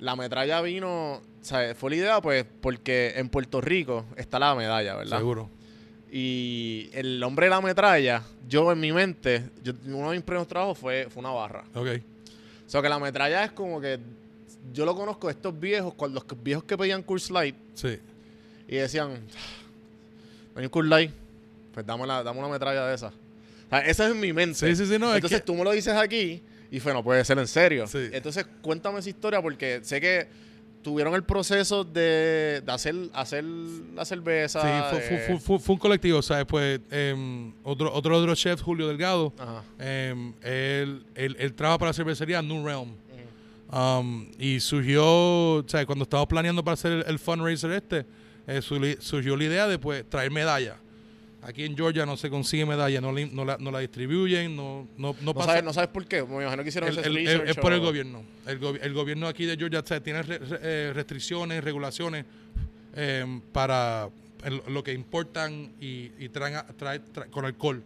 la 0.00 0.16
metralla 0.16 0.60
vino, 0.62 1.14
o 1.14 1.22
sea, 1.42 1.74
fue 1.74 1.90
la 1.90 1.96
idea 1.96 2.20
pues 2.20 2.44
porque 2.60 3.12
en 3.16 3.28
Puerto 3.28 3.60
Rico 3.60 4.04
está 4.16 4.38
la 4.38 4.54
medalla, 4.54 4.94
¿verdad? 4.96 5.18
Seguro. 5.18 5.48
Y 6.14 6.90
el 6.92 7.22
hombre 7.22 7.46
de 7.46 7.50
la 7.50 7.62
metralla, 7.62 8.22
yo 8.46 8.70
en 8.70 8.78
mi 8.78 8.92
mente, 8.92 9.44
yo- 9.64 9.72
uno 9.86 10.10
de 10.10 10.16
mis 10.16 10.24
primeros 10.24 10.46
trabajos 10.46 10.76
fue, 10.78 11.08
fue 11.10 11.20
una 11.20 11.30
barra. 11.30 11.64
Ok. 11.74 11.88
O 12.66 12.70
sea 12.70 12.82
que 12.82 12.88
la 12.90 12.98
metralla 12.98 13.44
es 13.44 13.52
como 13.52 13.80
que 13.80 13.98
yo 14.74 14.84
lo 14.84 14.94
conozco 14.94 15.28
de 15.28 15.32
estos 15.32 15.58
viejos, 15.58 15.94
cuando 15.94 16.20
los 16.20 16.42
viejos 16.44 16.64
que 16.64 16.76
pedían 16.76 17.02
Curse 17.02 17.32
Light 17.32 17.56
Sí. 17.74 17.98
y 18.68 18.76
decían, 18.76 19.10
no 20.54 20.58
hay 20.60 20.64
un 20.66 20.70
Curse 20.70 20.88
Light, 20.90 21.10
pues 21.72 21.86
dame, 21.86 22.06
la, 22.06 22.22
dame 22.22 22.38
una 22.40 22.48
metralla 22.48 22.86
de 22.86 22.94
esa. 22.94 23.06
O 23.08 23.70
sea, 23.70 23.78
esa 23.80 24.06
es 24.08 24.14
mi 24.14 24.34
mente. 24.34 24.54
Sí, 24.58 24.76
sí, 24.76 24.84
sí, 24.86 24.98
no, 24.98 25.08
es 25.10 25.16
Entonces 25.16 25.40
que- 25.40 25.46
tú 25.46 25.54
me 25.54 25.64
lo 25.64 25.70
dices 25.72 25.94
aquí 25.94 26.42
y 26.70 26.78
fue, 26.78 26.92
no 26.92 27.02
puede 27.02 27.24
ser 27.24 27.38
en 27.38 27.48
serio. 27.48 27.86
Sí. 27.86 28.10
Entonces 28.12 28.44
cuéntame 28.60 28.98
esa 28.98 29.08
historia 29.08 29.40
porque 29.40 29.80
sé 29.82 29.98
que 29.98 30.26
tuvieron 30.82 31.14
el 31.14 31.22
proceso 31.24 31.84
de, 31.84 32.62
de 32.64 32.72
hacer, 32.72 32.94
hacer 33.14 33.44
la 33.44 34.04
cerveza. 34.04 34.60
Sí, 34.60 34.90
fue, 34.90 35.00
de- 35.00 35.06
fue- 35.08 35.18
fue- 35.26 35.38
fue- 35.40 35.58
fue 35.58 35.72
un 35.74 35.78
colectivo, 35.78 36.18
o 36.18 36.22
sea, 36.22 36.38
después 36.38 36.80
em, 36.90 37.52
otro, 37.62 37.92
otro 37.92 38.16
otro 38.18 38.34
chef, 38.34 38.60
Julio 38.60 38.88
Delgado, 38.88 39.32
em, 39.78 40.32
él, 40.42 41.04
él, 41.14 41.36
él 41.38 41.54
trabaja 41.54 41.78
para 41.78 41.88
la 41.90 41.94
cervecería 41.94 42.42
New 42.42 42.64
Realm. 42.66 42.94
Um, 43.74 44.28
y 44.38 44.60
surgió, 44.60 45.02
o 45.54 45.64
sea, 45.66 45.86
cuando 45.86 46.02
estábamos 46.02 46.28
planeando 46.28 46.62
para 46.62 46.74
hacer 46.74 46.92
el, 46.92 47.04
el 47.06 47.18
fundraiser 47.18 47.70
este, 47.72 48.04
eh, 48.46 48.60
surgi- 48.60 49.00
surgió 49.00 49.34
la 49.34 49.44
idea 49.44 49.66
de 49.66 49.78
pues 49.78 50.04
traer 50.10 50.30
medallas. 50.30 50.76
Aquí 51.44 51.64
en 51.64 51.76
Georgia 51.76 52.06
no 52.06 52.16
se 52.16 52.30
consigue 52.30 52.64
medalla, 52.64 53.00
no, 53.00 53.10
la- 53.10 53.26
no 53.26 53.44
la, 53.44 53.56
no 53.58 53.70
la 53.72 53.80
distribuyen, 53.80 54.54
no, 54.54 54.86
no, 54.96 55.08
no 55.12 55.16
¿No 55.22 55.34
pasa. 55.34 55.48
sabes, 55.48 55.64
¿No 55.64 55.72
sabes 55.72 55.90
por 55.90 56.06
qué? 56.06 56.22
Me 56.22 56.42
imagino 56.42 56.62
que 56.62 56.68
hicieron 56.68 56.88
El- 56.90 56.98
ese 56.98 57.08
el- 57.08 57.16
el- 57.16 57.24
research 57.26 57.48
es 57.50 57.56
por 57.56 57.72
el 57.72 57.80
gobierno. 57.80 58.22
El, 58.46 58.60
gobi- 58.60 58.78
el 58.80 58.92
gobierno 58.94 59.26
aquí 59.26 59.44
de 59.44 59.56
Georgia 59.56 59.80
o 59.80 59.86
sea, 59.86 60.00
tiene 60.00 60.22
re- 60.22 60.38
re- 60.38 60.58
eh, 60.62 60.92
restricciones, 60.94 61.64
regulaciones 61.64 62.24
eh, 62.94 63.40
para 63.52 64.08
lo 64.68 64.82
que 64.82 64.92
importan 64.92 65.72
y, 65.80 66.10
y 66.18 66.28
traen, 66.28 66.56
a- 66.56 66.66
trae- 66.66 67.00
trae- 67.12 67.28
con 67.30 67.44
alcohol. 67.44 67.82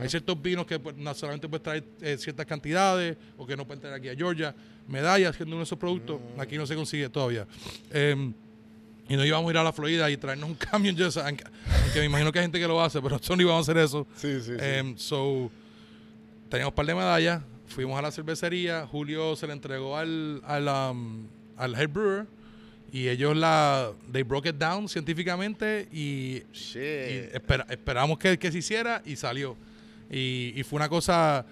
Hay 0.00 0.08
ciertos 0.08 0.40
vinos 0.40 0.66
que 0.66 0.78
pues, 0.78 0.94
solamente 1.16 1.48
puedes 1.48 1.62
traer 1.64 1.84
eh, 2.00 2.16
ciertas 2.18 2.46
cantidades 2.46 3.16
o 3.36 3.44
que 3.46 3.56
no 3.56 3.64
pueden 3.66 3.80
traer 3.80 3.96
aquí 3.96 4.08
a 4.08 4.14
Georgia. 4.16 4.54
Medallas, 4.88 5.34
siendo 5.36 5.54
uno 5.54 5.60
de 5.60 5.64
esos 5.64 5.78
productos, 5.78 6.20
Mm. 6.36 6.40
aquí 6.40 6.56
no 6.56 6.66
se 6.66 6.74
consigue 6.76 7.08
todavía. 7.08 7.46
Eh, 7.92 8.32
y 9.10 9.16
no 9.16 9.24
íbamos 9.26 9.48
a 9.48 9.50
ir 9.50 9.58
a 9.58 9.62
la 9.64 9.72
Florida 9.72 10.10
y 10.10 10.16
traernos 10.16 10.48
un 10.48 10.54
camión, 10.70 10.96
yo, 10.96 11.08
aunque, 11.22 11.44
aunque 11.82 11.98
me 11.98 12.04
imagino 12.06 12.32
que 12.32 12.38
hay 12.38 12.44
gente 12.44 12.58
que 12.58 12.66
lo 12.66 12.80
hace, 12.82 12.98
pero 13.02 13.10
nosotros 13.16 13.36
no 13.36 13.42
íbamos 13.42 13.68
a 13.68 13.72
hacer 13.72 13.82
eso. 13.84 14.06
Sí, 14.16 14.40
sí, 14.40 14.52
sí. 14.52 14.56
Em, 14.58 14.96
so, 14.96 15.50
teníamos 16.48 16.72
un 16.72 16.76
par 16.76 16.86
de 16.86 16.94
medallas, 16.94 17.42
fuimos 17.66 17.98
a 17.98 18.02
la 18.02 18.10
cervecería, 18.10 18.86
Julio 18.86 19.36
se 19.36 19.46
le 19.46 19.52
entregó 19.52 19.96
al, 19.96 20.40
al, 20.46 20.68
um, 20.68 21.26
al 21.56 21.74
head 21.74 21.88
brewer 21.90 22.26
y 22.92 23.08
ellos 23.08 23.36
la, 23.36 23.92
they 24.12 24.22
broke 24.22 24.48
it 24.48 24.56
down 24.56 24.88
científicamente 24.88 25.88
y, 25.92 26.42
y 26.74 27.28
espera- 27.32 27.66
esperamos 27.68 28.18
que, 28.18 28.38
que 28.38 28.50
se 28.50 28.58
hiciera 28.58 29.02
y 29.04 29.14
salió. 29.16 29.56
Y, 30.10 30.52
y 30.56 30.62
fue 30.64 30.76
una 30.78 30.88
cosa 30.88 31.46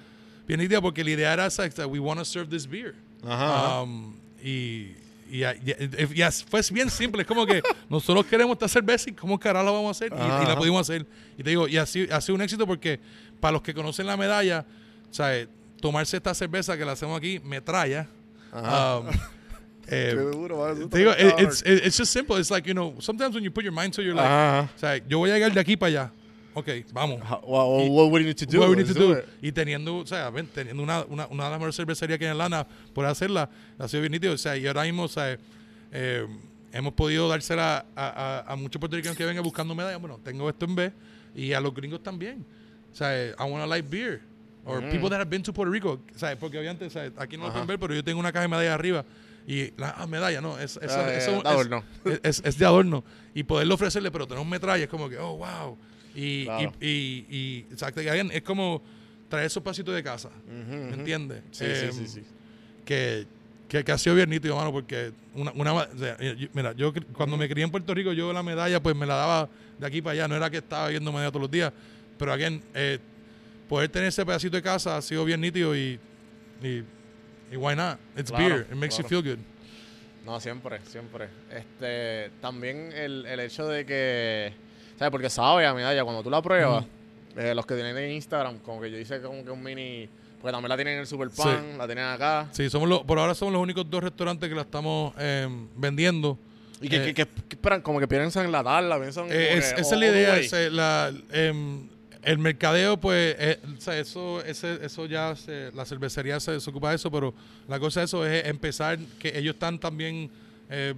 bien 0.49 0.61
idea 0.61 0.81
porque 0.81 1.05
la 1.05 1.11
idea 1.11 1.33
era 1.33 1.47
esa, 1.47 1.65
we 1.87 2.01
want 2.01 2.19
to 2.19 2.25
serve 2.25 2.49
this 2.49 2.67
beer. 2.69 2.95
Ajá, 3.23 3.55
ajá. 3.67 3.83
Um, 3.83 4.17
y, 4.43 4.95
y, 5.31 5.45
y- 5.45 6.09
y- 6.15 6.23
as- 6.23 6.43
fue 6.45 6.61
bien 6.73 6.91
simple, 6.91 7.23
es 7.23 7.29
como 7.29 7.45
que 7.47 7.63
nosotros 7.89 8.27
queremos 8.27 8.55
esta 8.55 8.69
cerveza 8.69 9.11
y 9.11 9.13
cómo 9.13 9.39
carajo 9.39 9.65
la 9.67 9.71
vamos 9.73 9.89
a 9.89 9.91
hacer 9.93 10.13
y, 10.13 10.17
y 10.45 10.47
la 10.47 10.57
pudimos 10.57 10.81
hacer. 10.83 11.07
Y 11.37 11.43
te 11.43 11.51
digo, 11.51 11.69
y 11.69 11.77
así 11.77 12.07
ha 12.11 12.21
sido 12.21 12.35
un 12.37 12.43
éxito 12.43 12.67
porque 12.67 13.01
para 13.41 13.53
los 13.53 13.63
que 13.63 13.73
conocen 13.75 14.07
la 14.07 14.17
medalla, 14.17 14.65
¿sabes? 15.11 15.49
tomarse 15.81 16.17
esta 16.17 16.35
cerveza 16.35 16.77
que 16.77 16.85
la 16.85 16.93
hacemos 16.93 17.17
aquí, 17.17 17.39
metralla. 17.41 18.09
Ajá. 18.53 18.99
um, 18.99 19.07
eh, 19.87 20.15
duro, 20.33 20.89
te 20.89 20.99
digo, 20.99 21.13
it's, 21.39 21.63
it- 21.65 21.87
it's 21.87 21.97
just 21.97 22.13
simple. 22.13 22.37
It's 22.39 22.51
like, 22.51 22.67
you 22.69 22.75
know, 22.75 22.95
sometimes 23.01 23.35
when 23.35 23.45
you 23.45 23.51
put 23.53 23.63
your 23.65 23.73
mind 23.73 23.95
to 23.95 24.03
you're 24.03 24.15
like, 24.15 24.29
o 24.75 24.79
sea, 24.79 24.97
yo 25.09 25.19
voy 25.19 25.31
a 25.31 25.35
llegar 25.35 25.53
de 25.53 25.61
aquí 25.61 25.77
para 25.77 25.89
allá. 25.91 26.13
Ok, 26.59 26.69
vamos. 26.93 27.21
How- 27.23 27.41
well, 27.47 27.91
what 27.91 28.11
we 28.13 28.25
need 28.25 28.37
to 28.37 28.47
do? 28.47 28.59
What 28.61 28.71
we 28.71 28.77
need 28.77 28.87
to 28.87 28.95
do 28.95 29.15
do. 29.15 29.23
Y 29.43 29.53
teniendo, 29.53 29.97
o 29.99 30.07
sea, 30.07 30.31
ven, 30.31 30.47
teniendo 30.47 30.83
una, 30.83 31.05
una, 31.05 31.27
una 31.29 31.45
de 31.45 31.51
las 31.51 31.59
mejores 31.59 31.77
cervecerías 31.77 32.19
que 32.19 32.25
hay 32.27 32.31
en 32.31 32.41
Atlanta, 32.41 32.67
por 32.93 33.05
hacerla, 33.07 33.49
ha 33.79 33.89
sido 33.89 34.01
bien 34.03 34.13
nítido. 34.13 34.35
O 34.35 34.39
sea, 34.39 34.57
y 34.57 34.67
ahora 34.67 34.83
mismo, 34.85 35.05
o 35.05 35.09
sea, 35.09 35.39
eh, 35.93 36.27
hemos 36.73 36.93
podido 36.95 37.29
dársela 37.29 37.87
a, 37.97 38.45
a, 38.47 38.53
a 38.53 38.57
muchos 38.57 38.79
puertorriqueños 38.81 39.17
que 39.17 39.25
vengan 39.25 39.45
buscando 39.45 39.75
medallas. 39.75 40.01
Bueno, 40.01 40.19
tengo 40.23 40.49
esto 40.49 40.65
en 40.65 40.75
B. 40.75 40.93
Y 41.35 41.53
a 41.53 41.61
los 41.61 41.75
gringos 41.75 42.03
también. 42.03 42.45
O 42.93 42.97
sea, 42.97 43.29
I 43.29 43.35
want 43.39 43.63
a 43.63 43.67
light 43.67 43.89
beer. 43.89 44.21
Or 44.65 44.81
people 44.91 45.09
that 45.09 45.19
have 45.21 45.31
been 45.31 45.43
to 45.43 45.53
Puerto 45.53 45.73
Rico. 45.73 46.01
O 46.15 46.19
sea, 46.19 46.39
porque 46.39 46.59
obviamente, 46.59 46.91
sea, 46.91 47.11
aquí 47.17 47.37
no 47.39 47.45
lo 47.47 47.53
pueden 47.53 47.67
ver, 47.67 47.79
pero 47.79 47.95
yo 47.95 48.05
tengo 48.05 48.21
una 48.21 48.33
caja 48.33 48.43
de 48.43 48.49
medallas 48.49 48.75
arriba. 48.75 49.05
Y 49.47 49.73
la 49.79 49.95
ah, 49.97 50.07
medalla, 50.07 50.43
no, 50.43 50.59
es, 50.59 50.77
Ah, 50.77 51.09
eh, 51.11 51.17
es- 51.19 51.27
de 51.27 51.49
adorno. 51.49 51.83
es, 52.05 52.21
es- 52.23 52.43
es 52.45 52.59
de 52.59 52.67
adorno. 52.67 53.03
Y 53.35 53.45
poderlo 53.45 53.77
ofrecerle, 53.77 54.11
pero 54.11 54.27
tener 54.27 54.43
un 54.43 54.49
metralla 54.51 54.85
es 54.85 54.91
como 54.91 55.09
que, 55.09 55.17
oh, 55.17 55.39
wow. 55.39 55.79
Y, 56.15 56.45
Claro. 56.45 56.73
y, 56.81 56.87
y, 56.87 57.27
y- 57.31 57.67
exacto, 57.71 58.01
y 58.03 58.07
es 58.09 58.43
como 58.43 58.83
traer 59.29 59.47
esos 59.47 59.63
pasitos 59.63 59.95
de 59.95 60.03
casa. 60.03 60.31
¿Me 60.49 60.95
entiendes? 60.95 61.43
Sí, 61.51 61.65
Em, 61.65 61.93
sí, 61.93 62.07
sí, 62.07 62.07
sí. 62.09 62.23
Que, 62.85 63.27
que, 63.69 63.85
que 63.85 63.93
ha 63.93 63.99
sido 63.99 64.17
bien 64.17 64.31
nítido, 64.31 64.57
mano, 64.57 64.73
porque 64.73 65.13
una, 65.35 65.53
una 65.53 65.73
o 65.75 65.99
sea, 65.99 66.17
yo- 66.19 66.49
mira, 66.55 66.73
yo 66.73 66.93
cuando 67.13 67.37
me 67.37 67.49
crié 67.49 67.65
en 67.65 67.71
Puerto 67.71 67.93
Rico, 67.95 68.13
yo 68.13 68.33
la 68.33 68.43
medalla 68.43 68.83
pues 68.83 68.97
me 68.97 69.05
la 69.07 69.15
daba 69.17 69.49
de 69.79 69.87
aquí 69.87 70.01
para 70.01 70.15
allá, 70.15 70.29
no 70.29 70.35
era 70.37 70.49
que 70.51 70.57
estaba 70.59 70.89
viendo 70.89 71.13
medalla 71.13 71.31
todos 71.31 71.43
los 71.43 71.51
días, 71.51 71.73
pero 72.19 72.33
again, 72.33 72.63
eh, 72.75 72.99
poder 73.69 73.91
tener 73.91 74.09
ese 74.09 74.25
pedacito 74.25 74.57
de 74.57 74.63
casa 74.63 74.97
ha 74.97 75.03
sido 75.03 75.25
bien 75.27 75.41
nítido 75.43 75.77
y, 75.77 76.01
y, 76.63 76.83
y 77.53 77.57
why 77.57 77.77
not? 77.77 77.99
It's 78.17 78.31
Claro, 78.31 78.49
beer, 78.57 78.67
it 78.71 78.77
makes 78.77 78.97
you 78.97 79.05
feel 79.07 79.23
good. 79.23 79.39
No, 80.25 80.41
siempre, 80.41 80.81
siempre. 80.87 81.29
Este, 81.51 82.31
también 82.41 82.91
el, 82.95 83.25
el 83.27 83.41
hecho 83.41 83.67
de 83.69 83.85
que, 83.87 84.53
¿sabes? 84.99 85.11
Porque 85.11 85.31
sabe 85.31 85.67
a 85.67 85.75
medalla, 85.75 86.03
cuando 86.05 86.23
tú 86.23 86.31
la 86.31 86.43
pruebas, 86.43 86.85
eh, 87.37 87.55
los 87.55 87.65
que 87.67 87.75
tienen 87.75 87.97
en 87.97 88.13
Instagram, 88.13 88.59
como 88.59 88.81
que 88.81 88.91
yo 88.91 88.99
hice 88.99 89.21
como 89.23 89.45
que 89.45 89.51
un 89.51 89.63
mini, 89.63 90.09
porque 90.41 90.53
también 90.53 90.69
la 90.69 90.77
tienen 90.77 90.95
en 90.95 91.01
el 91.01 91.07
Super 91.07 91.31
Pan, 91.31 91.79
la 91.79 91.87
tienen 91.87 92.05
acá. 92.05 92.49
Sí, 92.53 92.69
somos 92.69 92.89
los, 92.89 93.03
por 93.03 93.19
ahora 93.19 93.35
somos 93.35 93.53
los 93.55 93.63
únicos 93.63 93.89
dos 93.89 94.03
restaurantes 94.03 94.49
que 94.49 94.55
la 94.55 94.63
estamos 94.63 95.13
em, 95.19 95.69
vendiendo. 95.77 96.39
Y 96.81 96.89
que, 96.89 96.97
Eh, 96.97 97.05
que, 97.07 97.15
que- 97.15 97.27
que 97.27 97.57
esperan, 97.57 97.81
como 97.83 97.99
que 97.99 98.07
piensan 98.07 98.45
en 98.47 98.53
la 98.53 98.63
tabla, 98.63 98.99
piensan 99.01 99.27
Eh, 99.31 99.55
es- 99.59 99.65
esa 99.73 99.81
es 99.81 99.93
oh, 99.93 99.97
la 99.97 100.07
idea. 100.07 100.31
güey. 100.31 100.47
ese, 100.47 100.71
la, 100.71 101.13
em, 101.33 101.89
el 102.23 102.39
mercadeo, 102.39 102.97
pues, 102.99 103.35
eh, 103.39 103.59
o 103.77 103.81
sea, 103.81 103.99
eso, 103.99 104.45
ese, 104.45 104.85
eso 104.85 105.07
ya, 105.07 105.35
se- 105.35 105.73
la 105.73 105.85
cervecería 105.85 106.39
se, 106.41 106.61
se 106.61 106.71
ocupa 106.71 106.91
de 106.91 106.97
eso, 106.97 107.11
pero 107.11 107.35
la 107.67 107.79
cosa 107.81 108.01
de 108.01 108.07
eso 108.07 108.25
es 108.27 108.45
empezar, 108.47 108.99
que 109.19 109.37
ellos 109.39 109.55
están 109.55 109.79
también 109.79 110.31
eh, 110.71 110.95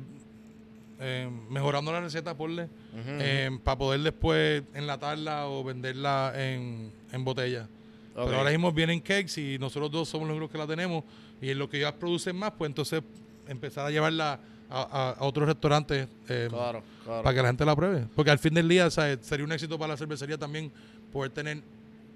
em, 1.01 1.49
mejorando 1.49 1.91
la 1.93 2.01
receta, 2.01 2.37
porle, 2.37 2.69
para 3.65 3.79
poder 3.79 4.01
después 4.01 4.63
enlatarla 4.75 5.47
o 5.49 5.65
venderla 5.65 6.33
en, 6.37 6.93
en 7.13 7.25
botella. 7.25 7.67
Pero 8.15 8.37
ahora 8.39 8.51
mismo 8.51 8.71
vienen 8.73 9.01
cakes 9.01 9.41
y 9.41 9.59
nosotros 9.59 9.91
dos 9.91 10.09
somos 10.09 10.29
los 10.29 10.37
únicos 10.37 10.53
que 10.53 10.59
la 10.59 10.67
tenemos. 10.67 11.05
Y 11.41 11.51
en 11.51 11.59
lo 11.59 11.71
que 11.71 11.79
ellos 11.79 11.93
producen 11.93 12.37
más, 12.37 12.53
pues 12.59 12.69
entonces 12.69 13.03
empezar 13.49 13.87
a 13.87 13.91
llevarla 13.91 14.39
a, 14.69 15.15
a- 15.19 15.25
otros 15.25 15.49
restaurantes 15.49 16.07
eh, 16.29 16.47
Claro, 16.51 16.83
claro. 17.05 17.23
para 17.23 17.35
que 17.35 17.43
la 17.43 17.49
gente 17.49 17.65
la 17.65 17.75
pruebe. 17.75 18.07
Porque 18.15 18.31
al 18.31 18.39
fin 18.39 18.53
del 18.55 18.69
día 18.69 18.91
¿sabes? 18.91 19.21
sería 19.23 19.45
un 19.47 19.53
éxito 19.53 19.79
para 19.79 19.95
la 19.95 19.97
cervecería 19.97 20.37
también 20.37 20.71
poder 21.13 21.31
tener 21.33 21.63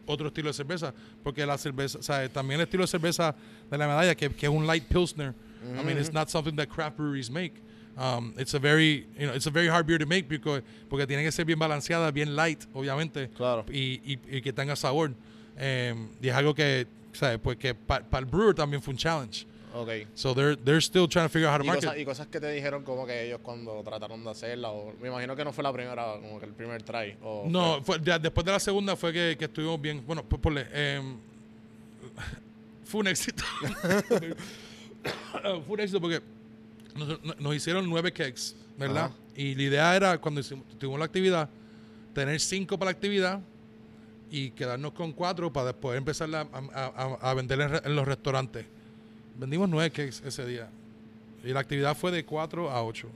otro 0.06 0.26
estilo 0.28 0.48
de 0.48 0.52
cerveza. 0.54 0.92
Porque 1.22 1.46
la 1.46 1.56
cerveza, 1.56 2.02
¿sabes? 2.02 2.30
también 2.30 2.60
el 2.60 2.64
estilo 2.66 2.82
de 2.82 2.88
cerveza 2.88 3.34
de 3.70 3.78
la 3.78 3.86
medalla, 3.86 4.14
que, 4.14 4.28
que 4.30 4.46
es 4.46 4.52
un 4.52 4.66
light 4.66 4.84
pilsner. 4.84 5.32
I 5.62 5.82
mean, 5.82 5.96
it's 5.98 6.12
not 6.12 6.28
something 6.28 6.54
that 6.56 6.68
craft 6.68 6.98
breweries 6.98 7.30
make. 7.30 7.54
Um, 7.96 8.34
it's 8.38 8.54
a 8.54 8.58
very, 8.58 9.06
you 9.18 9.26
know, 9.26 9.34
it's 9.34 9.46
a 9.46 9.50
very 9.50 9.68
hard 9.68 9.86
beer 9.86 9.98
to 9.98 10.06
make 10.06 10.28
because, 10.28 10.62
porque 10.88 11.06
tiene 11.06 11.22
que 11.22 11.30
ser 11.30 11.44
bien 11.44 11.58
balanceada, 11.58 12.10
bien 12.12 12.34
light, 12.34 12.64
obviamente 12.74 13.28
Claro. 13.36 13.64
y, 13.70 14.00
y- 14.04 14.18
y 14.38 14.40
que 14.42 14.52
tenga 14.52 14.74
sabor. 14.74 15.12
Em, 15.56 16.08
y 16.20 16.28
es 16.28 16.34
algo 16.34 16.54
que, 16.54 16.86
¿sabes? 17.12 17.38
Pues 17.38 17.56
que 17.56 17.72
para 17.74 18.04
el 18.18 18.24
brewer 18.24 18.54
también 18.54 18.82
fue 18.82 18.92
un 18.92 18.98
challenge. 18.98 19.46
Ok. 19.76 19.88
So 20.14 20.34
they're, 20.34 20.56
they're 20.56 20.80
still 20.80 21.08
trying 21.08 21.26
to 21.26 21.28
figure 21.28 21.48
out 21.48 21.54
how 21.54 21.58
to 21.58 21.64
Y 21.64 21.66
market. 21.68 21.84
cosas, 21.84 22.00
y 22.00 22.04
cosas 22.04 22.26
que 22.28 22.40
te 22.40 22.50
dijeron 22.52 22.82
como 22.84 23.06
que 23.06 23.26
ellos 23.26 23.40
cuando 23.42 23.80
trataron 23.84 24.22
de 24.24 24.30
hacerla, 24.30 24.70
o 24.70 24.92
me 25.00 25.08
imagino 25.08 25.34
que 25.36 25.44
no 25.44 25.52
fue 25.52 25.62
la 25.64 25.72
primera, 25.72 26.14
como 26.20 26.38
que 26.40 26.46
el 26.46 26.52
primer 26.52 26.82
try. 26.82 27.16
O 27.22 27.44
no, 27.48 27.80
fue, 27.84 28.00
ya 28.02 28.18
después 28.18 28.44
de 28.44 28.52
la 28.52 28.60
segunda 28.60 28.96
fue 28.96 29.12
que, 29.12 29.36
que 29.38 29.44
estuvimos 29.46 29.80
bien. 29.80 30.02
Bueno, 30.06 30.24
pues 30.24 30.40
ponle, 30.40 30.66
em, 30.72 31.16
fue 32.84 33.00
un 33.02 33.06
éxito. 33.08 33.44
fue 35.66 35.74
un 35.74 35.80
éxito 35.80 36.00
porque 36.00 36.20
nos, 36.94 37.40
nos- 37.40 37.54
hicieron 37.56 37.88
nueve 37.88 38.12
cakes, 38.12 38.54
¿verdad? 38.78 39.06
Ajá. 39.06 39.14
Y 39.36 39.54
la 39.54 39.62
idea 39.62 39.96
era, 39.96 40.18
cuando 40.18 40.40
hicimos, 40.40 40.64
tuvimos 40.78 40.98
la 40.98 41.04
actividad, 41.06 41.48
tener 42.14 42.38
cinco 42.40 42.78
para 42.78 42.90
la 42.92 42.96
actividad 42.96 43.40
y 44.30 44.50
quedarnos 44.50 44.92
con 44.92 45.12
cuatro 45.12 45.52
para 45.52 45.66
después 45.68 45.96
empezar 45.98 46.32
a, 46.34 46.40
a, 46.40 46.86
a- 46.96 47.30
a 47.30 47.34
vender 47.34 47.60
en, 47.60 47.68
re- 47.70 47.82
en 47.84 47.96
los 47.96 48.06
restaurantes. 48.06 48.64
Vendimos 49.38 49.68
nueve 49.68 49.90
cakes 49.90 50.22
ese 50.24 50.46
día. 50.46 50.68
Y 51.42 51.48
la 51.48 51.60
actividad 51.60 51.96
fue 51.96 52.10
de 52.12 52.24
4 52.24 52.70
a 52.70 52.82
8. 52.84 53.08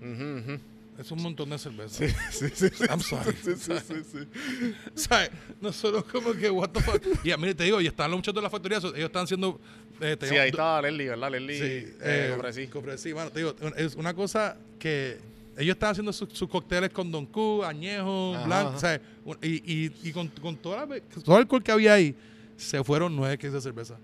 Ujú, 0.00 0.08
ujú. 0.38 0.60
Es 0.98 1.10
un 1.12 1.22
montón 1.22 1.48
de 1.50 1.58
cerveza. 1.58 2.04
Sí, 2.04 2.12
sí, 2.32 2.48
sí. 2.52 2.68
sí. 2.74 2.84
I'm 2.90 3.00
sorry. 3.00 3.32
Sí, 3.42 3.52
sí, 3.56 3.72
sí, 3.86 3.94
sí. 4.12 4.74
¿Sabes? 4.96 5.30
Nosotros 5.60 6.02
como 6.10 6.32
que, 6.32 6.50
what 6.50 6.70
the 6.70 6.80
fuck. 6.80 7.00
Y 7.24 7.32
mire, 7.38 7.54
te 7.54 7.62
digo, 7.64 7.80
y 7.80 7.86
estaban 7.86 8.10
los 8.10 8.18
muchachos 8.18 8.34
de 8.34 8.42
la 8.42 8.50
factoría, 8.50 8.78
ellos 8.78 8.94
están 8.96 9.22
haciendo... 9.24 9.60
eh, 10.00 10.16
Sí, 10.20 10.36
ahí 10.36 10.48
estaba 10.50 10.82
Leslie, 10.82 11.08
¿verdad? 11.08 11.30
Leslie 11.30 11.56
Sí, 11.56 11.62
eh, 12.00 12.36
eh. 12.36 12.68
Cofresí, 12.68 13.14
mano, 13.14 13.30
te 13.30 13.38
digo, 13.38 13.54
es 13.76 13.94
una 13.94 14.12
cosa 14.12 14.56
que 14.80 15.18
ellos 15.56 15.74
están 15.74 15.90
haciendo 15.92 16.12
sus, 16.12 16.30
sus 16.32 16.48
cócteles 16.48 16.90
con 16.90 17.12
Don 17.12 17.26
Q, 17.26 17.62
añejo, 17.64 18.34
Ajá, 18.34 18.44
blanco, 18.46 18.68
ajá. 18.70 18.78
¿sabes? 18.80 19.00
Y, 19.42 19.56
y, 19.84 19.92
y 20.02 20.12
con, 20.12 20.26
con 20.28 20.56
toda 20.56 20.84
la, 20.84 21.00
todo 21.00 21.36
el 21.36 21.42
alcohol 21.42 21.62
que 21.62 21.70
había 21.70 21.94
ahí, 21.94 22.14
se 22.56 22.82
fueron 22.82 23.14
nueve 23.14 23.38
cases 23.38 23.52
de 23.52 23.60
cerveza. 23.60 23.96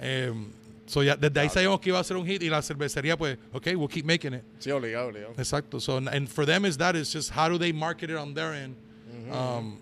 Eh, 0.00 0.32
so 0.88 1.02
ya, 1.02 1.14
desde 1.16 1.38
ahí 1.40 1.48
sabíamos 1.48 1.80
que 1.80 1.90
iba 1.90 2.00
a 2.00 2.04
ser 2.04 2.16
un 2.16 2.26
hit 2.26 2.42
y 2.42 2.48
la 2.48 2.60
cervecería, 2.62 3.16
pues, 3.16 3.38
ok, 3.52 3.66
we'll 3.76 3.88
keep 3.88 4.04
making 4.04 4.34
it. 4.34 4.42
Sí, 4.58 4.70
obligado, 4.72 5.08
obligado. 5.08 5.34
Exacto. 5.38 5.78
So, 5.80 5.98
and 5.98 6.28
for 6.28 6.44
them 6.44 6.64
is 6.64 6.76
that 6.78 6.96
is 6.96 7.12
just 7.12 7.30
how 7.30 7.48
do 7.48 7.58
they 7.58 7.72
market 7.72 8.10
it 8.10 8.16
on 8.16 8.34
their 8.34 8.52
end. 8.54 8.74
Um, 9.30 9.78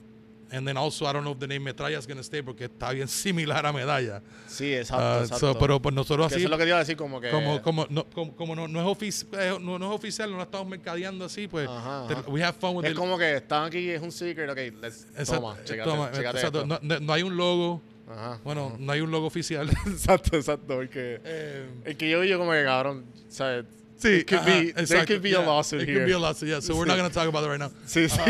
and 0.50 0.66
then 0.66 0.76
also, 0.76 1.07
I 1.07 1.12
don't 1.12 1.24
know 1.24 1.32
if 1.32 1.38
the 1.40 1.46
name 1.46 1.64
Metralla 1.64 1.98
is 1.98 2.07
going 2.07 2.16
to 2.18 2.22
stay 2.24 2.40
porque 2.42 2.68
está 2.68 2.92
bien 2.92 3.07
similar 3.24 3.64
a 3.66 3.72
Medalla. 3.72 4.22
Sí, 4.48 4.74
exacto, 4.74 5.02
Ah, 5.04 5.20
exacto. 5.22 5.52
so, 5.54 5.59
pero 5.59 5.80
pues 5.80 5.94
nosotros 5.94 6.26
así, 6.26 6.36
eso 6.36 6.44
es 6.46 6.50
lo 6.50 6.57
que 6.57 6.64
te 6.64 6.68
iba 6.70 6.76
a 6.78 6.80
decir, 6.80 6.96
como 6.96 7.20
que... 7.20 7.30
como, 7.30 7.61
como, 7.62 7.86
no, 7.90 8.04
como, 8.11 8.34
como 8.36 8.54
no, 8.57 8.66
no, 8.68 8.80
es 8.80 8.86
ofici- 8.86 9.26
eh, 9.38 9.59
no, 9.61 9.78
no 9.78 9.86
es 9.86 9.92
oficial, 9.96 10.30
no 10.30 10.36
la 10.38 10.44
estamos 10.44 10.66
mercadeando 10.68 11.24
así, 11.24 11.46
pues 11.48 11.68
Ajá, 11.68 12.04
ajá. 12.07 12.24
we 12.28 12.42
have 12.42 12.57
fun 12.59 12.76
with 12.76 12.84
es 12.86 12.92
it. 12.92 12.96
como 12.96 13.18
que 13.18 13.36
están 13.36 13.64
aquí, 13.64 13.90
es 13.90 14.00
un 14.02 14.11
secret, 14.12 14.48
ok, 14.48 14.80
let's, 14.80 15.07
Exacto, 15.16 15.34
toma, 15.34 15.54
eh, 15.59 15.64
chécate, 15.64 15.90
toma, 15.90 16.11
exacto. 16.11 16.66
no- 16.66 17.00
no 17.00 17.12
hay 17.12 17.22
un 17.22 17.36
logo, 17.36 17.82
Ajá. 18.09 18.38
bueno, 18.44 18.76
no 18.78 18.92
hay 18.92 19.00
un 19.00 19.11
logo 19.11 19.26
oficial. 19.26 19.68
Exacto, 19.86 20.36
exacto, 20.36 20.66
porque... 20.76 21.20
Eh, 21.24 21.66
El 21.84 21.96
que 21.96 22.09
yo 22.11 22.20
vi 22.20 22.28
yo 22.28 22.38
como 22.38 22.52
que, 22.52 22.62
cabrón, 22.64 23.04
¿sabes? 23.28 23.64
sí, 23.98 24.09
It 24.20 24.28
could 24.28 24.40
ajá, 24.40 24.46
be, 24.46 24.72
there 24.72 24.82
exacto, 24.82 25.07
could 25.07 25.22
be 25.22 25.30
yeah, 25.30 25.38
a 25.42 25.46
lawsuit 25.46 25.82
it 25.82 25.88
here. 25.88 25.98
could 26.00 26.07
be 26.07 26.12
a 26.14 26.18
lawsuit, 26.18 26.48
yeah. 26.48 26.61
So 26.61 26.74
we're 26.76 26.86
not 26.86 26.96
going 26.96 27.09
to 27.09 27.14
talk 27.14 27.26
about 27.28 27.44
it 27.44 27.48
right 27.48 27.59
now. 27.59 27.70
Sí, 27.86 28.09
sí. 28.09 28.20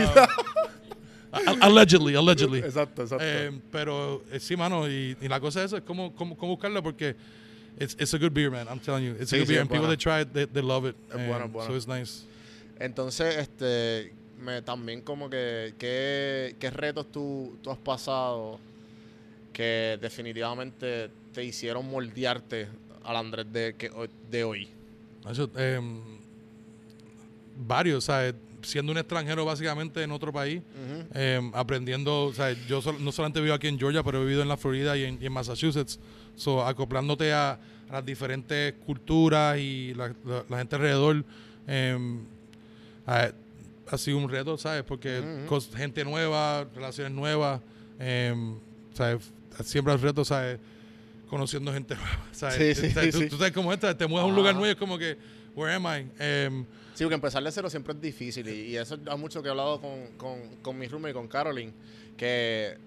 A- 1.33 1.57
Allegedly, 1.66 2.14
allegedly. 2.14 2.61
Exacto, 2.61 3.03
exacto. 3.03 3.24
Eh, 3.24 3.51
pero 3.70 4.22
eh, 4.33 4.41
sí, 4.41 4.57
mano, 4.57 4.89
y, 4.89 5.16
y 5.20 5.29
la 5.29 5.39
cosa 5.41 5.61
es 5.61 5.66
eso, 5.66 5.77
es 5.77 5.83
como, 5.83 6.14
como, 6.14 6.37
como 6.37 6.53
buscarla 6.57 6.81
porque 6.83 7.14
it's, 7.79 7.95
it's 7.99 8.14
a 8.14 8.18
good 8.18 8.33
beer, 8.33 8.51
man. 8.51 8.66
I'm 8.68 8.81
telling 8.81 9.05
you. 9.05 9.16
It's 9.20 9.31
Sí, 9.31 9.37
a 9.37 9.39
good 9.41 9.47
sí, 9.49 9.53
beer. 9.53 9.61
And 9.61 9.68
people 9.68 9.87
buena. 9.87 9.97
that 9.97 10.01
try 10.01 10.20
it, 10.22 10.33
they, 10.33 10.47
they 10.47 10.62
love 10.62 10.87
it. 10.87 10.97
Es 11.11 11.16
Um, 11.16 11.27
buena, 11.27 11.47
buena. 11.47 11.68
So 11.68 11.77
it's 11.77 11.87
nice. 11.87 12.24
Entonces, 12.81 13.37
este, 13.37 14.12
me, 14.41 14.62
también 14.62 15.03
como 15.03 15.29
que, 15.29 15.74
¿qué, 15.79 16.55
qué 16.59 16.70
retos 16.70 17.11
tú, 17.12 17.59
tú 17.62 17.70
has 17.70 17.79
pasado 17.79 18.59
que 19.57 19.99
definitivamente 20.03 21.09
te 21.33 21.43
hicieron 21.43 21.89
moldearte 21.91 22.69
al 23.03 23.17
Andrés 23.17 23.47
de, 23.51 23.75
que, 23.75 23.89
hoy- 23.89 24.11
de 24.31 24.45
hoy? 24.45 24.69
Eso, 25.31 25.49
em, 25.57 25.99
varios, 27.67 28.05
¿sabes? 28.05 28.35
Siendo 28.61 28.93
un 28.93 28.99
extranjero 28.99 29.47
básicamente 29.47 30.03
en 30.03 30.11
otro 30.11 30.31
país, 30.31 30.61
em, 31.15 31.51
aprendiendo, 31.55 32.25
o 32.25 32.35
sea, 32.35 32.53
yo 32.67 32.83
no 33.01 33.13
solamente 33.13 33.41
vivo 33.41 33.55
aquí 33.55 33.69
en 33.69 33.79
Georgia, 33.79 34.03
pero 34.03 34.19
he 34.21 34.25
vivido 34.25 34.43
en 34.43 34.49
la 34.49 34.59
Florida 34.59 34.95
y 34.97 35.05
en, 35.05 35.19
y 35.23 35.27
en 35.27 35.33
Massachusetts, 35.33 35.99
so, 36.37 36.63
acoplándote 36.67 37.33
a, 37.33 37.53
a 37.89 37.93
las 37.93 38.05
diferentes 38.05 38.75
culturas 38.85 39.59
y 39.59 39.95
la, 39.95 40.13
la- 40.25 40.45
la 40.51 40.59
gente 40.59 40.77
alrededor, 40.77 41.25
em, 41.67 42.21
ha, 43.07 43.31
ha 43.89 43.97
sido 43.99 44.19
un 44.19 44.29
reto, 44.29 44.59
¿sabes? 44.59 44.83
Porque 44.83 45.21
cos- 45.49 45.75
gente 45.75 46.05
nueva, 46.05 46.67
relaciones 46.75 47.13
nuevas, 47.13 47.61
¿sabes? 48.95 49.33
Siempre 49.65 49.93
hay 49.93 49.99
retos, 49.99 50.29
¿sabes? 50.29 50.59
Conociendo 51.29 51.73
gente 51.73 51.95
nueva, 51.95 52.27
¿sabes? 52.33 52.77
Sí, 52.79 52.87
sí, 52.89 52.93
¿Sabes? 52.95 53.15
tú, 53.15 53.21
sí. 53.21 53.29
tú 53.29 53.37
sabes 53.37 53.53
cómo 53.53 53.73
esta, 53.73 53.97
te 53.97 54.07
mueves 54.07 54.25
a 54.25 54.29
un 54.29 54.37
lugar 54.37 54.55
nuevo 54.55 54.67
y 54.67 54.71
es 54.71 54.77
como 54.77 54.97
que, 54.99 55.17
where 55.55 55.75
am 55.75 55.85
I? 55.87 56.09
Em, 56.19 56.65
Sí, 56.95 57.05
porque 57.05 57.15
empezar 57.17 57.43
de 57.43 57.53
cero 57.53 57.69
siempre 57.69 57.93
es 57.93 58.01
difícil 58.01 58.49
y, 58.49 58.53
y 58.71 58.77
eso 58.79 58.95
es 58.95 59.19
mucho 59.19 59.43
que 59.43 59.49
he 59.49 59.51
hablado 59.51 59.79
con, 59.83 60.07
con, 60.17 60.57
con 60.63 60.79
mi 60.79 60.89
roommate 60.89 61.11
y 61.11 61.15
con 61.15 61.29
Caroline, 61.29 61.71
que, 62.17 62.79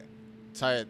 ¿sabes? 0.51 0.87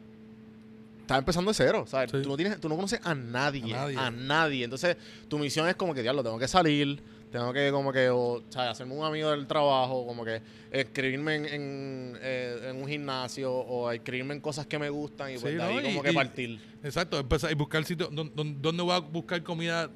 Estás 1.01 1.17
empezando 1.19 1.51
de 1.51 1.55
cero, 1.55 1.85
¿sabes? 1.85 2.11
Sí. 2.11 2.21
Tú, 2.21 2.29
no 2.29 2.37
tienes, 2.37 2.61
tú 2.61 2.69
no 2.69 2.75
conoces 2.75 3.01
a 3.03 3.13
nadie, 3.15 3.73
A 3.73 3.83
a 3.83 3.91
nadie. 4.11 4.25
nadie. 4.25 4.63
Entonces, 4.63 4.95
tu 5.27 5.37
misión 5.39 5.67
es 5.67 5.75
como 5.75 5.93
que, 5.93 6.01
diablo, 6.01 6.23
tengo 6.23 6.39
que 6.39 6.47
salir, 6.47 7.01
tengo 7.31 7.53
que 7.53 7.71
como 7.71 7.91
que, 7.93 8.09
o, 8.09 8.41
¿sabes? 8.49 8.71
Hacerme 8.71 8.95
un 8.95 9.05
amigo 9.05 9.31
del 9.31 9.45
trabajo, 9.47 10.05
como 10.05 10.25
que 10.25 10.41
escribirme 10.71 11.35
en, 11.35 11.45
en, 11.45 12.17
eh, 12.21 12.67
en 12.69 12.75
un 12.81 12.87
gimnasio 12.87 13.53
o 13.53 13.91
escribirme 13.91 14.33
en 14.35 14.41
cosas 14.41 14.65
que 14.67 14.79
me 14.79 14.89
gustan 14.89 15.31
y 15.31 15.37
pues 15.37 15.51
Sí, 15.53 15.57
de 15.57 15.63
ahí 15.63 15.75
¿no? 15.75 15.81
como 15.83 15.99
Y- 15.99 16.03
que 16.03 16.11
y- 16.11 16.15
partir. 16.15 16.59
Exacto, 16.83 17.19
empezar 17.19 17.51
y 17.51 17.55
buscar 17.55 17.83
sitio 17.85 18.07
donde, 18.11 18.31
donde 18.59 18.83
voy 18.83 18.93
a 18.93 18.99
buscar 18.99 19.41
comida 19.43 19.89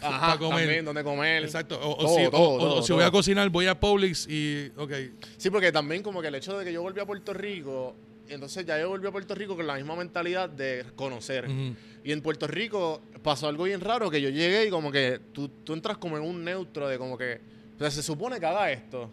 Ajá, 0.00 0.20
para 0.20 0.38
comer. 0.38 0.58
también, 0.60 0.84
donde 0.84 1.02
comer. 1.04 1.42
Exacto. 1.44 1.78
O, 1.80 1.92
o 1.92 1.96
Todo, 2.06 2.16
si, 2.16 2.24
o- 2.26 2.30
todo, 2.30 2.40
o- 2.42 2.54
o 2.54 2.58
todo, 2.58 2.82
si 2.82 2.92
voy 2.92 3.04
a 3.04 3.10
cocinar, 3.10 3.48
voy 3.48 3.66
a 3.66 3.78
Publix 3.78 4.26
y. 4.28 4.70
Ok. 4.76 4.92
Sí, 5.38 5.50
porque 5.50 5.72
también 5.72 6.02
como 6.02 6.20
que 6.20 6.28
el 6.28 6.34
hecho 6.34 6.58
de 6.58 6.64
que 6.64 6.72
yo 6.72 6.82
volví 6.82 7.00
a 7.00 7.06
Puerto 7.06 7.32
Rico, 7.32 7.94
entonces 8.34 8.64
ya 8.66 8.78
yo 8.78 8.88
volví 8.88 9.06
a 9.06 9.10
Puerto 9.12 9.34
Rico 9.34 9.56
con 9.56 9.66
la 9.66 9.74
misma 9.76 9.96
mentalidad 9.96 10.48
de 10.48 10.84
conocer. 10.96 11.48
Ujú. 11.48 11.74
Y 12.04 12.12
en 12.12 12.20
Puerto 12.20 12.46
Rico 12.46 13.00
pasó 13.22 13.46
algo 13.48 13.64
bien 13.64 13.80
raro, 13.80 14.10
que 14.10 14.20
yo 14.20 14.28
llegué 14.28 14.66
y 14.66 14.70
como 14.70 14.90
que 14.90 15.20
tú, 15.32 15.48
tú 15.48 15.72
entras 15.72 15.98
como 15.98 16.16
en 16.16 16.22
un 16.24 16.42
neutro 16.44 16.88
de 16.88 16.98
como 16.98 17.16
que, 17.16 17.40
o 17.76 17.78
sea, 17.78 17.90
se 17.90 18.02
supone 18.02 18.38
que 18.40 18.46
haga 18.46 18.70
esto. 18.72 19.10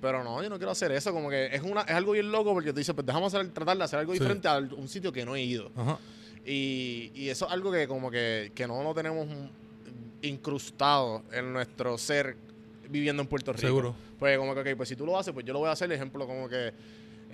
Pero 0.00 0.22
no, 0.22 0.42
yo 0.42 0.50
no 0.50 0.56
quiero 0.58 0.70
hacer 0.72 0.92
eso, 0.92 1.12
como 1.12 1.30
que 1.30 1.46
es 1.46 1.62
una 1.62 1.80
es 1.82 1.92
algo 1.92 2.12
bien 2.12 2.30
loco 2.30 2.52
porque 2.52 2.72
tú 2.72 2.78
dices, 2.78 2.94
pues 2.94 3.08
hacer, 3.08 3.48
tratar 3.54 3.78
de 3.78 3.84
hacer 3.84 3.98
algo 4.00 4.12
Sí. 4.12 4.18
diferente 4.18 4.48
a 4.48 4.58
un 4.58 4.86
sitio 4.88 5.10
que 5.12 5.24
no 5.24 5.34
he 5.34 5.42
ido. 5.42 5.70
Y, 6.44 7.10
y 7.14 7.28
eso 7.30 7.46
es 7.46 7.52
algo 7.52 7.72
que 7.72 7.88
como 7.88 8.10
que, 8.10 8.52
que 8.54 8.66
no 8.66 8.82
lo 8.82 8.92
tenemos 8.92 9.26
incrustado 10.22 11.22
en 11.32 11.52
nuestro 11.52 11.96
ser 11.98 12.36
viviendo 12.88 13.22
en 13.22 13.28
Puerto 13.28 13.52
Rico. 13.52 13.66
Seguro. 13.66 13.94
Pues 14.18 14.36
como 14.38 14.54
que, 14.54 14.60
ok, 14.72 14.76
pues 14.76 14.88
si 14.88 14.96
tú 14.96 15.06
lo 15.06 15.18
haces, 15.18 15.32
pues 15.32 15.44
yo 15.46 15.52
lo 15.52 15.60
voy 15.60 15.68
a 15.68 15.72
hacer. 15.72 15.90
Ejemplo, 15.92 16.26
como 16.26 16.48
que 16.48 16.72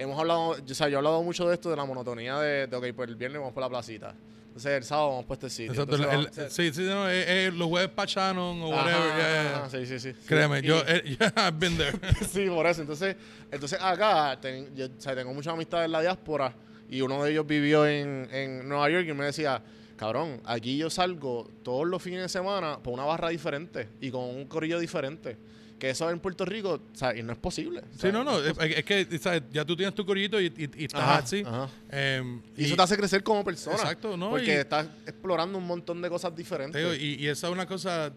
hemos 0.01 0.19
hablado, 0.19 0.51
o 0.51 0.75
sea, 0.75 0.89
yo 0.89 0.95
he 0.95 0.99
hablado 0.99 1.23
mucho 1.23 1.49
de 1.49 1.55
esto, 1.55 1.71
de 1.71 1.77
la 1.77 1.85
monotonía 1.85 2.39
de, 2.39 2.67
de 2.67 2.77
ok, 2.77 2.87
pues 2.97 3.09
el 3.09 3.17
viernes 3.17 3.41
vamos 3.41 3.55
por 3.55 3.63
la 3.63 3.69
placita. 3.69 4.15
Entonces 4.47 4.73
el 4.73 4.83
sábado 4.85 5.11
vamos 5.11 5.25
por 5.27 5.35
este 5.37 5.49
sitio. 5.51 5.73
Exacto. 5.73 5.95
Entonces, 5.95 6.13
el- 6.19 6.25
vamos- 6.25 6.39
el- 6.39 6.51
sí, 6.51 6.73
sí, 6.75 6.83
no, 6.83 7.09
eh, 7.09 7.47
eh, 7.47 7.53
los 7.55 7.69
jueves 7.69 7.91
para 7.91 8.11
Shannon 8.11 8.63
o 8.63 8.73
Ajá, 8.75 8.83
whatever. 8.85 9.07
yeah, 9.07 9.17
yeah, 9.17 9.43
yeah. 9.43 9.57
ajá, 9.59 9.71
sí, 9.71 9.87
sí, 9.87 10.01
sí. 10.01 10.13
Créeme, 10.27 10.59
Y- 10.59 10.63
yo 10.63 10.83
eh, 10.87 11.03
yeah, 11.19 11.33
I've 11.49 11.59
been 11.59 11.77
there. 11.77 11.93
sí, 12.33 12.49
por 12.49 12.67
eso. 12.67 12.81
Entonces, 12.81 13.15
entonces 13.51 13.79
acá 13.81 14.37
ten- 14.41 14.75
yo, 14.75 14.87
o 14.87 15.01
sea, 15.01 15.15
tengo 15.15 15.33
muchas 15.33 15.55
amistades 15.55 15.87
en 15.87 15.93
la 15.93 16.01
diáspora 16.01 16.53
y 16.89 17.01
uno 17.03 17.23
de 17.23 17.31
ellos 17.31 17.47
vivió 17.47 17.87
en, 17.87 18.29
en 18.33 18.69
Nueva 18.69 18.91
York 18.91 19.07
y 19.09 19.13
me 19.13 19.27
decía, 19.27 19.63
cabrón, 19.97 20.41
aquí 20.45 20.77
yo 20.77 20.91
salgo 20.91 21.49
todos 21.63 21.87
los 21.87 22.03
fines 22.03 22.23
de 22.23 22.29
semana 22.29 22.79
por 22.83 22.93
una 22.93 23.05
barra 23.05 23.29
diferente 23.29 23.89
y 24.01 24.11
con 24.11 24.23
un 24.25 24.47
corillo 24.47 24.81
diferente. 24.81 25.37
Que 25.81 25.91
eso 25.91 26.11
en 26.11 26.21
Puerto 26.21 26.45
Rico, 26.45 26.75
o 26.75 26.97
sea, 26.97 27.17
y 27.17 27.23
no 27.23 27.33
es 27.33 27.39
posible. 27.39 27.83
sí, 27.99 28.13
no, 28.13 28.23
no. 28.23 28.39
es 28.39 28.85
que 28.85 29.19
¿sabes? 29.19 29.43
ya 29.51 29.65
tú 29.65 29.75
tienes 29.75 29.95
tu 29.95 30.05
corillito 30.05 30.39
y, 30.39 30.47
y- 30.47 30.71
y 30.83 30.85
estás 30.85 31.01
Ajá, 31.01 31.17
así. 31.17 31.43
ajá. 31.45 31.69
Em, 31.91 32.43
Y 32.55 32.67
eso 32.67 32.77
te 32.77 32.83
hace 32.83 32.97
crecer 32.99 33.23
como 33.25 33.43
persona. 33.43 33.77
Exacto, 33.77 34.15
¿no? 34.17 34.29
Porque 34.31 34.61
estás 34.61 34.87
explorando 35.07 35.57
un 35.57 35.67
montón 35.67 36.03
de 36.03 36.11
cosas 36.11 36.37
diferentes. 36.37 36.79
Digo, 36.81 36.95
y, 36.95 37.27
esa 37.27 37.47
es 37.49 37.53
una 37.55 37.65
cosa 37.67 38.13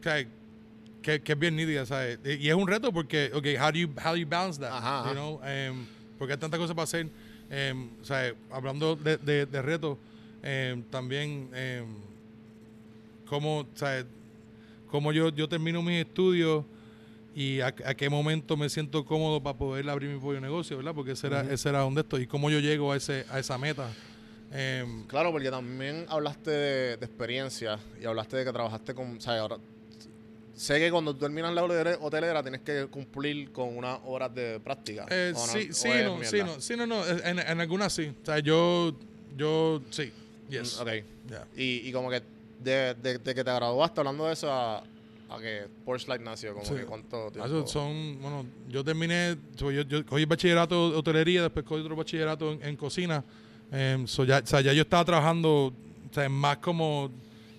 que, 0.00 0.28
que, 1.02 1.20
que 1.20 1.32
es 1.32 1.38
bien 1.38 1.56
nítida, 1.56 1.84
¿sabes? 1.86 2.20
Y 2.24 2.48
es 2.48 2.54
un 2.54 2.68
reto 2.68 2.92
porque, 2.92 3.32
ok, 3.34 3.46
how 3.60 3.72
do 3.72 3.78
you, 3.78 3.88
how 4.02 4.12
do 4.12 4.16
you 4.16 4.26
balance 4.28 4.60
that? 4.60 4.70
Ajá. 4.72 5.08
You 5.08 5.14
know? 5.14 5.40
Em, 5.44 5.84
porque 6.18 6.34
hay 6.34 6.38
tantas 6.38 6.60
cosas 6.60 6.74
para 6.76 6.84
hacer. 6.84 7.08
Em, 7.50 7.90
sea, 8.02 8.32
hablando 8.50 8.94
de, 8.94 9.16
de, 9.16 9.44
de 9.46 9.60
retos, 9.60 9.98
también, 10.90 11.50
cómo, 13.28 13.66
¿sabes? 13.74 14.06
Cómo 14.90 15.12
yo, 15.12 15.30
yo 15.30 15.48
termino 15.48 15.82
mis 15.82 16.04
estudios 16.04 16.64
y 17.34 17.60
a, 17.60 17.66
a 17.68 17.94
qué 17.94 18.08
momento 18.10 18.56
me 18.56 18.68
siento 18.68 19.04
cómodo 19.04 19.42
para 19.42 19.56
poder 19.56 19.88
abrir 19.88 20.10
mi 20.10 20.18
propio 20.20 20.40
negocio, 20.40 20.76
¿verdad? 20.76 20.94
Porque 20.94 21.12
ese 21.12 21.26
era, 21.28 21.40
ese 21.50 21.68
era 21.68 21.84
un 21.84 21.94
de 21.94 22.02
estos. 22.02 22.20
Y 22.20 22.26
cómo 22.26 22.50
yo 22.50 22.58
llego 22.60 22.92
a, 22.92 22.96
ese, 22.96 23.24
a 23.30 23.38
esa 23.38 23.56
meta. 23.58 23.88
Em, 24.52 25.04
Claro, 25.06 25.32
porque 25.32 25.50
también 25.50 26.04
hablaste 26.08 26.50
de, 26.50 26.96
de 26.98 27.06
experiencia 27.06 27.78
y 28.00 28.04
hablaste 28.04 28.36
de 28.36 28.44
que 28.44 28.52
trabajaste 28.52 28.94
con. 28.94 29.16
O 29.16 29.20
sea, 29.20 29.38
ahora. 29.40 29.56
Sé 30.54 30.78
que 30.78 30.90
cuando 30.90 31.16
terminas 31.16 31.54
la 31.54 31.64
hotelera, 31.64 31.96
hotelera 32.00 32.42
tienes 32.42 32.60
que 32.60 32.86
cumplir 32.86 33.50
con 33.52 33.74
unas 33.76 33.98
horas 34.04 34.32
de 34.34 34.60
práctica. 34.60 35.06
Eh, 35.08 35.32
sí, 35.34 35.68
¿O 35.70 35.74
sí, 35.74 35.88
no, 36.04 36.16
mierda? 36.18 36.30
sí, 36.30 36.42
no, 36.44 36.60
sí, 36.60 36.76
no, 36.76 36.86
no, 36.86 37.06
en, 37.06 37.38
en 37.38 37.60
algunas 37.60 37.92
sí. 37.92 38.12
O 38.22 38.26
sea, 38.26 38.38
yo, 38.38 38.94
yo, 39.36 39.80
sí, 39.90 40.12
yes. 40.50 40.76
Mm, 40.78 40.82
Ok. 40.82 40.88
Yeah. 41.30 41.46
Y, 41.56 41.88
y 41.88 41.92
como 41.92 42.10
que 42.10 42.22
de, 42.62 42.94
de- 42.94 43.18
de 43.18 43.34
que 43.34 43.42
te 43.42 43.52
graduaste 43.54 44.00
hablando 44.00 44.26
de 44.26 44.34
eso 44.34 44.52
a, 44.52 44.84
a 45.34 45.40
que 45.40 45.66
Porsche 45.84 46.08
Light 46.08 46.22
nació, 46.22 46.52
como 46.54 46.64
Sí. 46.64 46.74
que 46.74 46.84
cuánto 46.84 47.30
tiempo. 47.30 47.46
Eso 47.46 47.66
son, 47.66 48.18
bueno, 48.20 48.44
yo 48.68 48.84
terminé, 48.84 49.36
so, 49.56 49.70
yo, 49.70 49.82
yo 49.82 50.04
cogí 50.04 50.24
bachillerato 50.24 50.90
de 50.90 50.96
hotelería, 50.96 51.42
después 51.42 51.64
cogí 51.64 51.80
otro 51.82 51.96
bachillerato 51.96 52.52
en, 52.52 52.62
en 52.62 52.76
cocina. 52.76 53.24
Em, 53.70 54.06
so 54.06 54.24
ya, 54.24 54.38
o 54.38 54.46
sea, 54.46 54.60
ya 54.60 54.72
yo 54.72 54.82
estaba 54.82 55.04
trabajando, 55.04 55.66
o 56.10 56.14
sea, 56.14 56.28
más 56.28 56.58
como, 56.58 57.10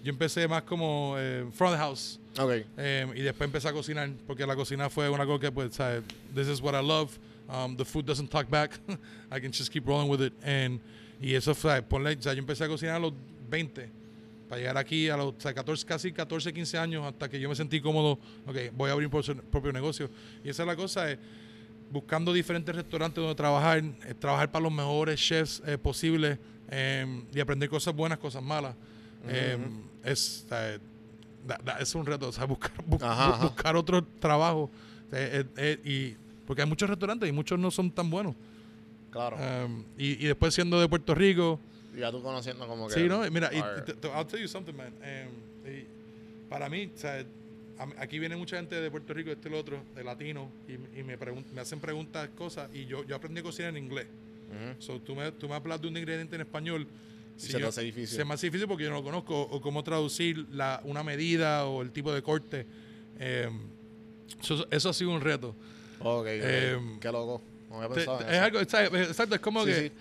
yo 0.04 0.10
empecé 0.12 0.48
más 0.48 0.64
como 0.64 1.16
eh, 1.18 1.46
front 1.54 1.78
house. 1.78 2.20
Ok. 2.40 2.52
Em, 2.78 3.18
y 3.18 3.22
después 3.22 3.48
empecé 3.48 3.68
a 3.68 3.74
cocinar, 3.74 4.10
porque 4.28 4.46
la 4.46 4.56
cocina 4.56 4.90
fue 4.90 5.10
una 5.10 5.26
cosa 5.26 5.40
que, 5.40 5.52
pues, 5.52 5.74
¿sabes? 5.76 6.04
This 6.36 6.48
is 6.48 6.62
what 6.62 6.74
I 6.80 6.86
love. 6.86 7.10
Um, 7.50 7.76
the 7.76 7.84
food 7.86 8.06
doesn't 8.06 8.30
talk 8.30 8.50
back. 8.50 8.80
I 9.32 9.40
can 9.42 9.52
just 9.52 9.72
keep 9.72 9.86
rolling 9.88 10.10
with 10.10 10.22
it. 10.22 10.34
And, 10.44 10.80
y 11.22 11.34
eso 11.36 11.54
fue, 11.54 11.82
ponle, 11.82 12.16
o 12.18 12.22
sea, 12.22 12.34
yo 12.34 12.40
empecé 12.40 12.64
a 12.64 12.68
cocinar 12.68 12.96
a 12.96 13.00
los 13.00 13.14
20, 13.50 13.90
para 14.54 14.60
llegar 14.62 14.78
aquí 14.78 15.10
a 15.10 15.18
los 15.18 15.30
o 15.30 15.36
sea, 15.40 15.52
14, 15.52 15.84
casi 15.84 16.12
14, 16.12 16.54
15 16.54 16.78
años, 16.78 17.04
hasta 17.08 17.28
que 17.28 17.40
yo 17.40 17.50
me 17.50 17.56
sentí 17.56 17.82
cómodo, 17.82 18.20
ok, 18.46 18.56
voy 18.74 18.90
a 18.92 18.94
abrir 18.94 19.08
mi 19.08 19.12
propio- 19.12 19.42
propio 19.50 19.74
negocio. 19.74 20.12
Y 20.44 20.50
esa 20.50 20.62
es 20.62 20.68
la 20.68 20.76
cosa, 20.76 21.12
eh, 21.12 21.18
buscando 21.92 22.32
diferentes 22.32 22.76
restaurantes 22.76 23.16
donde 23.20 23.34
trabajar, 23.34 23.80
eh, 23.80 24.14
trabajar 24.14 24.52
para 24.52 24.62
los 24.62 24.72
mejores 24.72 25.20
chefs 25.20 25.64
eh, 25.66 25.80
posibles 25.80 26.38
em, 26.70 27.24
y 27.34 27.40
aprender 27.40 27.68
cosas 27.68 27.96
buenas, 27.96 28.20
cosas 28.20 28.44
malas. 28.44 28.76
Em, 29.28 29.82
es, 30.04 30.46
da- 30.48 31.58
da- 31.64 31.78
es 31.80 31.96
un 31.96 32.06
reto, 32.06 32.28
o 32.28 32.32
sea, 32.32 32.46
buscar, 32.46 32.72
bu- 32.86 33.02
Ajá, 33.04 33.30
bu- 33.30 33.34
ajá. 33.34 33.44
buscar 33.46 33.76
otro 33.76 34.04
trabajo. 34.20 34.70
Eh, 35.12 35.46
eh, 35.58 35.78
eh, 35.84 35.90
y, 36.14 36.46
porque 36.46 36.62
hay 36.62 36.68
muchos 36.68 36.88
restaurantes 36.88 37.28
y 37.28 37.32
muchos 37.32 37.58
no 37.58 37.72
son 37.72 37.90
tan 37.90 38.08
buenos. 38.12 38.36
Claro. 39.10 39.36
Em, 39.40 39.84
y, 39.98 40.12
y 40.24 40.28
después 40.28 40.54
siendo 40.54 40.80
de 40.80 40.88
Puerto 40.88 41.16
Rico, 41.16 41.60
ya 41.98 42.12
tú 42.12 42.22
conociendo 42.22 42.68
como 42.68 42.88
que. 42.88 42.94
Sí, 42.96 43.04
¿no? 43.08 43.22
Mira, 43.32 43.50
y, 43.54 43.58
I'll 43.58 44.26
tell 44.28 44.40
you 44.42 44.48
something, 44.48 44.74
man. 44.74 44.94
Em, 45.04 45.30
y 45.66 45.86
para 46.50 46.70
mí, 46.70 46.90
o 46.94 46.98
sea, 46.98 47.24
aquí 47.98 48.20
viene 48.20 48.36
mucha 48.36 48.58
gente 48.58 48.80
de 48.80 48.90
Puerto 48.92 49.14
Rico, 49.14 49.32
este 49.32 49.50
y 49.50 49.52
el 49.54 49.58
otro, 49.58 49.82
de 49.96 50.04
latino, 50.04 50.50
y, 50.68 50.74
y 51.00 51.04
me, 51.04 51.18
me 51.54 51.62
hacen 51.62 51.80
preguntas, 51.80 52.30
cosas, 52.38 52.70
y 52.74 52.86
yo, 52.86 53.04
yo 53.06 53.16
aprendí 53.16 53.40
a 53.40 53.44
cocinar 53.44 53.76
en 53.76 53.84
inglés. 53.84 54.06
Ujú. 54.50 54.82
So, 54.82 55.00
tú, 55.02 55.16
me, 55.16 55.32
tú 55.32 55.48
me 55.50 55.56
hablas 55.56 55.82
de 55.82 55.88
un 55.88 55.98
ingrediente 55.98 56.36
en 56.36 56.42
español. 56.42 56.88
Y 57.38 57.42
se 57.42 57.60
yo- 57.60 57.68
hace 57.68 57.82
difícil. 57.82 58.18
Se 58.18 58.24
me 58.26 58.34
hace 58.36 58.48
difícil 58.48 58.68
porque 58.68 58.84
yo 58.84 58.90
no 58.92 58.98
lo 58.98 59.04
conozco, 59.04 59.42
o 59.42 59.60
cómo 59.62 59.84
traducir 59.84 60.46
la, 60.52 60.80
una 60.84 61.04
medida 61.04 61.66
o 61.66 61.82
el 61.82 61.92
tipo 61.92 62.14
de 62.14 62.22
corte. 62.22 62.66
Em, 63.20 63.60
eso, 64.42 64.68
eso 64.70 64.90
ha 64.90 64.94
sido 64.94 65.12
un 65.12 65.22
reto. 65.22 65.56
Ok. 66.00 66.28
Em, 66.30 67.00
Qué 67.00 67.12
loco. 67.12 67.42
No 67.70 67.78
había 67.78 67.90
Te- 67.90 67.96
pensado 67.96 68.22
en 68.22 68.28
es 68.28 68.34
eso. 68.36 68.44
algo, 68.44 68.60
exacto, 68.60 68.98
exacto, 68.98 69.36
es 69.36 69.42
como 69.42 69.62
Sí, 69.66 69.72
que 69.72 69.76
sí. 69.88 69.92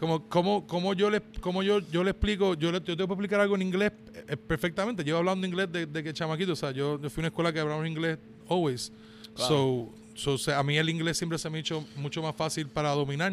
Como 0.00 0.28
como 0.28 0.66
como 0.66 0.94
yo 0.94 1.08
le 1.10 1.20
como 1.40 1.62
yo 1.62 1.78
yo 1.90 2.02
le 2.04 2.10
explico 2.10 2.54
yo 2.54 2.70
le, 2.72 2.78
yo 2.80 2.96
te 2.96 3.06
puedo 3.06 3.14
explicar 3.14 3.40
algo 3.40 3.54
en 3.56 3.62
inglés 3.62 3.92
eh, 4.28 4.36
perfectamente 4.36 5.02
llevo 5.04 5.18
hablando 5.18 5.46
inglés 5.46 5.68
desde 5.70 5.86
de 5.86 6.02
que 6.02 6.12
chamaquito 6.12 6.52
o 6.52 6.56
sea 6.56 6.70
yo, 6.72 7.00
yo 7.00 7.08
fui 7.10 7.20
a 7.20 7.22
una 7.22 7.28
escuela 7.28 7.52
que 7.52 7.60
hablamos 7.60 7.86
inglés 7.86 8.18
always 8.48 8.92
Claro. 9.34 9.90
so 10.14 10.36
so, 10.38 10.54
a 10.54 10.62
mí 10.62 10.76
el 10.78 10.88
inglés 10.88 11.18
siempre 11.18 11.38
se 11.38 11.50
me 11.50 11.58
ha 11.58 11.60
hecho 11.60 11.84
mucho 11.96 12.22
más 12.22 12.36
fácil 12.36 12.68
para 12.68 12.90
dominar. 12.90 13.32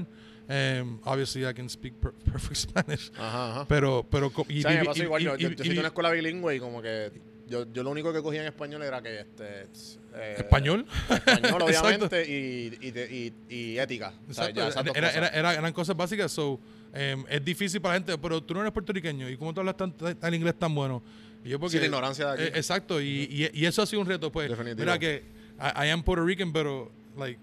Um, 0.50 0.98
obviously, 1.06 1.48
I 1.48 1.54
can 1.54 1.70
speak 1.70 1.94
per- 1.94 2.12
perfect 2.26 2.56
Spanish. 2.56 3.12
Ajá, 3.16 3.52
ajá. 3.52 3.68
Pero, 3.68 4.04
pero, 4.10 4.32
y, 4.50 4.60
o 4.60 4.62
sea, 4.64 4.72
me 4.72 4.82
y- 4.82 4.86
pasó 4.88 5.00
y- 5.00 5.04
igual. 5.04 5.22
y- 5.22 5.26
yo, 5.26 5.36
yo, 5.38 5.50
yo 5.52 5.72
una 5.80 5.88
escuela 5.90 6.10
bilingüe 6.10 6.56
y 6.56 6.60
como 6.60 6.82
que 6.82 7.12
yo, 7.52 7.72
yo 7.72 7.84
lo 7.84 7.92
único 7.92 8.12
que 8.14 8.22
cogía 8.22 8.42
en 8.42 8.48
español 8.48 8.82
era 8.82 9.02
que 9.02 9.20
este 9.20 9.68
eh, 10.16 10.36
español. 10.40 10.86
español 11.10 11.62
obviamente 11.62 12.24
y, 12.28 12.78
y, 12.82 13.34
y, 13.50 13.56
y 13.56 13.78
ética. 13.78 14.14
O 14.30 14.34
sea, 14.34 14.50
Exacto. 14.50 14.70
ya 14.70 14.84
dos 14.84 14.96
Era- 14.96 15.10
era- 15.12 15.28
era- 15.30 15.54
eran 15.56 15.74
cosas 15.74 15.96
básicas. 15.96 16.32
So, 16.32 16.60
em, 16.94 17.24
es 17.30 17.44
difícil 17.46 17.80
para 17.82 17.96
la 17.96 18.00
gente, 18.00 18.18
pero 18.18 18.42
tú 18.42 18.54
no 18.54 18.62
eres 18.62 18.74
puertorriqueño. 18.74 19.30
¿Y 19.30 19.38
cómo 19.38 19.54
tú 19.54 19.60
hablas 19.60 19.78
tan, 19.78 19.92
tan- 19.92 20.18
el 20.22 20.34
inglés 20.34 20.56
tan 20.58 20.74
bueno? 20.74 21.02
Y 21.44 21.50
yo 21.50 21.60
porque, 21.60 21.74
Sí, 21.74 21.80
la 21.80 21.86
ignorancia 21.86 22.28
de 22.28 22.34
aquí. 22.34 22.44
Eh, 22.44 22.60
exacto. 22.60 23.02
Y, 23.02 23.28
y, 23.30 23.50
y 23.62 23.66
eso 23.66 23.82
ha 23.82 23.86
sido 23.86 24.02
un 24.02 24.08
reto. 24.08 24.32
Pues, 24.32 24.50
Definitivo. 24.50 24.80
mira 24.80 24.98
que 25.00 25.24
I, 25.60 25.88
I 25.88 25.90
am 25.90 26.04
Puerto 26.04 26.24
Rican, 26.26 26.52
pero 26.54 26.92
like, 27.18 27.40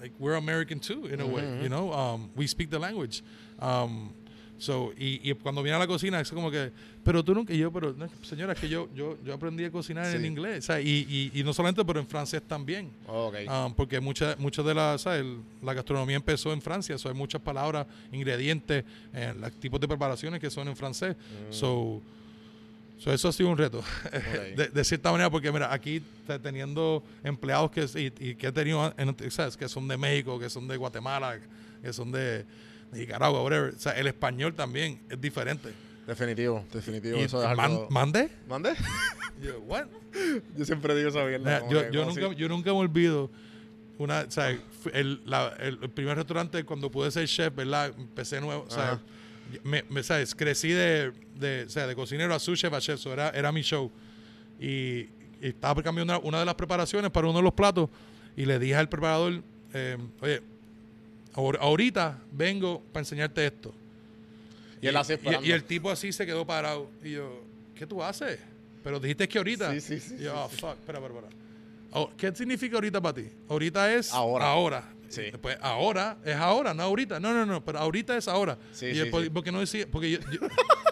like 0.00 0.14
we're 0.18 0.36
American 0.36 0.78
too, 0.80 1.06
in 1.12 1.20
a 1.20 1.24
way. 1.26 1.42
You 1.62 1.68
know, 1.68 1.92
um, 1.92 2.30
we 2.36 2.46
speak 2.46 2.70
the 2.70 2.78
language. 2.78 3.22
Um, 3.60 4.12
so, 4.60 4.92
y, 4.96 5.28
y 5.28 5.34
cuando 5.34 5.62
viene 5.62 5.74
a 5.76 5.78
la 5.80 5.86
cocina 5.88 6.20
es 6.20 6.30
como 6.30 6.50
que, 6.50 6.70
pero 7.02 7.24
tú 7.24 7.34
nunca, 7.34 7.52
y 7.52 7.58
yo, 7.58 7.72
pero 7.72 7.92
no, 7.94 8.08
señora, 8.22 8.52
es 8.52 8.60
que 8.60 8.68
yo, 8.68 8.88
yo, 8.94 9.16
yo 9.24 9.34
aprendí 9.34 9.64
a 9.64 9.70
cocinar 9.72 10.06
en 10.14 10.20
Sí. 10.20 10.26
inglés, 10.28 10.58
o 10.58 10.66
sea, 10.66 10.80
y, 10.80 11.30
y, 11.34 11.40
y 11.40 11.42
no 11.42 11.52
solamente, 11.52 11.82
pero 11.84 11.98
en 11.98 12.06
francés 12.06 12.42
también. 12.46 12.90
Ok. 13.08 13.34
Um, 13.48 13.74
porque 13.74 13.98
muchas 14.00 14.38
muchas 14.38 14.64
de 14.64 14.74
la, 14.74 14.96
¿sabes? 14.98 15.24
La 15.62 15.74
gastronomía 15.74 16.16
empezó 16.16 16.52
en 16.52 16.60
Francia, 16.62 16.96
so 16.98 17.08
hay 17.08 17.14
muchas 17.14 17.40
palabras, 17.40 17.86
ingredientes, 18.12 18.84
eh, 19.14 19.34
los 19.40 19.50
tipos 19.52 19.80
de 19.80 19.88
preparaciones 19.88 20.38
que 20.40 20.50
son 20.50 20.68
en 20.68 20.76
francés. 20.76 21.16
So, 21.50 22.00
so 22.98 23.10
eso 23.14 23.28
ha 23.28 23.32
sido 23.32 23.48
un 23.48 23.56
reto, 23.56 23.82
de, 24.56 24.68
de 24.68 24.84
cierta 24.84 25.10
manera, 25.10 25.30
porque 25.30 25.50
mira, 25.50 25.72
aquí 25.72 26.02
te- 26.26 26.38
teniendo 26.38 27.02
empleados 27.24 27.70
que, 27.70 27.86
y, 28.20 28.34
que 28.34 28.46
he 28.48 28.52
tenido, 28.52 28.92
en, 28.98 29.16
¿sabes? 29.30 29.56
que 29.56 29.68
son 29.70 29.88
de 29.88 29.96
México, 29.96 30.38
que 30.38 30.50
son 30.50 30.68
de 30.68 30.76
Guatemala, 30.76 31.38
que 31.82 31.92
son 31.94 32.12
de 32.12 32.44
Nicaragua, 32.92 33.42
whatever. 33.42 33.74
O 33.74 33.78
sea, 33.78 33.92
el 33.92 34.06
español 34.06 34.54
también 34.54 35.00
es 35.08 35.20
diferente. 35.20 35.70
Definitivo, 36.06 36.64
definitivo. 36.72 37.18
Y 37.18 37.22
eso 37.22 37.40
es 37.48 37.56
man- 37.56 37.72
algo... 37.72 37.88
¿Mande? 37.90 38.28
¿Mande? 38.48 38.72
Yo, 39.42 39.60
what? 39.60 39.86
Yo 40.56 40.64
siempre 40.64 40.94
digo 40.96 41.08
esa 41.08 41.24
mierda. 41.24 41.60
Yo, 41.70 41.80
que, 41.86 41.92
yo 41.92 42.04
como 42.04 42.14
nunca, 42.20 42.36
yo 42.36 42.48
nunca 42.48 42.72
me 42.72 42.78
olvido 42.78 43.30
una, 43.96 44.20
o 44.22 44.30
sea, 44.30 44.50
el, 44.92 45.22
la- 45.24 45.54
el- 45.60 45.78
el 45.82 45.90
primer 45.90 46.16
restaurante 46.16 46.64
cuando 46.64 46.90
pude 46.90 47.10
ser 47.10 47.26
chef, 47.28 47.54
¿verdad? 47.54 47.92
Empecé 47.96 48.40
nuevo, 48.40 48.64
o 48.66 48.70
sea, 48.70 48.92
Ajá. 48.92 49.00
me, 49.62 49.84
me- 49.88 50.02
¿sabes? 50.02 50.34
Crecí 50.34 50.68
de, 50.70 51.12
de, 51.36 51.64
o 51.64 51.70
sea, 51.70 51.86
de 51.86 51.94
cocinero 51.94 52.34
a 52.34 52.38
sous 52.38 52.58
chef 52.58 52.72
a 52.72 52.80
chef, 52.80 52.98
so 53.00 53.12
era, 53.12 53.30
era 53.30 53.52
mi 53.52 53.62
show. 53.62 53.90
Y, 54.58 54.66
y 55.40 55.48
estaba 55.48 55.82
cambiando 55.82 56.12
una, 56.16 56.26
una 56.26 56.40
de 56.40 56.44
las 56.46 56.54
preparaciones 56.54 57.10
para 57.10 57.28
uno 57.28 57.38
de 57.38 57.44
los 57.44 57.54
platos 57.54 57.88
y 58.36 58.44
le 58.46 58.58
dije 58.58 58.74
al 58.74 58.88
preparador, 58.88 59.42
eh, 59.72 59.96
oye, 60.20 60.42
ahorita 61.34 62.18
vengo 62.32 62.82
para 62.92 63.02
enseñarte 63.02 63.46
esto. 63.46 63.72
Y 64.82 64.86
él 64.86 64.96
así 64.96 65.14
y, 65.42 65.48
y 65.48 65.52
el 65.52 65.64
tipo 65.64 65.90
así 65.90 66.12
se 66.12 66.24
quedó 66.26 66.46
parado. 66.46 66.88
Y 67.04 67.12
yo, 67.12 67.42
¿qué 67.74 67.86
tú 67.86 68.02
haces? 68.02 68.38
Pero 68.82 68.98
dijiste 68.98 69.28
que 69.28 69.38
ahorita. 69.38 69.72
Sí, 69.74 69.80
sí, 69.80 70.00
sí, 70.00 70.16
Y 70.18 70.24
yo, 70.24 70.44
oh, 70.44 70.48
fuck, 70.48 70.70
espera, 70.78 70.98
espera, 70.98 71.20
espera. 71.20 71.28
Oh, 71.92 72.10
¿Qué 72.16 72.34
significa 72.34 72.76
ahorita 72.76 73.00
para 73.00 73.14
ti? 73.14 73.28
Ahorita 73.48 73.92
es 73.92 74.12
Ahora. 74.12 74.46
Ahora. 74.46 74.88
Sí. 75.08 75.22
Después, 75.22 75.58
ahora 75.60 76.18
es 76.24 76.36
ahora, 76.36 76.72
no 76.72 76.84
ahorita. 76.84 77.18
No, 77.18 77.34
no, 77.34 77.44
no, 77.44 77.64
pero 77.64 77.80
ahorita 77.80 78.16
es 78.16 78.28
ahora. 78.28 78.56
Sí, 78.72 78.86
y 78.86 78.94
sí, 78.94 79.10
sí. 79.10 79.30
¿por 79.30 79.42
qué 79.42 79.50
no 79.50 79.58
decía? 79.60 79.86
Porque 79.90 80.12
yo, 80.12 80.18
yo- 80.30 80.40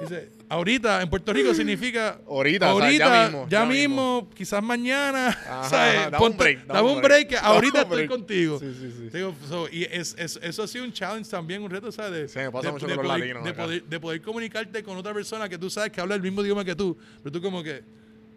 dice, 0.00 0.30
ahorita 0.48 1.02
en 1.02 1.08
Puerto 1.10 1.32
Rico 1.32 1.54
significa 1.54 2.18
Ahorita, 2.28 2.74
o 2.74 2.80
sea, 2.80 2.90
ya 2.90 3.04
ahorita, 3.06 3.22
mismo, 3.24 3.44
ya 3.48 3.60
ya 3.60 3.64
mismo, 3.66 4.30
quizás 4.34 4.62
mañana, 4.62 5.28
Ajá, 5.48 5.68
¿sabes? 5.68 6.10
dame 6.10 6.26
un 6.26 6.36
break, 6.36 6.66
dame 6.66 6.90
un 6.92 7.00
break, 7.02 7.34
ahorita 7.42 7.82
estoy 7.82 7.96
break. 7.96 8.10
contigo. 8.10 8.58
Sí, 8.58 8.74
sí, 8.78 8.92
sí. 8.96 9.10
Digo, 9.16 9.34
so, 9.48 9.68
y 9.70 9.84
es, 9.84 10.14
es- 10.18 10.38
eso 10.42 10.62
ha 10.62 10.68
sido 10.68 10.84
un 10.84 10.92
challenge 10.92 11.30
también, 11.30 11.62
un 11.62 11.70
reto, 11.70 11.90
¿sabes? 11.92 12.12
De, 12.12 12.28
Sí, 12.28 12.38
me 12.40 12.50
pasa 12.50 12.66
de- 12.68 12.72
mucho 12.72 12.86
de 12.86 12.94
con 12.96 13.04
los 13.04 13.12
poder, 13.12 13.20
latinos 13.28 13.44
de 13.44 13.50
acá. 13.50 13.62
poder, 13.64 13.84
de 13.84 14.00
poder 14.00 14.22
comunicarte 14.22 14.82
con 14.82 14.96
otra 14.96 15.14
persona 15.14 15.48
que 15.48 15.58
tú 15.58 15.70
sabes 15.70 15.90
que 15.92 16.00
habla 16.00 16.14
el 16.14 16.22
mismo 16.22 16.42
idioma 16.42 16.64
que 16.64 16.74
tú, 16.74 16.96
pero 17.22 17.32
tú 17.32 17.40
como 17.40 17.62
que, 17.62 17.82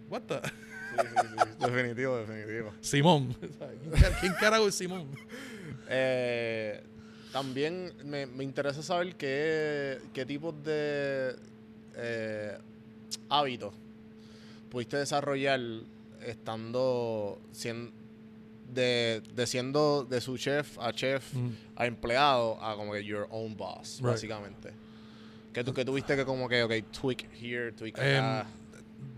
what 0.09 0.21
the? 0.23 0.35
Sí, 0.35 1.03
sí, 1.03 1.27
sí. 1.59 1.65
Definitivo, 1.71 2.17
definitivo. 2.17 2.73
Simón. 2.81 3.35
¿Quién 3.39 3.91
car- 4.01 4.17
¿Quién 4.19 4.33
carajo 4.39 4.67
es 4.67 4.75
Simón? 4.75 5.07
Eh, 5.89 6.83
también 7.31 7.93
me, 8.05 8.25
me 8.25 8.43
interesa 8.43 8.81
saber 8.81 9.15
qué, 9.15 9.99
qué 10.13 10.25
tipos 10.25 10.53
de 10.63 11.35
eh, 11.95 12.57
hábitos 13.29 13.73
pudiste 14.69 14.97
desarrollar 14.97 15.59
estando 16.25 17.39
siendo 17.51 17.91
de, 18.73 19.21
de 19.33 19.47
siendo 19.47 20.03
de 20.03 20.19
su 20.19 20.37
chef 20.37 20.77
a 20.79 20.91
chef 20.91 21.23
a 21.75 21.85
empleado 21.85 22.61
a 22.61 22.75
como 22.75 22.91
que 22.93 23.03
your 23.03 23.27
own 23.31 23.55
boss, 23.55 23.97
Right. 23.99 24.11
básicamente. 24.11 24.71
Que 25.53 25.63
tú 25.63 25.73
que 25.73 25.85
tuviste 25.85 26.15
que 26.17 26.25
como 26.25 26.47
que, 26.49 26.61
ok, 26.63 26.73
tweak 26.91 27.25
here, 27.41 27.71
tweak 27.71 27.97
Em, 27.97 28.17
acá. 28.23 28.47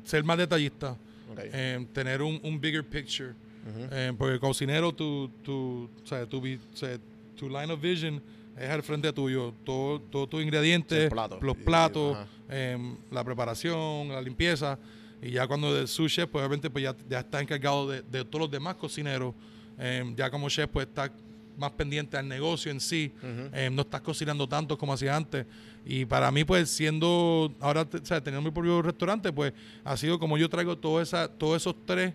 Ser 0.05 0.23
más 0.23 0.37
detallista. 0.37 0.95
Ok. 1.31 1.39
em, 1.51 1.85
tener 1.87 2.21
un, 2.21 2.39
un 2.43 2.59
bigger 2.61 2.83
picture. 2.83 3.29
Ujú. 3.31 3.93
Em, 3.93 4.15
porque 4.15 4.39
cocinero, 4.39 4.93
tu, 4.93 5.29
tu, 5.43 5.89
o 6.03 6.07
sea, 6.07 6.25
tu, 6.27 6.37
o 6.37 6.77
sea, 6.77 6.97
tu 7.39 7.47
line 7.49 7.71
of 7.71 7.81
vision 7.81 8.21
es 8.57 8.69
al 8.69 8.83
frente 8.83 9.11
tuyo. 9.13 9.53
Todo, 9.63 9.99
todo 10.01 10.27
tus 10.27 10.43
ingredientes, 10.43 11.05
el 11.05 11.09
plato. 11.09 11.39
los 11.41 11.57
y- 11.57 11.63
platos, 11.63 12.17
em, 12.49 12.97
la 13.09 13.23
preparación, 13.23 14.09
la 14.09 14.21
limpieza. 14.21 14.77
Y 15.21 15.31
ya 15.31 15.47
cuando 15.47 15.73
de 15.73 15.87
su 15.87 16.07
chef, 16.07 16.29
pues 16.29 16.41
obviamente 16.41 16.69
pues 16.69 16.83
ya, 16.83 16.95
ya 17.09 17.19
está 17.19 17.41
encargado 17.41 17.89
de, 17.89 18.01
de 18.01 18.25
todos 18.25 18.41
los 18.41 18.51
demás 18.51 18.75
cocineros. 18.75 19.33
Em, 19.77 20.13
ya 20.15 20.29
como 20.29 20.49
chef, 20.49 20.69
pues 20.69 20.87
está 20.87 21.09
más 21.57 21.71
pendiente 21.71 22.17
al 22.17 22.27
negocio 22.27 22.71
en 22.71 22.79
sí. 22.79 23.11
Em, 23.53 23.73
no 23.73 23.81
estás 23.83 24.01
cocinando 24.01 24.47
tanto 24.47 24.77
como 24.77 24.93
hacía 24.93 25.15
antes. 25.15 25.45
Y 25.85 26.05
para 26.05 26.29
mí, 26.31 26.43
pues, 26.43 26.69
siendo 26.69 27.53
ahora, 27.59 27.81
o 27.81 28.05
sea, 28.05 28.21
teniendo 28.21 28.47
mi 28.49 28.53
propio 28.53 28.81
restaurante, 28.81 29.31
pues, 29.31 29.53
ha 29.83 29.95
sido 29.97 30.19
como 30.19 30.37
yo 30.37 30.49
traigo 30.49 30.77
todo 30.77 31.01
esa, 31.01 31.27
todos 31.29 31.61
esos 31.61 31.75
tres 31.85 32.13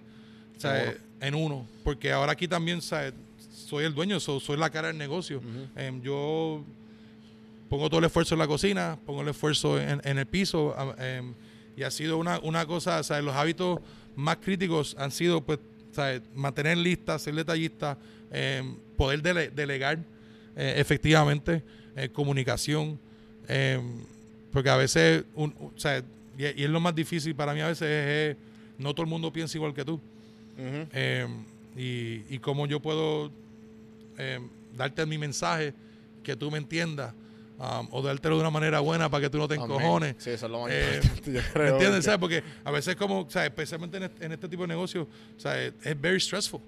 o 0.57 0.61
sea, 0.61 0.95
En 1.21 1.35
uno. 1.35 1.67
Porque 1.83 2.13
ahora 2.13 2.33
aquí 2.33 2.47
también, 2.47 2.81
sea, 2.81 3.13
soy 3.65 3.85
el 3.85 3.95
dueño, 3.95 4.21
so- 4.21 4.41
soy 4.41 4.57
la 4.57 4.71
cara 4.71 4.89
del 4.89 4.99
negocio. 4.99 5.41
Em, 5.77 6.01
yo 6.03 6.63
pongo 7.69 7.89
todo 7.89 7.99
el 8.01 8.07
esfuerzo 8.07 8.35
en 8.35 8.39
la 8.39 8.47
cocina, 8.47 8.99
pongo 9.07 9.23
el 9.23 9.29
esfuerzo 9.29 9.79
en, 9.81 10.01
en 10.05 10.19
el 10.19 10.27
piso. 10.27 10.75
em, 10.99 11.35
y 11.77 11.83
ha 11.83 11.91
sido 11.91 12.19
una, 12.19 12.39
una 12.41 12.67
cosa, 12.67 13.01
o 13.01 13.03
sea, 13.03 13.21
los 13.21 13.35
hábitos 13.35 13.81
más 14.15 14.37
críticos 14.37 14.95
han 14.99 15.11
sido, 15.11 15.41
pues, 15.41 15.59
mantener 16.35 16.77
lista, 16.79 17.19
ser 17.19 17.35
detallista, 17.35 17.97
em, 18.31 18.77
poder 18.97 19.23
dele- 19.23 19.51
delegar 19.51 19.99
eh, 20.57 20.75
efectivamente, 20.77 21.63
eh, 21.97 22.09
comunicación. 22.11 22.99
porque 24.53 24.71
a 24.71 24.77
veces, 24.77 25.25
un- 25.35 25.53
y, 26.39 26.43
y 26.61 26.65
es 26.65 26.71
lo 26.71 26.79
más 26.81 26.95
difícil 26.95 27.35
para 27.35 27.55
mí 27.55 27.61
a 27.61 27.67
veces, 27.69 27.83
es, 27.89 28.07
es 28.31 28.37
no 28.79 28.93
todo 28.95 29.03
el 29.05 29.11
mundo 29.11 29.33
piensa 29.33 29.57
igual 29.59 29.75
que 29.75 29.85
tú. 29.85 30.01
Y, 31.77 32.23
y 32.33 32.39
cómo 32.41 32.67
yo 32.67 32.79
puedo 32.81 33.33
em, 34.19 34.49
darte 34.77 35.05
mi 35.07 35.19
mensaje 35.19 35.75
que 36.23 36.35
tú 36.37 36.51
me 36.51 36.59
entiendas 36.59 37.13
um, 37.59 37.87
o 37.93 38.03
dártelo 38.03 38.37
de 38.37 38.41
una 38.41 38.51
manera 38.51 38.81
buena 38.81 39.09
para 39.11 39.23
que 39.23 39.31
tú 39.31 39.39
no 39.39 39.47
te 39.47 39.55
encojones. 39.55 40.17
Sí, 40.19 40.31
eso 40.31 40.47
es 40.47 40.53
lo 40.53 40.63
más 40.63 40.71
Eh, 40.73 41.01
importante, 41.03 41.33
yo 41.33 41.41
¿Me 41.41 41.49
creo. 41.53 41.73
entiendes? 41.75 41.95
porque- 41.99 42.03
¿Sabes? 42.05 42.19
Porque 42.19 42.43
a 42.65 42.71
veces 42.71 42.97
como, 42.97 43.31
sea, 43.31 43.45
especialmente 43.47 43.97
en 43.99 44.03
este, 44.05 44.25
en 44.27 44.33
este 44.33 44.49
tipo 44.49 44.63
de 44.63 44.69
negocio, 44.69 45.07
sea, 45.37 45.63
es, 45.63 45.73
very 46.01 46.19
stressful. 46.21 46.61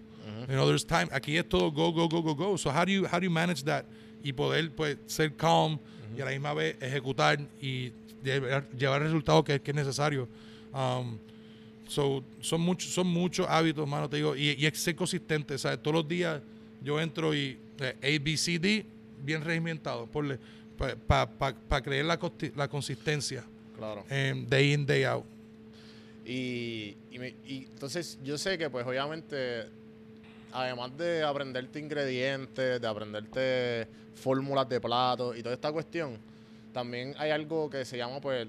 You 0.49 0.55
know, 0.55 0.67
there's 0.67 0.85
time. 0.87 1.09
Aquí 1.13 1.37
es 1.37 1.49
todo 1.49 1.71
go, 1.73 1.93
go, 1.93 2.09
go, 2.09 2.21
go, 2.23 2.35
go. 2.35 2.59
So 2.59 2.71
how 2.71 2.85
do 2.85 2.91
you, 2.93 3.05
how 3.07 3.19
do 3.19 3.25
you 3.25 3.31
manage 3.31 3.63
that? 3.65 3.85
Y 4.23 4.33
poder, 4.33 4.71
pues, 4.73 4.97
ser 5.07 5.35
calm 5.37 5.79
y 6.17 6.21
a 6.21 6.25
la 6.25 6.31
misma 6.33 6.53
vez 6.55 6.77
ejecutar 6.81 7.39
y 7.61 7.93
llevar, 8.25 8.69
llevar 8.77 9.03
el 9.03 9.09
resultado 9.09 9.43
que, 9.45 9.61
que 9.61 9.71
es 9.71 9.75
necesario. 9.75 10.29
Um, 10.75 11.19
so, 11.89 12.23
son 12.41 12.61
muchos 12.61 12.93
son 12.93 13.07
muchos 13.07 13.47
hábitos, 13.49 13.87
mano, 13.89 14.09
te 14.09 14.17
digo, 14.17 14.35
y, 14.37 14.51
y 14.59 14.67
es 14.67 14.79
ser 14.79 14.95
consistente, 14.97 15.57
¿sabes? 15.59 15.81
Todos 15.83 15.95
los 15.97 16.09
días 16.09 16.41
yo 16.87 17.01
entro 17.01 17.35
y 17.35 17.59
eh, 17.81 17.97
A, 18.01 18.25
B, 18.25 18.37
C, 18.37 18.59
D, 18.61 18.87
bien 19.25 19.43
regimentado, 19.43 20.09
para 20.09 21.83
creer 21.83 22.05
la, 22.05 22.19
la 22.55 22.69
consistencia, 22.69 23.45
Claro. 23.77 24.05
em, 24.09 24.47
day 24.47 24.73
in, 24.73 24.87
day 24.87 25.03
out. 25.05 25.25
Y, 26.25 26.97
y, 27.11 27.19
me- 27.19 27.35
y 27.47 27.65
entonces 27.71 28.19
yo 28.25 28.39
sé 28.39 28.57
que 28.57 28.71
pues 28.71 28.87
obviamente, 28.87 29.65
además 30.53 30.97
de 30.97 31.23
aprenderte 31.25 31.79
ingredientes, 31.79 32.81
de 32.81 32.87
aprenderte 32.87 33.87
fórmulas 34.15 34.69
de 34.69 34.81
platos 34.81 35.37
y 35.37 35.43
toda 35.43 35.55
esta 35.55 35.73
cuestión, 35.73 36.17
también 36.73 37.15
hay 37.19 37.31
algo 37.31 37.69
que 37.69 37.85
se 37.85 37.97
llama 37.97 38.21
pues 38.21 38.47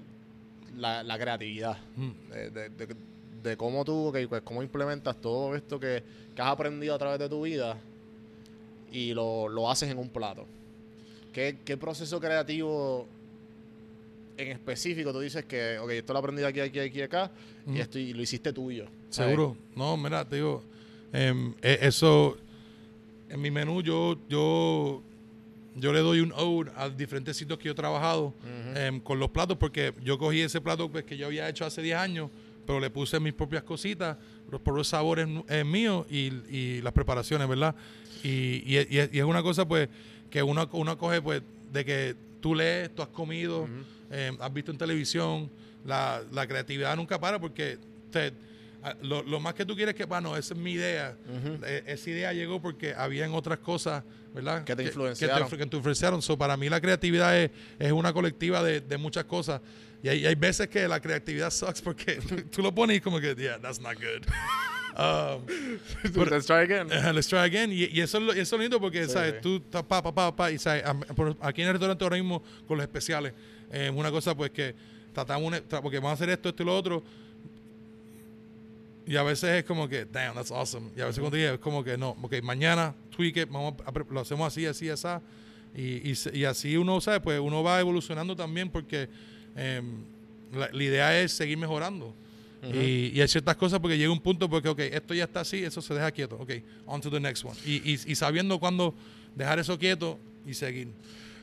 la, 0.76 1.02
la 1.02 1.18
creatividad. 1.18 1.76
Mm. 1.96 2.10
De, 2.32 2.50
de- 2.50 2.68
de- 2.70 2.96
de 3.42 3.56
cómo 3.56 3.84
tú, 3.84 4.08
ok, 4.08 4.18
pues 4.28 4.42
cómo 4.42 4.62
implementas 4.64 5.16
todo 5.20 5.54
esto 5.54 5.78
que, 5.78 6.02
que 6.34 6.42
has 6.42 6.48
aprendido 6.48 6.94
a 6.94 6.98
través 6.98 7.18
de 7.20 7.28
tu 7.28 7.42
vida 7.42 7.76
y 8.92 9.12
lo, 9.14 9.48
lo 9.48 9.70
haces 9.70 9.90
en 9.90 9.98
un 9.98 10.08
plato. 10.08 10.46
¿Qué, 11.32 11.58
qué 11.64 11.76
proceso 11.76 12.20
creativo 12.20 13.06
en 14.36 14.48
específico 14.52 15.12
tú 15.12 15.20
dices 15.20 15.44
que, 15.44 15.78
ok, 15.78 15.90
esto 15.90 16.12
lo 16.12 16.18
aprendí 16.20 16.42
aquí, 16.44 16.60
aquí, 16.60 16.78
aquí, 16.78 17.02
acá, 17.02 17.30
y 17.66 17.78
esto 17.80 17.98
y 17.98 18.12
lo 18.12 18.22
hiciste 18.22 18.52
tuyo? 18.52 18.86
¿sabes? 19.10 19.32
Seguro. 19.32 19.56
No, 19.74 19.96
mira, 19.96 20.24
te 20.24 20.36
digo, 20.36 20.62
Em, 21.12 21.54
e- 21.62 21.78
eso, 21.82 22.36
en 23.30 23.40
mi 23.40 23.50
menú 23.50 23.80
yo, 23.82 24.18
yo, 24.28 25.02
yo 25.74 25.92
le 25.92 26.00
doy 26.00 26.20
un 26.20 26.32
ode 26.36 26.70
a 26.76 26.88
diferentes 26.90 27.36
sitios 27.36 27.58
que 27.58 27.64
yo 27.66 27.72
he 27.72 27.74
trabajado 27.74 28.34
em, 28.74 29.00
con 29.00 29.18
los 29.18 29.30
platos, 29.30 29.56
porque 29.56 29.94
yo 30.02 30.18
cogí 30.18 30.40
ese 30.42 30.60
plato 30.60 30.90
pues, 30.90 31.04
que 31.04 31.16
yo 31.16 31.26
había 31.26 31.48
hecho 31.48 31.64
hace 31.64 31.80
10 31.80 31.96
años, 31.96 32.30
pero 32.68 32.80
le 32.80 32.90
puse 32.90 33.18
mis 33.18 33.32
propias 33.32 33.62
cositas, 33.62 34.18
los 34.50 34.60
propios 34.60 34.88
sabores 34.88 35.26
eh, 35.48 35.64
míos 35.64 36.04
y, 36.10 36.30
y 36.50 36.82
las 36.82 36.92
preparaciones, 36.92 37.48
¿verdad? 37.48 37.74
Y, 38.22 38.62
y, 38.66 38.86
y 38.90 38.98
es- 38.98 39.24
una 39.24 39.42
cosa 39.42 39.66
pues 39.66 39.88
que 40.30 40.42
uno, 40.42 40.68
uno 40.72 40.98
coge 40.98 41.22
pues 41.22 41.40
de 41.72 41.84
que 41.86 42.14
tú 42.42 42.54
lees, 42.54 42.94
tú 42.94 43.00
has 43.00 43.08
comido, 43.08 43.66
em, 44.10 44.36
has 44.38 44.52
visto 44.52 44.70
en 44.70 44.76
televisión, 44.76 45.50
la, 45.86 46.20
la 46.30 46.46
creatividad 46.46 46.94
nunca 46.94 47.18
para 47.18 47.38
porque 47.40 47.78
te- 48.12 48.34
a- 48.82 48.94
lo, 49.00 49.22
lo 49.22 49.40
más 49.40 49.54
que 49.54 49.64
tú 49.64 49.74
quieres 49.74 49.94
que, 49.94 50.04
bueno, 50.04 50.36
esa 50.36 50.52
es 50.52 50.60
mi 50.60 50.72
idea. 50.72 51.16
Eh, 51.64 51.84
esa 51.86 52.10
idea 52.10 52.32
llegó 52.34 52.60
porque 52.60 52.92
habían 52.94 53.32
otras 53.32 53.60
cosas, 53.60 54.04
¿verdad? 54.34 54.62
Que 54.64 54.76
te 54.76 54.82
Que, 54.82 54.88
influenciaron. 54.90 55.48
te, 55.48 55.56
que 55.56 55.64
te 55.66 55.76
influenciaron. 55.76 56.20
So, 56.20 56.36
para 56.36 56.54
mí 56.58 56.68
la 56.68 56.82
creatividad 56.82 57.34
es, 57.38 57.50
es 57.78 57.92
una 57.92 58.12
colectiva 58.12 58.62
de, 58.62 58.82
de 58.82 58.98
muchas 58.98 59.24
cosas. 59.24 59.62
Y 60.02 60.08
hay, 60.08 60.26
hay 60.26 60.34
veces 60.34 60.68
que 60.68 60.86
la 60.86 61.00
creatividad 61.00 61.50
sucks 61.50 61.80
porque 61.82 62.16
tú 62.52 62.62
lo 62.62 62.72
pones 62.74 62.98
y 62.98 63.00
como 63.00 63.18
que, 63.20 63.34
yeah, 63.34 63.58
that's 63.60 63.80
not 63.80 63.94
good. 63.96 64.24
Um, 64.98 65.46
pero- 66.12 66.24
Let's 66.30 66.46
try 66.46 66.62
again. 66.62 66.88
Let's 67.14 67.28
try 67.28 67.38
again. 67.44 67.70
Y, 67.70 67.84
y 67.84 68.00
eso, 68.00 68.18
es 68.32 68.50
lo- 68.50 68.58
lindo 68.58 68.80
porque, 68.80 69.04
Sí, 69.04 69.12
¿sabes? 69.12 69.34
sí. 69.34 69.38
Tú 69.42 69.56
estás 69.58 69.84
pa, 69.84 70.02
pa, 70.02 70.12
pa, 70.12 70.34
pa, 70.34 70.50
y, 70.50 70.58
¿sabes? 70.58 70.82
Aquí 71.40 71.62
en 71.62 71.68
el 71.68 71.74
restaurante 71.74 72.02
ahora 72.04 72.16
mismo, 72.16 72.42
con 72.66 72.78
los 72.78 72.82
especiales, 72.84 73.32
eh, 73.70 73.92
una 73.94 74.10
cosa, 74.10 74.34
pues, 74.36 74.50
que 74.50 74.74
tratamos, 75.14 75.46
una- 75.46 75.60
porque 75.80 75.98
vamos 75.98 76.10
a 76.10 76.14
hacer 76.14 76.30
esto, 76.30 76.48
esto 76.48 76.64
y 76.64 76.66
lo 76.66 76.76
otro. 76.76 77.04
Y 79.06 79.14
a 79.16 79.22
veces 79.22 79.50
es 79.50 79.64
como 79.64 79.88
que, 79.88 80.04
damn, 80.04 80.34
that's 80.34 80.50
awesome. 80.50 80.90
Y 80.96 81.00
a 81.00 81.06
veces 81.06 81.20
cuando 81.20 81.36
digo, 81.36 81.52
es 81.52 81.58
como 81.60 81.84
que 81.84 81.96
no, 81.96 82.10
ok, 82.20 82.42
mañana 82.42 82.92
tweak 83.16 83.36
it, 83.36 83.48
vamos 83.50 83.74
a 83.86 83.92
lo 84.10 84.20
hacemos 84.20 84.48
así, 84.48 84.66
así, 84.66 84.90
así. 84.90 85.06
Y, 85.76 86.12
y 86.32 86.44
así 86.44 86.76
uno, 86.76 87.00
¿sabes? 87.00 87.20
Pues 87.20 87.38
uno 87.38 87.62
va 87.62 87.78
evolucionando 87.78 88.34
también 88.34 88.68
porque 88.68 89.08
em, 89.56 90.02
la, 90.52 90.68
la 90.72 90.82
idea 90.82 91.20
es 91.20 91.32
seguir 91.32 91.58
mejorando. 91.58 92.14
y, 92.62 93.12
y 93.14 93.20
hay 93.20 93.28
ciertas 93.28 93.56
cosas 93.56 93.78
porque 93.78 93.96
llega 93.96 94.10
un 94.10 94.20
punto 94.20 94.48
porque, 94.48 94.68
ok, 94.68 94.80
esto 94.80 95.14
ya 95.14 95.24
está 95.24 95.40
así, 95.40 95.62
eso 95.62 95.80
se 95.80 95.94
deja 95.94 96.10
quieto. 96.10 96.36
Ok, 96.40 96.50
on 96.86 97.00
to 97.00 97.10
the 97.10 97.20
next 97.20 97.44
one. 97.44 97.56
Y, 97.64 97.76
y, 97.76 97.98
y 98.06 98.14
sabiendo 98.14 98.58
cuándo 98.58 98.94
dejar 99.34 99.58
eso 99.58 99.78
quieto 99.78 100.18
y 100.46 100.54
seguir. 100.54 100.88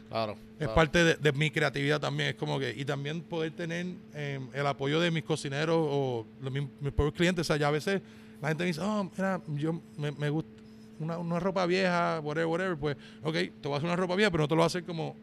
Claro. 0.10 0.34
Es 0.54 0.60
claro. 0.60 0.76
parte 0.76 1.04
de, 1.04 1.16
de 1.16 1.32
mi 1.32 1.50
creatividad 1.52 2.00
también. 2.00 2.30
Es 2.30 2.36
como 2.36 2.60
que, 2.60 2.74
y 2.76 2.86
también 2.86 3.22
poder 3.22 3.52
tener 3.52 3.88
eh, 4.14 4.40
el 4.54 4.68
apoyo 4.68 5.00
de 5.00 5.12
mis 5.12 5.24
cocineros 5.24 5.76
o 5.78 6.26
los, 6.42 6.52
mis, 6.52 6.64
mis 6.80 6.94
propios 6.94 7.14
clientes. 7.14 7.42
O 7.42 7.48
sea, 7.48 7.58
ya 7.58 7.68
a 7.68 7.72
veces 7.72 8.02
la 8.42 8.50
gente 8.50 8.64
me 8.64 8.68
dice, 8.68 8.82
oh, 8.82 9.10
mira, 9.16 9.42
yo 9.56 9.82
me, 9.98 10.12
me 10.12 10.30
gusta 10.30 10.50
una, 11.00 11.18
una 11.18 11.40
ropa 11.40 11.66
vieja, 11.66 12.20
whatever, 12.24 12.48
whatever. 12.48 12.78
Pues, 12.78 12.98
ok, 13.24 13.34
te 13.34 13.52
voy 13.64 13.74
a 13.74 13.78
hacer 13.78 13.88
una 13.88 13.96
ropa 13.96 14.16
vieja, 14.16 14.32
pero 14.32 14.44
no 14.44 14.48
te 14.48 14.54
lo 14.56 14.60
voy 14.60 14.64
a 14.64 14.68
hacer 14.68 14.84
como, 14.84 15.16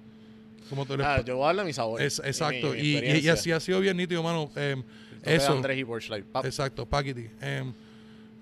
como 0.69 0.87
te 0.87 0.97
lo 0.97 1.05
Ah, 1.05 1.23
yo 1.25 1.37
voy 1.37 1.45
a 1.45 1.47
darle 1.49 1.65
mi 1.65 1.73
sabor. 1.73 2.01
es, 2.03 2.19
y 2.19 2.23
mi- 2.23 2.29
Exacto. 2.29 2.71
mi 2.73 2.79
Y, 2.79 2.97
y- 2.99 3.19
y 3.21 3.29
así 3.29 3.53
ha 3.53 3.61
sido 3.61 3.81
bien 3.81 3.97
nítido, 3.97 4.23
mano. 4.23 4.51
Eh, 4.57 4.77
eso. 5.25 5.53
Andrés 5.53 5.79
y 5.79 5.85
Porchlight. 5.85 6.25
Pap. 6.27 6.45
Exacto, 6.45 6.85
packety. 6.87 7.29
Em, 7.41 7.73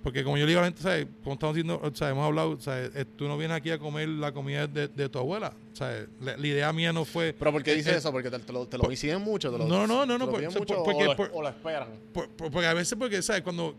porque 0.03 0.25
como 0.25 0.39
yo 0.39 0.45
le 0.47 0.49
digo 0.51 0.61
a 0.61 0.63
la 0.63 0.69
gente, 0.69 0.83
¿sabes? 0.83 1.07
como 1.23 1.35
estamos 1.35 1.55
diciendo, 1.55 1.93
sea, 1.95 2.09
hemos 2.09 2.25
hablado, 2.25 2.59
¿sabes? 2.61 2.91
Eh, 2.95 3.05
tú 3.17 3.29
no 3.29 3.37
vienes 3.37 3.57
aquí 3.57 3.71
a 3.71 3.79
comer 3.79 4.09
la 4.09 4.33
comida 4.33 4.67
de, 4.67 4.89
de 4.89 5.09
tu 5.11 5.19
abuela. 5.19 5.53
¿sabes? 5.75 6.09
La, 6.21 6.37
la 6.37 6.47
idea 6.47 6.73
mía 6.73 6.93
no 6.93 7.05
fue... 7.05 7.35
Pero 7.39 7.53
¿por 7.53 7.63
qué 7.63 7.75
dices 7.75 7.95
eh, 7.95 7.97
eso? 7.99 8.11
¿Porque 8.13 8.31
te, 8.31 8.39
te 8.39 8.53
lo, 8.53 8.67
te 8.67 8.77
lo 8.79 8.91
exigen 8.91 9.21
mucho? 9.21 9.51
Te 9.53 9.59
lo, 9.59 9.67
No, 9.67 9.87
no, 9.87 10.05
no, 10.07 10.17
no, 10.19 10.29
por- 10.31 10.39
piden 10.41 10.53
por- 10.53 10.67
porque- 10.67 11.07
o, 11.07 11.17
por- 11.17 11.31
o 11.35 11.43
lo 11.43 11.49
esperan. 11.49 11.89
Por- 12.13 12.29
por- 12.31 12.51
porque 12.51 12.67
a 12.67 12.75
veces, 12.75 12.97
porque, 12.99 13.21
¿sabes? 13.23 13.43
Cuando... 13.43 13.75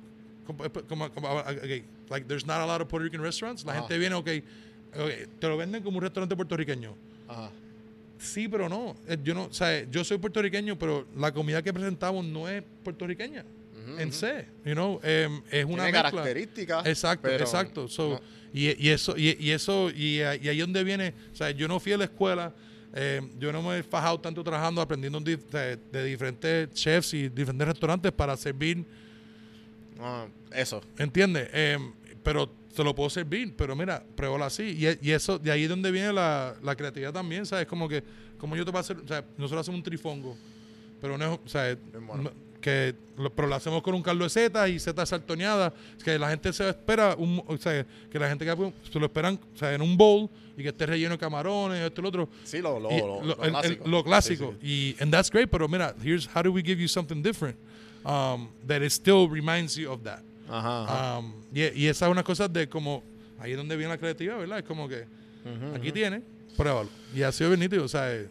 Como, 0.46 0.64
como- 0.88 1.10
como- 1.12 1.40
okay, 1.40 1.84
like, 2.10 2.28
there's 2.28 2.46
not 2.46 2.58
a 2.58 2.66
lot 2.66 2.82
of 2.82 2.88
Puerto 2.88 3.04
Rican 3.06 3.22
restaurants. 3.22 3.64
La 3.66 3.74
Ajá. 3.74 3.82
gente 3.82 3.98
viene, 4.00 4.16
ok, 4.16 4.28
ok, 4.96 5.12
te 5.40 5.48
lo 5.48 5.58
venden 5.58 5.82
como 5.84 5.98
un 5.98 6.04
restaurante 6.04 6.36
puertorriqueño. 6.36 6.94
Ajá. 7.28 7.50
Sí, 8.22 8.48
pero 8.48 8.70
no. 8.70 8.96
Eh, 9.08 9.18
Yo 9.24 9.34
no, 9.34 9.46
o 9.46 9.54
sea, 9.54 9.84
yo 9.90 10.04
soy 10.04 10.18
puertorriqueño, 10.20 10.78
pero 10.78 11.08
la 11.18 11.32
comida 11.34 11.62
que 11.64 11.74
presentamos 11.74 12.24
no 12.24 12.48
es 12.48 12.64
puertorriqueña. 12.84 13.44
en 13.98 14.14
sí, 14.14 14.28
you 14.64 14.74
know, 14.74 15.00
em, 15.04 15.42
es 15.50 15.66
una 15.66 15.84
Tiene 15.86 15.92
mezcla. 15.92 16.12
características. 16.12 16.86
Exacto, 16.86 17.28
exacto. 17.30 17.88
So, 17.88 18.10
no. 18.10 18.22
y, 18.54 18.88
y 18.88 18.90
eso, 18.90 19.18
y, 19.18 19.36
y 19.40 19.50
eso, 19.52 19.90
y, 19.90 20.18
y 20.18 20.22
ahí 20.22 20.50
es 20.52 20.60
donde 20.60 20.84
viene, 20.84 21.14
o 21.34 21.36
sea, 21.36 21.50
yo 21.52 21.68
no 21.68 21.80
fui 21.80 21.92
a 21.94 21.98
la 21.98 22.04
escuela, 22.06 22.54
eh, 22.94 23.22
yo 23.40 23.52
no 23.52 23.62
me 23.64 23.80
he 23.80 23.84
fajado 23.84 24.20
tanto 24.20 24.44
trabajando, 24.44 24.82
aprendiendo 24.82 25.20
di- 25.20 25.36
de, 25.52 25.78
de 25.92 26.04
diferentes 26.06 26.72
chefs 26.74 27.14
y 27.16 27.28
diferentes 27.30 27.68
restaurantes 27.68 28.12
para 28.12 28.38
servir, 28.38 28.86
Ah, 30.00 30.28
eso. 30.54 30.82
¿entiendes? 30.98 31.50
Eh, 31.54 31.78
pero 32.24 32.52
te 32.76 32.84
lo 32.84 32.94
puedo 32.96 33.10
servir, 33.10 33.54
pero 33.56 33.76
mira, 33.76 34.04
pruébalo 34.16 34.46
así. 34.46 34.64
Y, 34.78 35.10
y 35.10 35.12
eso, 35.12 35.38
de 35.40 35.52
ahí 35.52 35.64
es 35.64 35.70
donde 35.70 35.92
viene 35.92 36.12
la, 36.14 36.56
la 36.64 36.76
creatividad 36.76 37.12
también, 37.14 37.46
¿sabes? 37.46 37.66
Como 37.68 37.88
que, 37.90 38.04
como 38.38 38.56
yo 38.56 38.64
te 38.66 38.72
voy 38.72 38.78
a 38.78 38.82
hacer, 38.82 38.98
o 38.98 39.08
sea, 39.08 39.24
nosotros 39.38 39.62
hacemos 39.62 39.78
un 39.80 39.84
trifongo, 39.84 40.36
pero 41.02 41.18
no 41.18 41.34
es, 41.34 41.40
o 41.46 41.50
sea, 41.50 41.78
bueno. 42.06 42.24
no- 42.24 42.52
que 42.62 42.94
lo, 43.18 43.32
pero 43.34 43.48
lo 43.48 43.56
hacemos 43.56 43.82
con 43.82 43.96
un 43.96 44.04
caldo 44.04 44.24
de 44.24 44.30
setas 44.30 44.70
y 44.70 44.78
setas 44.80 45.10
saltoneadas, 45.10 45.74
que 46.04 46.20
la 46.20 46.30
gente 46.30 46.54
se 46.54 46.70
espera, 46.70 47.16
un, 47.18 47.42
o 47.48 47.58
sea, 47.58 47.84
que 48.12 48.20
la 48.20 48.30
gente 48.30 48.46
que 48.46 48.52
se 48.92 49.00
lo 49.00 49.08
esperan, 49.08 49.40
o 49.56 49.58
sea, 49.58 49.74
en 49.74 49.82
un 49.82 49.98
bowl 49.98 50.30
y 50.56 50.62
que 50.62 50.70
esté 50.70 50.86
relleno 50.86 51.14
de 51.16 51.18
camarones, 51.18 51.82
esto 51.82 52.02
y 52.02 52.04
lo 52.04 52.10
otro. 52.10 52.30
Sí, 52.44 52.60
lo, 52.60 52.80
lo, 52.80 52.92
lo, 52.92 53.24
lo, 53.24 53.44
el- 53.44 53.46
el- 53.46 53.52
clásico. 53.52 53.88
lo 53.90 54.04
clásico. 54.04 54.56
Sí, 54.62 54.96
Y 55.00 55.04
and 55.04 55.12
that's 55.12 55.32
great, 55.32 55.50
pero 55.50 55.68
mira, 55.68 55.96
here's 56.04 56.28
how 56.36 56.44
do 56.44 56.52
we 56.52 56.62
give 56.62 56.80
you 56.80 56.88
something 56.88 57.24
different 57.24 57.58
um, 58.06 58.48
that 58.68 58.84
it 58.84 58.92
still 58.92 59.28
reminds 59.28 59.76
you 59.76 59.92
of 59.92 60.04
that. 60.04 60.22
Ajá. 60.52 61.20
Um, 61.20 61.34
y, 61.54 61.62
y 61.84 61.88
esa 61.88 62.06
es 62.06 62.12
una 62.12 62.24
cosa 62.24 62.48
de 62.48 62.68
como, 62.68 63.04
ahí 63.40 63.52
es 63.52 63.58
donde 63.58 63.76
viene 63.78 63.94
la 63.94 63.98
creatividad, 63.98 64.38
¿verdad? 64.38 64.60
Es 64.60 64.66
como 64.66 64.88
que 64.88 65.06
aquí 65.76 65.92
tiene, 65.92 66.22
pruébalo. 66.58 66.90
Y 67.16 67.24
ha 67.24 67.32
sido 67.32 67.50
bien 67.52 67.60
nítido, 67.62 67.86
o 67.86 67.88
sea, 67.88 68.14
eh, 68.14 68.28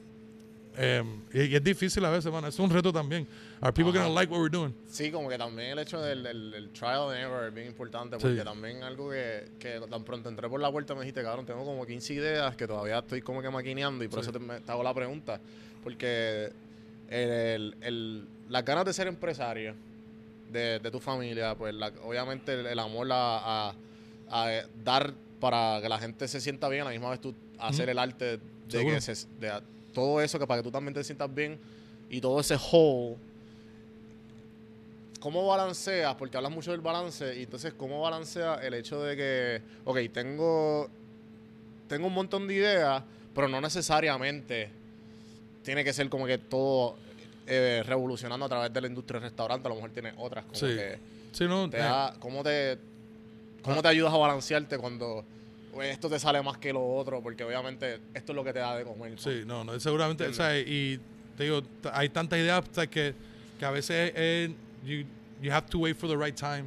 em, 0.77 1.21
y, 1.33 1.43
y 1.43 1.57
es 1.57 1.65
difícil 1.65 2.05
a 2.05 2.11
veces, 2.11 2.31
man, 2.33 2.45
es 2.45 2.59
un 2.59 2.71
reto 2.71 2.93
también. 2.93 3.27
Are 3.63 3.73
people 3.73 3.91
Ajá. 3.91 4.05
gonna 4.09 4.15
like 4.15 4.33
what 4.33 4.41
we're 4.41 4.51
doing? 4.51 4.75
Sí, 4.89 5.11
como 5.11 5.29
que 5.29 5.37
también 5.37 5.71
el 5.73 5.79
hecho 5.81 6.01
del, 6.01 6.23
del- 6.23 6.51
del 6.51 6.71
trial 6.71 7.11
and 7.11 7.19
error 7.19 7.47
es 7.49 7.55
bien 7.55 7.67
importante 7.67 8.17
porque 8.19 8.39
Sí. 8.39 8.45
también 8.45 8.83
algo 8.83 9.11
que, 9.11 9.49
que 9.59 9.81
tan 9.91 10.03
pronto 10.05 10.29
entré 10.31 10.49
por 10.49 10.61
la 10.61 10.71
puerta 10.73 10.95
me 10.95 11.01
dijiste, 11.01 11.23
cabrón, 11.23 11.45
tengo 11.45 11.65
como 11.65 11.85
15 11.85 12.15
ideas 12.15 12.57
que 12.57 12.67
todavía 12.67 13.01
estoy 13.01 13.21
como 13.21 13.43
que 13.43 13.51
maquineando 13.51 14.03
y 14.05 14.09
por 14.09 14.21
Sí. 14.21 14.31
eso 14.31 14.33
te, 14.33 14.39
me- 14.39 14.61
te 14.61 14.73
hago 14.73 14.83
la 14.83 14.95
pregunta. 14.95 15.41
Porque 15.85 16.51
el, 17.11 17.75
el- 17.83 18.25
las 18.49 18.65
ganas 18.65 18.85
de 18.87 18.93
ser 18.95 19.07
empresario 19.09 19.75
de, 20.53 20.79
de 20.79 20.91
tu 20.91 21.01
familia, 21.01 21.55
pues 21.55 21.75
la- 21.75 21.93
obviamente 22.05 22.53
el, 22.53 22.67
el 22.67 22.79
amor 22.79 23.09
a, 23.13 23.69
a- 23.71 23.75
a, 24.31 24.53
eh, 24.55 24.67
dar 24.85 25.13
para 25.41 25.81
que 25.83 25.89
la 25.89 25.99
gente 25.99 26.29
se 26.29 26.41
sienta 26.41 26.69
bien, 26.69 26.83
a 26.83 26.85
la 26.87 26.91
misma 26.91 27.11
vez 27.11 27.21
tú 27.21 27.35
hacer 27.59 27.89
el 27.89 27.99
arte 27.99 28.37
de, 28.37 28.41
Seguro. 28.69 28.95
que 28.95 29.01
se, 29.01 29.13
de 29.39 29.53
todo 29.95 30.21
eso 30.21 30.39
que 30.39 30.47
para 30.47 30.61
que 30.61 30.65
tú 30.65 30.71
también 30.71 30.95
te 30.95 31.03
sientas 31.03 31.33
bien 31.35 31.59
y 32.09 32.21
todo 32.21 32.41
ese 32.41 32.57
whole 32.57 33.17
¿Cómo 35.21 35.47
balanceas? 35.47 36.15
Porque 36.15 36.37
hablas 36.39 36.51
mucho 36.53 36.71
del 36.71 36.81
balance. 36.81 37.37
Y 37.39 37.43
entonces, 37.43 37.75
¿cómo 37.77 38.01
balanceas 38.01 38.63
el 38.65 38.73
hecho 38.73 39.03
de 39.03 39.17
que, 39.17 39.63
ok, 39.85 39.99
tengo, 40.15 40.89
tengo 41.89 42.07
un 42.07 42.15
montón 42.15 42.49
de 42.49 42.55
ideas, 42.55 43.03
pero 43.35 43.47
no 43.47 43.61
necesariamente 43.61 44.71
tiene 45.63 45.85
que 45.85 45.93
ser 45.93 46.09
como 46.09 46.27
que 46.27 46.39
todo 46.39 46.97
eh, 47.51 47.83
revolucionando 47.85 48.47
a 48.47 48.49
través 48.49 48.73
de 48.73 48.81
la 48.81 48.87
industria 48.87 49.21
del 49.21 49.29
restaurante? 49.29 49.67
A 49.67 49.71
lo 49.71 49.75
mejor 49.75 49.91
tienes 49.91 50.15
otras. 50.17 50.45
Como 50.45 50.57
Sí. 50.57 50.67
que 50.69 50.99
Sí, 51.33 51.45
no, 51.47 51.69
te 51.69 51.77
eh, 51.77 51.81
da- 51.81 52.15
¿Cómo 52.19 52.43
te 52.43 52.79
cómo 53.63 53.83
te 53.83 53.89
ayudas 53.89 54.13
a 54.15 54.17
balancearte 54.17 54.79
cuando 54.79 55.25
pues, 55.73 55.91
esto 55.93 56.09
te 56.09 56.19
sale 56.19 56.41
más 56.43 56.57
que 56.59 56.73
lo 56.73 56.85
otro? 56.97 57.21
Porque 57.23 57.45
obviamente 57.45 58.01
esto 58.15 58.33
es 58.33 58.37
lo 58.37 58.43
que 58.45 58.53
te 58.53 58.59
da 58.61 58.77
de 58.77 58.85
comer. 58.85 59.19
Sí, 59.19 59.43
no, 59.47 59.63
no, 59.65 59.79
seguramente, 59.79 60.27
o 60.27 60.33
sea, 60.33 60.59
y 60.59 60.99
te 61.37 61.45
digo, 61.45 61.63
hay 61.93 62.09
tantas 62.09 62.39
ideas 62.39 62.63
o 62.71 62.75
sea, 62.75 62.87
que, 62.87 63.15
que 63.59 63.65
a 63.65 63.71
veces 63.71 64.13
eh, 64.17 64.53
you, 64.85 65.05
you 65.43 65.53
have 65.53 65.67
to 65.69 65.79
wait 65.79 65.97
for 65.97 66.09
the 66.09 66.17
right 66.17 66.35
time, 66.35 66.65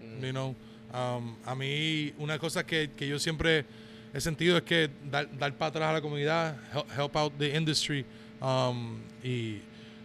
Mm. 0.00 0.24
you 0.24 0.30
know. 0.32 0.54
Um, 0.94 1.36
a 1.44 1.54
mí, 1.54 2.14
una 2.18 2.38
cosa 2.38 2.64
que, 2.64 2.90
que 2.96 3.06
yo 3.08 3.18
siempre 3.18 3.64
he 4.14 4.20
sentido 4.20 4.56
es 4.56 4.62
que 4.62 4.88
dar, 5.10 5.28
dar 5.36 5.52
para 5.54 5.68
atrás 5.68 5.90
a 5.90 5.92
la 5.94 6.00
comunidad, 6.00 6.56
help, 6.72 6.86
help 6.96 7.16
out 7.16 7.32
the 7.38 7.54
industry, 7.54 8.06
um, 8.40 9.00
y, 9.22 9.60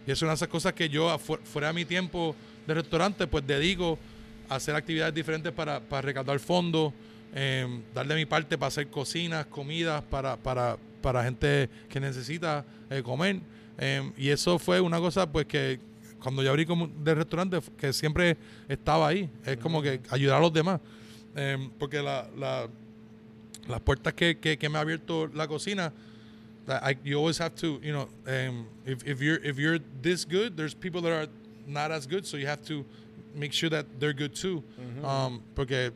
y 0.06 0.10
es 0.10 0.20
una 0.22 0.32
de 0.32 0.36
esas 0.36 0.48
cosas 0.48 0.72
que 0.72 0.88
yo, 0.88 1.16
fuera 1.18 1.68
de 1.68 1.74
mi 1.74 1.84
tiempo 1.84 2.34
de 2.66 2.74
restaurante, 2.74 3.26
pues 3.26 3.46
dedico 3.46 3.98
a 4.48 4.56
hacer 4.56 4.74
actividades 4.74 5.14
diferentes 5.14 5.52
para, 5.52 5.80
para 5.80 6.02
recaudar 6.02 6.38
fondos, 6.40 6.92
em, 7.34 7.82
darle 7.94 8.14
mi 8.14 8.26
parte 8.26 8.58
para 8.58 8.68
hacer 8.68 8.88
cocinas, 8.88 9.46
comidas 9.46 10.02
para, 10.02 10.36
para, 10.36 10.76
para 11.00 11.22
gente 11.24 11.68
que 11.88 12.00
necesita 12.00 12.64
eh, 12.90 13.02
comer. 13.02 13.40
Em, 13.78 14.12
y 14.16 14.28
eso 14.28 14.58
fue 14.58 14.80
una 14.80 14.98
cosa 14.98 15.30
pues 15.30 15.46
que 15.46 15.78
cuando 16.20 16.42
yo 16.42 16.50
abrí 16.50 16.66
como 16.66 16.86
de 16.86 17.14
restaurante, 17.14 17.58
que 17.76 17.92
siempre 17.92 18.36
estaba 18.68 19.08
ahí. 19.08 19.28
Es 19.44 19.56
como 19.56 19.82
que 19.82 20.00
ayudar 20.10 20.38
a 20.38 20.40
los 20.40 20.52
demás. 20.52 20.80
Em, 21.34 21.70
porque 21.78 22.02
la, 22.02 22.28
la- 22.36 22.68
las 23.68 23.80
puertas 23.80 24.12
que, 24.14 24.38
que, 24.38 24.68
me 24.68 24.78
ha 24.78 24.80
abierto 24.80 25.28
la 25.28 25.46
cocina, 25.46 25.92
I, 26.68 26.96
you 27.04 27.16
always 27.18 27.38
have 27.38 27.54
to, 27.56 27.80
you 27.82 27.92
know, 27.92 28.08
um, 28.26 28.66
if, 28.86 29.04
if 29.06 29.20
you're 29.20 29.38
if 29.42 29.58
you're 29.58 29.78
this 30.00 30.24
good, 30.24 30.56
there's 30.56 30.74
people 30.74 31.00
that 31.02 31.12
are 31.12 31.26
not 31.66 31.90
as 31.90 32.06
good, 32.06 32.24
so 32.26 32.36
you 32.36 32.46
have 32.46 32.62
to 32.66 32.84
make 33.34 33.52
sure 33.52 33.68
that 33.70 33.86
they're 33.98 34.12
good 34.12 34.34
too. 34.34 34.62
Um, 35.04 35.42
porque 35.54 35.92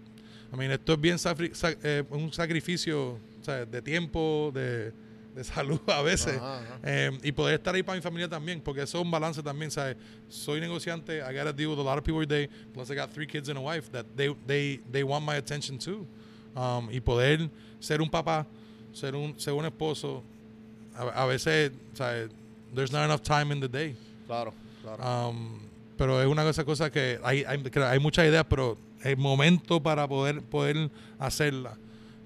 I 0.53 0.57
mean, 0.57 0.71
esto 0.71 0.95
es 0.95 0.99
bien 1.01 1.17
safri- 1.19 1.55
sa- 1.55 1.75
eh, 1.85 2.03
un 2.11 2.33
sacrificio 2.33 3.12
o 3.41 3.45
sea, 3.45 3.64
de 3.64 3.81
tiempo, 3.83 4.51
de, 4.53 4.93
de 5.35 5.45
salud 5.45 5.79
a 5.89 6.03
veces. 6.03 6.37
Ajá, 6.39 6.59
ajá. 6.61 6.79
Eh, 6.85 7.11
y 7.23 7.33
poder 7.33 7.55
estar 7.61 7.75
ahí 7.75 7.83
para 7.83 7.97
mi 7.97 8.03
familia 8.03 8.29
también, 8.29 8.61
porque 8.61 8.83
eso 8.83 8.99
es 8.99 9.05
un 9.05 9.11
balance 9.11 9.43
también, 9.43 9.71
¿sabes? 9.71 9.97
Soy 10.29 10.61
negociante, 10.61 11.19
I 11.21 11.33
gotta 11.33 11.53
deal 11.53 11.69
with 11.71 11.79
a 11.79 11.83
lot 11.83 11.99
of 11.99 12.05
people 12.05 12.21
every 12.23 12.27
day, 12.27 12.49
plus 12.73 12.91
I 12.91 12.95
got 12.97 13.11
three 13.12 13.27
kids 13.27 13.49
and 13.49 13.59
a 13.59 13.61
wife 13.61 13.91
that 13.93 14.07
they, 14.17 14.35
they, 14.47 14.81
they 14.91 15.05
want 15.05 15.25
my 15.25 15.37
attention 15.37 15.79
too. 15.79 16.07
Um, 16.57 16.89
y 16.91 17.01
poder 17.01 17.51
ser 17.81 18.01
un 18.01 18.09
papá, 18.09 18.47
ser 18.93 19.14
un, 19.14 19.39
ser 19.39 19.53
un 19.53 19.64
esposo, 19.67 20.23
a, 20.97 21.22
a 21.22 21.26
veces, 21.26 21.72
¿sabes? 21.94 22.30
There's 22.74 22.92
not 22.92 23.05
enough 23.05 23.22
time 23.22 23.53
in 23.55 23.61
the 23.61 23.68
day. 23.68 23.97
Claro, 24.26 24.53
claro. 24.82 25.28
Um, 25.30 25.59
pero 25.97 26.20
es 26.20 26.26
una 26.28 26.44
de 26.44 26.51
esas 26.51 26.64
cosas 26.64 26.90
que 26.90 27.18
hay, 27.22 27.44
hay, 27.44 27.62
hay 27.74 27.99
muchas 27.99 28.26
ideas, 28.26 28.44
pero 28.49 28.76
el 29.03 29.16
momento 29.16 29.82
para 29.82 30.07
poder, 30.09 30.42
poder 30.42 30.90
hacerla 31.18 31.76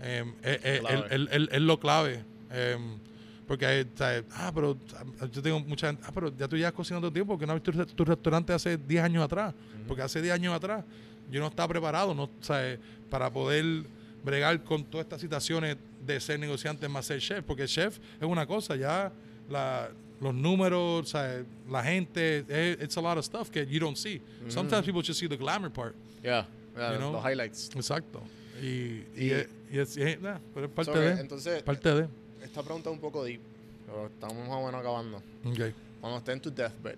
em, 0.03 0.33
es, 0.43 0.59
es- 0.65 0.81
Clave. 0.81 1.49
es- 1.53 1.61
lo 1.61 1.79
clave. 1.79 2.25
Em, 2.51 2.99
porque 3.47 3.67
hay, 3.67 3.87
ah, 4.33 4.51
pero 4.55 4.77
ah, 5.21 5.27
yo 5.33 5.43
tengo 5.43 5.61
mucha 5.61 5.89
gente, 5.89 6.03
ah, 6.07 6.11
pero 6.15 6.33
ya 6.37 6.47
tú 6.49 6.57
llevas 6.57 6.73
cocinando 6.73 7.13
tiempo, 7.13 7.37
que 7.39 7.47
no 7.47 7.53
has 7.53 7.63
visto 7.63 7.87
tu 7.87 8.05
restaurante 8.05 8.53
hace 8.53 8.77
10 8.77 9.03
años 9.05 9.25
atrás. 9.25 9.53
Porque 9.87 10.03
hace 10.03 10.23
10 10.23 10.35
años 10.35 10.55
atrás 10.55 10.85
yo 11.31 11.41
no 11.41 11.49
estaba 11.49 11.69
preparado 11.69 12.15
no, 12.15 12.29
¿sabes? 12.41 12.79
para 13.11 13.29
poder 13.33 13.85
bregar 14.25 14.63
con 14.63 14.85
todas 14.85 15.05
estas 15.05 15.21
situaciones 15.21 15.77
de 16.07 16.21
ser 16.21 16.39
negociante 16.39 16.89
más 16.89 17.07
ser 17.07 17.21
chef. 17.21 17.45
Porque 17.45 17.67
chef 17.67 17.99
es 18.21 18.27
una 18.27 18.47
cosa, 18.47 18.77
ya 18.77 19.13
la, 19.49 19.91
los 20.21 20.35
números, 20.35 21.09
¿sabes? 21.11 21.45
la 21.69 21.83
gente, 21.83 22.45
eh, 22.49 22.77
it's 22.83 22.97
a 22.97 23.01
lot 23.01 23.17
of 23.19 23.25
stuff 23.25 23.51
that 23.51 23.67
you 23.69 23.79
don't 23.81 23.97
see. 23.97 24.21
Sometimes 24.49 24.85
people 24.85 25.03
just 25.03 25.19
see 25.21 25.29
the 25.29 25.37
glamour 25.37 25.71
part. 25.71 25.95
Yeah, 26.23 26.47
yeah, 26.77 26.93
you 26.93 26.99
know? 26.99 27.13
los 27.13 27.25
highlights. 27.25 27.71
Exacto. 27.75 28.23
Y, 28.63 29.05
y, 29.17 29.33
Y- 29.33 29.47
y 29.73 29.79
es, 29.79 29.97
nah, 30.21 30.39
pero 30.53 30.67
es 30.67 30.73
parte 30.73 30.93
So, 30.93 30.99
de. 30.99 31.21
entonces, 31.21 31.63
parte 31.63 31.95
de. 31.95 32.09
esta 32.43 32.63
pregunta 32.63 32.91
es 32.91 32.95
un 32.95 33.01
poco 33.01 33.25
deep, 33.25 33.41
pero 33.87 34.07
estamos 34.09 34.37
más 34.49 34.57
o 34.59 34.67
menos 34.67 34.81
acabando. 34.81 35.17
Ok. 35.45 35.73
Cuando 36.01 36.19
estés 36.19 36.35
en 36.35 36.41
tu 36.41 36.51
deathbed, 36.51 36.97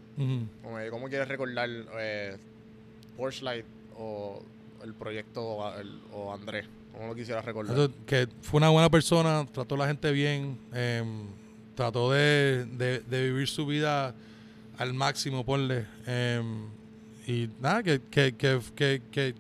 como 0.63 0.79
que, 0.79 0.91
¿cómo 0.91 1.09
quieres 1.09 1.29
recordar 1.29 1.69
eh, 1.99 2.37
Porsche 3.17 3.45
Light 3.45 3.65
o 3.97 4.43
el 4.83 4.95
proyecto 4.95 5.43
o, 5.43 5.75
el- 5.79 6.01
o 6.13 6.33
Andrés? 6.33 6.67
¿Cómo 6.93 7.09
lo 7.09 7.15
quisieras 7.15 7.45
recordar? 7.45 7.77
Eso, 7.79 7.91
que 8.07 8.29
fue 8.43 8.59
una 8.59 8.69
buena 8.71 8.91
persona, 8.91 9.47
trató 9.53 9.75
a 9.77 9.79
la 9.79 9.87
gente 9.89 10.11
bien, 10.13 10.59
em, 10.75 11.27
trató 11.75 12.11
de, 12.13 12.67
de- 12.67 13.01
de 13.01 13.31
vivir 13.31 13.49
su 13.49 13.67
vida 13.67 14.15
al 14.79 14.93
máximo, 14.95 15.45
ponle. 15.45 15.87
em, 16.07 16.67
y 17.27 17.49
nada, 17.61 17.83
que, 17.83 18.01
que, 18.11 18.35
que, 18.35 19.01
que, 19.11 19.35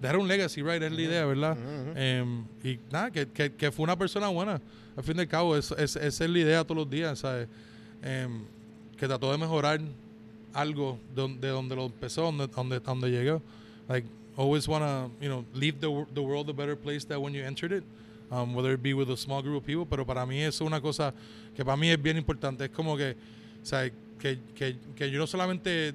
dejar 0.00 0.16
un 0.16 0.28
legacy, 0.28 0.62
right, 0.62 0.82
es 0.82 0.92
la 0.92 1.02
idea, 1.02 1.26
¿verdad? 1.26 1.58
Ujú, 1.58 1.90
ujú. 1.90 1.98
Em, 1.98 2.44
y 2.62 2.78
nada, 2.92 3.10
que, 3.10 3.26
que, 3.28 3.52
que 3.52 3.72
fue 3.72 3.82
una 3.84 3.96
persona 3.98 4.28
buena. 4.28 4.60
Al 4.96 5.04
fin 5.04 5.16
y 5.16 5.20
al 5.20 5.28
cabo, 5.28 5.56
es, 5.56 5.70
es, 5.72 5.96
esa 5.96 6.24
es 6.24 6.30
la 6.30 6.38
idea 6.38 6.64
todos 6.64 6.76
los 6.78 6.90
días, 6.90 7.18
¿sabes? 7.18 7.48
Em, 8.02 8.42
que 8.96 9.06
trató 9.06 9.30
de 9.32 9.38
mejorar 9.38 9.80
algo 10.54 10.98
de, 11.14 11.28
de 11.40 11.48
donde 11.48 11.76
lo 11.76 11.86
empezó, 11.86 12.22
donde, 12.22 12.46
donde, 12.46 12.80
donde 12.80 13.10
llegó. 13.10 13.42
Like, 13.88 14.08
always 14.38 14.66
want 14.68 14.82
to, 14.84 15.10
you 15.20 15.28
know, 15.28 15.44
leave 15.52 15.80
the, 15.80 15.88
the 16.14 16.22
world 16.22 16.48
a 16.48 16.52
better 16.52 16.76
place 16.76 17.04
than 17.04 17.20
when 17.20 17.34
you 17.34 17.42
entered 17.44 17.72
it, 17.72 17.84
um, 18.30 18.54
whether 18.54 18.72
it 18.72 18.80
be 18.82 18.94
with 18.94 19.10
a 19.10 19.16
small 19.16 19.42
group 19.42 19.56
of 19.56 19.66
people. 19.66 19.84
Pero 19.84 20.06
para 20.06 20.24
mí 20.24 20.40
eso 20.40 20.64
es 20.64 20.66
una 20.68 20.80
cosa 20.80 21.12
que 21.56 21.64
para 21.64 21.76
mí 21.76 21.90
es 21.90 22.00
bien 22.00 22.16
importante. 22.16 22.66
Es 22.66 22.70
como 22.70 22.96
que, 22.96 23.16
¿sabes? 23.64 23.92
Que, 24.20 24.38
que, 24.54 24.76
que 24.96 25.10
yo 25.10 25.18
no 25.18 25.26
solamente 25.26 25.92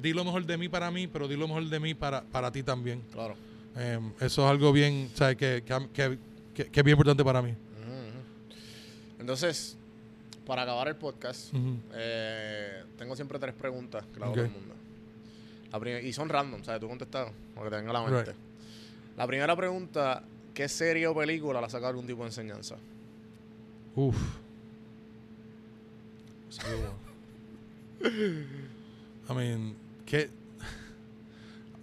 di 0.00 0.12
lo 0.12 0.24
mejor 0.24 0.44
de 0.46 0.56
mí 0.56 0.68
para 0.68 0.90
mí, 0.90 1.06
pero 1.08 1.26
di 1.28 1.36
lo 1.36 1.46
mejor 1.48 1.64
de 1.68 1.80
mí 1.80 1.94
para, 1.94 2.22
para 2.22 2.50
ti 2.52 2.62
también. 2.62 3.02
Claro. 3.12 3.34
Em, 3.76 4.12
eso 4.20 4.44
es 4.44 4.50
algo 4.50 4.72
bien, 4.72 5.10
¿sabes? 5.14 5.36
Que, 5.36 5.62
que, 5.66 5.88
que, 5.92 6.18
que- 6.54 6.70
que 6.70 6.80
es 6.80 6.84
bien 6.84 6.94
importante 6.94 7.24
para 7.24 7.42
mí. 7.42 7.52
Entonces, 9.18 9.76
para 10.46 10.62
acabar 10.62 10.88
el 10.88 10.96
podcast, 10.96 11.52
eh, 11.94 12.82
tengo 12.98 13.16
siempre 13.16 13.38
tres 13.38 13.54
preguntas 13.54 14.04
que 14.12 14.18
le 14.20 14.24
hago 14.26 14.32
Ok. 14.34 14.38
a 14.38 14.42
todo 14.42 14.46
el 14.54 14.60
mundo. 14.60 14.74
La 15.72 16.00
y 16.00 16.12
son 16.12 16.28
random, 16.28 16.62
¿sabes? 16.64 16.80
Tú 16.80 16.88
contestas 16.88 17.32
lo 17.56 17.62
que 17.64 17.70
te 17.70 17.76
venga 17.76 17.90
a 17.90 17.92
la 17.94 18.02
mente. 18.02 18.30
Right. 18.30 18.40
La 19.16 19.26
primera 19.26 19.54
pregunta, 19.56 20.22
¿qué 20.52 20.68
serie 20.68 21.06
o 21.06 21.14
película 21.14 21.60
le 21.60 21.66
ha 21.66 21.70
sacado 21.70 21.90
algún 21.90 22.06
tipo 22.06 22.22
de 22.22 22.28
enseñanza? 22.28 22.76
Uf. 23.96 24.16
I 28.04 29.32
mean, 29.34 29.74
¿qué? 30.06 30.28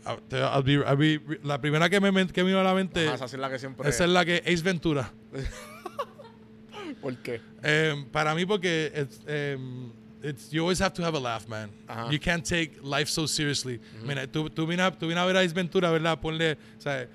Ah, 0.03 0.17
te- 0.27 0.39
I'll 0.39 0.63
be- 0.63 0.83
I'll 0.83 0.97
be- 0.97 1.39
la 1.43 1.61
primera 1.61 1.87
que 1.87 1.99
me, 2.01 2.11
que 2.27 2.41
me 2.43 2.47
vino 2.49 2.59
a 2.59 2.63
la 2.63 2.73
mente, 2.73 3.05
Ajá, 3.05 3.15
esa 3.23 3.25
es 3.25 3.33
la 3.35 3.51
que 3.51 3.59
siempre... 3.59 3.87
esa 3.87 4.05
es 4.05 4.09
la 4.09 4.25
que 4.25 4.37
Ace 4.37 4.63
Ventura. 4.63 5.11
¿Por 7.01 7.17
qué? 7.17 7.39
Em, 7.61 8.05
para 8.07 8.33
mí 8.33 8.47
porque 8.47 9.07
em, 9.27 9.91
it's, 10.23 10.51
you 10.51 10.61
always 10.61 10.79
have 10.79 10.93
to 10.93 11.03
have 11.03 11.15
a 11.15 11.19
laugh, 11.19 11.47
man. 11.47 11.69
Ajá. 11.87 12.11
You 12.11 12.19
can't 12.19 12.45
take 12.45 12.79
life 12.83 13.09
so 13.09 13.25
seriously. 13.25 13.79
Mira, 14.03 14.27
tú, 14.27 14.49
tú, 14.49 14.65
vienes 14.67 14.85
a, 14.85 14.91
tú 14.91 15.07
vienes 15.07 15.23
a 15.23 15.25
ver 15.25 15.37
a 15.37 15.41
Ace 15.41 15.53
Ventura, 15.53 15.91
¿verdad? 15.91 16.19
Ponle, 16.19 16.53
o 16.77 16.81
sea, 16.81 17.07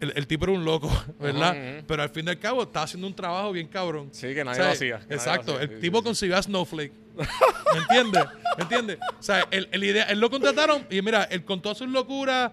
el, 0.00 0.12
el 0.16 0.26
tipo 0.26 0.44
era 0.44 0.52
un 0.52 0.64
loco, 0.64 0.90
¿verdad? 1.20 1.50
Ajá, 1.50 1.70
ajá. 1.70 1.84
Pero 1.86 2.02
al 2.02 2.10
fin 2.10 2.26
y 2.26 2.30
al 2.30 2.38
cabo 2.38 2.62
está 2.62 2.82
haciendo 2.82 3.06
un 3.06 3.14
trabajo 3.14 3.52
bien 3.52 3.68
cabrón. 3.68 4.08
Sí, 4.12 4.34
que 4.34 4.44
nadie 4.44 4.58
lo 4.60 4.68
hacía. 4.68 4.98
nadie 4.98 5.14
Exacto. 5.14 5.60
El 5.60 5.80
tipo 5.80 5.98
sí, 5.98 6.02
sí. 6.02 6.04
consiguió 6.04 6.36
a 6.36 6.42
Snowflake. 6.42 6.92
¿Me 7.16 7.78
entiendes? 7.78 8.24
¿Me 8.56 8.62
entiendes? 8.62 8.98
O 9.18 9.22
sea, 9.22 9.46
el, 9.50 9.68
el 9.70 9.84
idea, 9.84 10.04
él 10.04 10.20
lo 10.20 10.30
contrataron 10.30 10.86
y 10.90 11.00
mira, 11.02 11.24
él 11.24 11.44
con 11.44 11.62
todas 11.62 11.78
sus 11.78 11.88
locuras, 11.88 12.52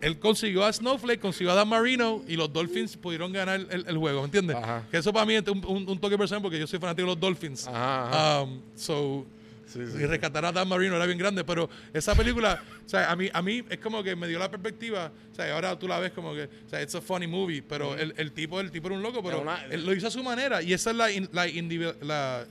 él 0.00 0.18
consiguió 0.18 0.64
a 0.64 0.72
Snowflake, 0.72 1.20
consiguió 1.20 1.52
a 1.52 1.54
Dan 1.54 1.68
Marino 1.68 2.22
y 2.28 2.36
los 2.36 2.52
Dolphins 2.52 2.96
pudieron 2.96 3.32
ganar 3.32 3.60
el, 3.70 3.84
el 3.86 3.96
juego, 3.98 4.20
¿me 4.20 4.26
entiendes? 4.26 4.56
Ajá. 4.56 4.84
Que 4.90 4.98
eso 4.98 5.12
para 5.12 5.26
mí 5.26 5.34
es 5.34 5.46
un, 5.48 5.64
un- 5.66 5.88
un 5.88 5.98
toque 6.00 6.16
personal 6.18 6.42
porque 6.42 6.58
yo 6.58 6.66
soy 6.66 6.78
fanático 6.78 7.06
de 7.08 7.14
los 7.14 7.20
Dolphins. 7.20 7.66
Ajá, 7.66 8.08
ajá. 8.08 8.42
Um, 8.42 8.60
so, 8.74 9.26
Sí, 9.70 9.80
sí, 9.86 9.98
y 10.00 10.06
rescatar 10.06 10.46
a 10.46 10.50
Dan 10.50 10.66
Marino 10.66 10.96
era 10.96 11.04
bien 11.04 11.18
grande, 11.18 11.44
pero 11.44 11.68
esa 11.92 12.14
película, 12.14 12.58
o 12.86 12.88
sea, 12.88 13.10
a 13.10 13.14
mí, 13.16 13.28
a 13.30 13.42
mí 13.42 13.62
es 13.68 13.76
como 13.80 14.02
que 14.02 14.16
me 14.16 14.26
dio 14.26 14.38
la 14.38 14.50
perspectiva, 14.50 15.12
o 15.30 15.34
sea, 15.34 15.52
ahora 15.54 15.78
tú 15.78 15.86
la 15.86 15.98
ves 15.98 16.12
como 16.12 16.32
que, 16.32 16.44
o 16.44 16.68
sea, 16.70 16.80
it's 16.80 16.94
a 16.94 17.02
funny 17.02 17.26
movie, 17.26 17.60
pero 17.60 17.94
el, 17.94 18.14
el 18.16 18.32
tipo, 18.32 18.58
el 18.60 18.70
tipo 18.70 18.86
era 18.86 18.96
un 18.96 19.02
loco, 19.02 19.22
pero 19.22 19.42
una- 19.42 19.62
él 19.66 19.84
lo 19.84 19.92
hizo 19.94 20.06
a 20.06 20.10
su 20.10 20.22
manera 20.22 20.62
y 20.62 20.72
esa 20.72 20.92
es 20.92 20.96
la, 20.96 21.10
in- 21.12 21.28
la, 21.34 21.46
individu- 21.46 22.00
la 22.00 22.46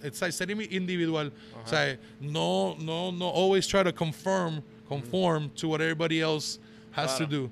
individual, 0.70 1.34
o 1.66 1.68
sea, 1.68 1.98
no, 2.20 2.76
no, 2.80 3.12
no 3.12 3.30
always 3.34 3.68
try 3.68 3.84
to 3.84 3.96
conform, 3.96 4.62
conform 4.88 5.50
to 5.56 5.70
what 5.70 5.82
everybody 5.82 6.20
else 6.22 6.60
has 6.98 7.16
Claro. 7.16 7.30
to 7.30 7.36
do, 7.38 7.52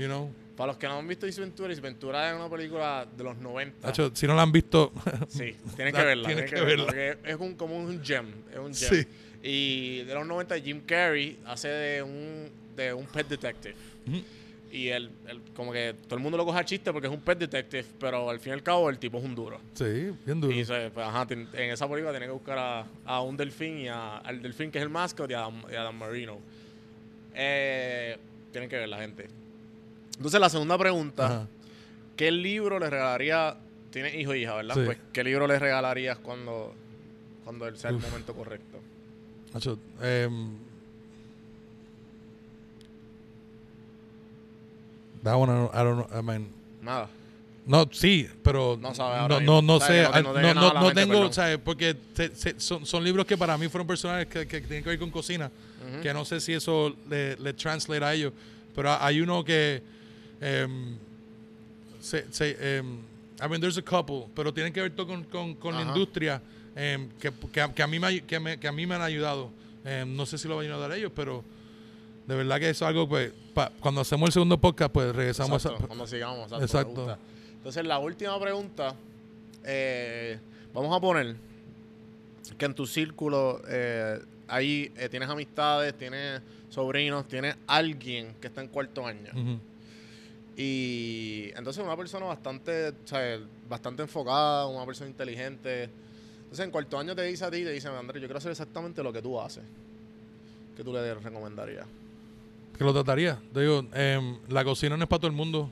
you 0.00 0.06
know. 0.06 0.30
Para 0.56 0.68
los 0.68 0.76
que 0.76 0.86
no 0.86 0.98
han 0.98 1.08
visto 1.08 1.26
Ace 1.26 1.40
Ventura, 1.40 1.72
Ace 1.72 1.80
Ventura 1.80 2.30
es 2.30 2.36
una 2.36 2.48
película 2.48 3.06
de 3.16 3.24
los 3.24 3.36
90. 3.38 3.88
Nacho, 3.88 4.10
si 4.14 4.26
no 4.26 4.34
la 4.36 4.42
han 4.42 4.52
visto, 4.52 4.92
Sí, 5.28 5.56
tienen 5.74 5.92
que 5.94 6.02
verla. 6.04 6.26
tienen 6.28 6.46
que 6.46 6.60
verla. 6.60 6.84
porque 6.86 7.18
es 7.24 7.36
un, 7.40 7.54
como 7.56 7.76
un 7.76 8.00
gem. 8.04 8.26
Es 8.52 8.58
un 8.58 8.72
gem. 8.74 8.88
Sí. 9.02 9.08
Y 9.42 10.02
de 10.04 10.14
los 10.14 10.24
90, 10.26 10.56
Jim 10.60 10.80
Carrey 10.86 11.38
hace 11.44 11.68
de 11.68 12.02
un, 12.04 12.50
de 12.76 12.94
un 12.94 13.04
pet 13.06 13.26
detective. 13.28 13.74
Y 14.70 14.88
él, 14.88 15.10
él, 15.28 15.40
como 15.54 15.72
que 15.72 15.94
todo 16.06 16.16
el 16.16 16.22
mundo 16.22 16.36
lo 16.38 16.44
coge 16.44 16.58
a 16.60 16.64
chiste 16.64 16.92
porque 16.92 17.06
es 17.08 17.12
un 17.12 17.20
pet 17.20 17.38
detective, 17.38 17.84
pero 18.00 18.28
al 18.30 18.38
fin 18.40 18.50
y 18.50 18.54
al 18.54 18.62
cabo 18.62 18.88
el 18.90 18.98
tipo 18.98 19.18
es 19.18 19.24
un 19.24 19.34
duro. 19.34 19.60
sí, 19.74 20.10
bien 20.24 20.40
duro. 20.40 20.52
Y 20.52 20.64
se- 20.64 20.90
pues, 20.90 21.06
ajá, 21.06 21.26
en 21.30 21.48
esa 21.70 21.88
película 21.88 22.10
tiene 22.12 22.26
que 22.26 22.32
buscar 22.32 22.58
a, 22.58 22.86
a 23.04 23.20
un 23.22 23.36
delfín 23.36 23.78
y 23.78 23.88
a- 23.88 24.18
al 24.18 24.40
delfín 24.42 24.70
que 24.70 24.78
es 24.78 24.82
el 24.84 24.90
mascot 24.90 25.30
y 25.30 25.34
a, 25.34 25.48
y 25.70 25.74
a 25.74 25.82
Dan 25.82 25.96
Marino. 25.98 26.38
Eh, 27.34 28.16
tienen 28.54 28.70
que 28.70 28.76
ver 28.76 28.88
la 28.88 28.98
gente. 28.98 29.26
Entonces 30.16 30.40
la 30.40 30.48
segunda 30.48 30.78
pregunta, 30.78 31.26
Ajá. 31.26 31.48
¿qué 32.16 32.30
libro 32.30 32.78
le 32.78 32.88
regalaría? 32.88 33.56
Tienes 33.90 34.14
hijo 34.14 34.32
e 34.32 34.38
hija, 34.38 34.54
¿verdad? 34.54 34.76
Sí. 34.76 34.82
Pues, 34.84 34.98
¿qué 35.12 35.24
libro 35.24 35.48
le 35.48 35.58
regalarías 35.58 36.18
cuando, 36.18 36.72
cuando 37.42 37.74
sea 37.74 37.90
el 37.90 37.98
momento 37.98 38.32
correcto? 38.32 38.78
Nacho, 39.52 39.76
em, 40.00 40.56
that 45.24 45.34
one, 45.34 45.50
I 45.50 45.56
don't, 45.56 45.74
I 45.74 45.78
don't 45.78 46.08
know, 46.08 46.18
I 46.18 46.22
mean, 46.22 46.48
Nada. 46.80 47.08
No, 47.66 47.88
sí, 47.92 48.28
pero 48.42 48.76
No 48.80 48.94
sabe 48.94 49.14
no, 49.16 49.20
ahora 49.22 49.40
no, 49.40 49.62
no 49.62 49.80
sé, 49.80 50.02
no 50.02 50.32
no 50.34 50.54
no, 50.54 50.68
a 50.68 50.80
mente, 50.82 50.94
tengo. 51.06 51.32
¿sabes? 51.32 51.58
Porque 51.64 51.96
se- 52.34 52.60
son, 52.60 52.84
son 52.84 53.02
libros 53.02 53.24
que 53.26 53.36
para 53.38 53.56
mí 53.56 53.68
fueron 53.68 53.86
personales 53.86 54.26
que, 54.26 54.46
que 54.46 54.60
tienen 54.60 54.82
que 54.82 54.90
ver 54.90 54.98
con 54.98 55.10
cocina, 55.10 55.50
que 56.02 56.12
no 56.12 56.24
sé 56.24 56.40
si 56.40 56.52
eso 56.52 56.94
le, 57.08 57.36
le 57.36 57.52
translate 57.54 58.04
a 58.04 58.14
ellos, 58.14 58.32
pero 58.74 58.90
hay 59.00 59.20
uno 59.20 59.44
que, 59.44 59.82
em, 60.40 60.96
se, 62.00 62.26
se, 62.32 62.78
em, 62.78 62.98
I 63.42 63.48
mean, 63.48 63.60
there's 63.60 63.78
a 63.78 63.82
couple, 63.82 64.26
pero 64.34 64.52
tienen 64.52 64.72
que 64.72 64.80
ver 64.80 64.90
todo 64.94 65.06
con, 65.06 65.24
con, 65.24 65.54
con 65.54 65.74
la 65.74 65.82
industria 65.82 66.40
em, 66.76 67.08
que, 67.20 67.32
que, 67.52 67.60
a- 67.60 67.72
que 67.72 67.82
a 67.82 67.86
mí 67.86 67.98
me, 67.98 68.20
que, 68.24 68.38
me, 68.40 68.58
que 68.58 68.68
a 68.68 68.72
mí 68.72 68.86
me 68.86 68.94
han 68.94 69.02
ayudado. 69.02 69.50
No 70.06 70.24
sé 70.24 70.38
si 70.38 70.48
lo 70.48 70.56
van 70.56 70.66
a 70.70 70.74
ayudar 70.74 70.92
ellos, 70.92 71.12
pero 71.14 71.44
de 72.26 72.34
verdad 72.34 72.58
que 72.58 72.70
eso 72.70 72.84
es 72.84 72.88
algo, 72.88 73.06
pues, 73.08 73.32
pa- 73.52 73.70
cuando 73.80 74.00
hacemos 74.00 74.28
el 74.28 74.32
segundo 74.32 74.58
podcast, 74.58 74.90
pues 74.92 75.14
regresamos 75.14 75.62
Exacto, 75.62 75.84
a... 75.84 75.86
cuando 75.88 76.06
sigamos. 76.06 76.50
Exacto. 76.52 76.64
Exacto. 76.64 77.18
Entonces, 77.64 77.86
la 77.86 77.98
última 77.98 78.38
pregunta. 78.38 78.94
eh, 79.64 80.38
vamos 80.74 80.94
a 80.94 81.00
poner 81.00 81.34
que 82.58 82.64
en 82.66 82.74
tu 82.74 82.86
círculo 82.86 83.62
eh, 83.66 84.20
ahí 84.48 84.92
eh, 84.98 85.08
tienes 85.08 85.30
amistades, 85.30 85.94
tienes 85.96 86.42
sobrinos, 86.68 87.26
tienes 87.26 87.56
alguien 87.66 88.34
que 88.38 88.48
está 88.48 88.60
en 88.60 88.68
cuarto 88.68 89.06
año. 89.06 89.30
Y 90.58 91.52
entonces 91.56 91.82
una 91.82 91.96
persona 91.96 92.26
bastante, 92.26 92.90
o 92.90 93.06
sea, 93.06 93.40
bastante 93.66 94.02
enfocada, 94.02 94.66
una 94.66 94.84
persona 94.84 95.08
inteligente. 95.08 95.88
Entonces 96.42 96.66
en 96.66 96.70
cuarto 96.70 96.98
año 96.98 97.16
te 97.16 97.22
dice 97.22 97.46
a 97.46 97.50
ti, 97.50 97.64
te 97.64 97.72
dice, 97.72 97.88
Andrés, 97.88 98.20
yo 98.20 98.28
quiero 98.28 98.36
hacer 98.36 98.50
exactamente 98.50 99.02
lo 99.02 99.10
que 99.10 99.22
tú 99.22 99.40
haces. 99.40 99.64
¿Qué 100.76 100.84
tú 100.84 100.92
le 100.92 101.14
recomendarías? 101.14 101.86
Que 102.76 102.84
lo 102.84 102.92
trataría. 102.92 103.40
Te 103.54 103.60
digo, 103.60 103.86
em, 103.94 104.36
la 104.50 104.62
cocina 104.64 104.98
no 104.98 105.04
es 105.04 105.08
para 105.08 105.20
todo 105.20 105.30
el 105.30 105.36
mundo. 105.36 105.70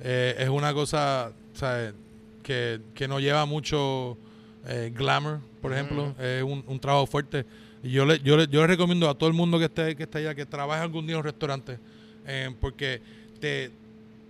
Eh, 0.00 0.34
es 0.38 0.48
una 0.48 0.72
cosa, 0.72 1.32
¿sabes? 1.54 1.94
Que, 2.42 2.80
que 2.94 3.08
no 3.08 3.20
lleva 3.20 3.46
mucho 3.46 4.18
eh, 4.66 4.92
glamour, 4.94 5.40
por 5.62 5.72
ejemplo. 5.72 6.14
Es 6.18 6.42
un, 6.42 6.62
un 6.66 6.78
trabajo 6.78 7.06
fuerte. 7.06 7.44
Y 7.82 7.90
yo 7.90 8.04
le, 8.04 8.18
yo, 8.20 8.36
le, 8.36 8.46
yo 8.48 8.60
le 8.62 8.66
recomiendo 8.66 9.08
a 9.08 9.14
todo 9.14 9.28
el 9.28 9.34
mundo 9.34 9.58
que 9.58 9.66
esté, 9.66 9.96
que 9.96 10.04
esté 10.04 10.18
allá 10.18 10.34
que 10.34 10.46
trabaje 10.46 10.82
algún 10.82 11.06
día 11.06 11.14
en 11.14 11.18
un 11.20 11.24
restaurante. 11.24 11.78
em, 12.26 12.54
porque 12.54 13.00
te, 13.40 13.70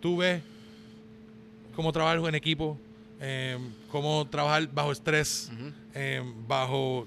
tú 0.00 0.18
ves 0.18 0.42
cómo 1.74 1.92
trabajar 1.92 2.18
en 2.28 2.34
equipo, 2.34 2.78
cómo 3.90 4.26
trabajar 4.28 4.68
bajo 4.72 4.92
estrés, 4.92 5.50
bajo 6.46 7.06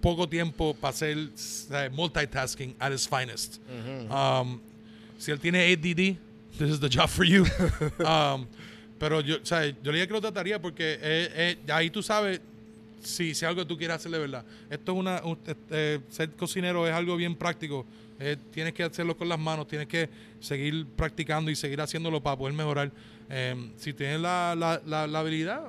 poco 0.00 0.28
tiempo 0.28 0.74
para 0.74 0.90
hacer 0.90 1.16
eh, 1.18 1.90
multitasking 1.92 2.74
at 2.78 2.92
its 2.92 3.08
finest. 3.08 3.58
Um, 4.08 4.60
si 5.18 5.30
él 5.32 5.40
tiene 5.40 5.72
ADD, 5.72 6.16
this 6.58 6.70
is 6.70 6.80
the 6.80 6.88
job 6.88 7.08
for 7.08 7.24
you. 7.24 7.44
Um, 8.04 8.46
pero 8.98 9.20
yo, 9.20 9.36
o 9.42 9.44
sea, 9.46 9.66
yo 9.66 9.74
le 9.84 9.92
diría 9.92 10.06
que 10.06 10.12
lo 10.14 10.20
trataría 10.20 10.60
porque 10.60 10.94
eh, 11.02 11.56
eh, 11.62 11.72
ahí 11.72 11.90
tú 11.90 12.02
sabes 12.02 12.40
si, 13.02 13.34
si 13.34 13.44
algo 13.44 13.66
tú 13.66 13.76
quieres 13.76 13.96
hacer 13.96 14.10
de 14.10 14.18
verdad. 14.18 14.44
Esto 14.70 14.92
es 14.92 14.98
una, 14.98 15.22
un- 15.22 15.38
eh, 15.70 16.00
ser 16.08 16.30
cocinero 16.32 16.86
es 16.88 16.94
algo 16.94 17.14
bien 17.16 17.34
práctico. 17.36 17.84
Eh, 18.18 18.36
tienes 18.50 18.72
que 18.72 18.82
hacerlo 18.84 19.14
con 19.16 19.28
las 19.28 19.38
manos, 19.38 19.68
tienes 19.68 19.86
que 19.86 20.08
seguir 20.40 20.86
practicando 20.96 21.50
y 21.50 21.56
seguir 21.56 21.78
haciéndolo 21.82 22.22
para 22.22 22.36
poder 22.38 22.54
mejorar. 22.54 22.90
Em, 23.28 23.70
si 23.76 23.92
tienes 23.92 24.18
la, 24.20 24.54
la, 24.56 24.80
la, 24.86 25.06
la 25.06 25.18
habilidad, 25.18 25.64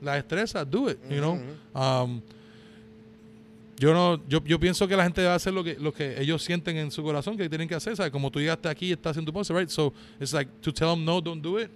la 0.00 0.14
destreza, 0.14 0.64
do 0.64 0.90
it, 0.90 0.98
you 1.08 1.18
know. 1.18 1.38
Um, 1.74 2.20
yo 3.78 3.92
no 3.94 4.20
yo, 4.28 4.42
yo 4.44 4.60
pienso 4.60 4.86
que 4.86 4.96
la 4.96 5.02
gente 5.04 5.20
debe 5.22 5.32
hacer 5.34 5.52
lo 5.52 5.64
que 5.64 5.76
lo 5.78 5.92
que 5.92 6.20
ellos 6.20 6.42
sienten 6.42 6.76
en 6.76 6.90
su 6.90 7.02
corazón 7.02 7.36
que 7.36 7.48
tienen 7.48 7.68
que 7.68 7.74
hacer 7.74 7.96
¿sabes? 7.96 8.12
como 8.12 8.30
tú 8.30 8.38
llegaste 8.38 8.68
aquí 8.68 8.86
y 8.88 8.92
estás 8.92 9.16
en 9.16 9.24
tu 9.24 9.32
post 9.32 9.50
right 9.50 9.68
so 9.68 9.92
it's 10.20 10.32
like 10.32 10.50
to 10.60 10.72
tell 10.72 10.88
them 10.90 11.04
no 11.04 11.20
don't 11.20 11.42
do 11.42 11.58
it. 11.60 11.70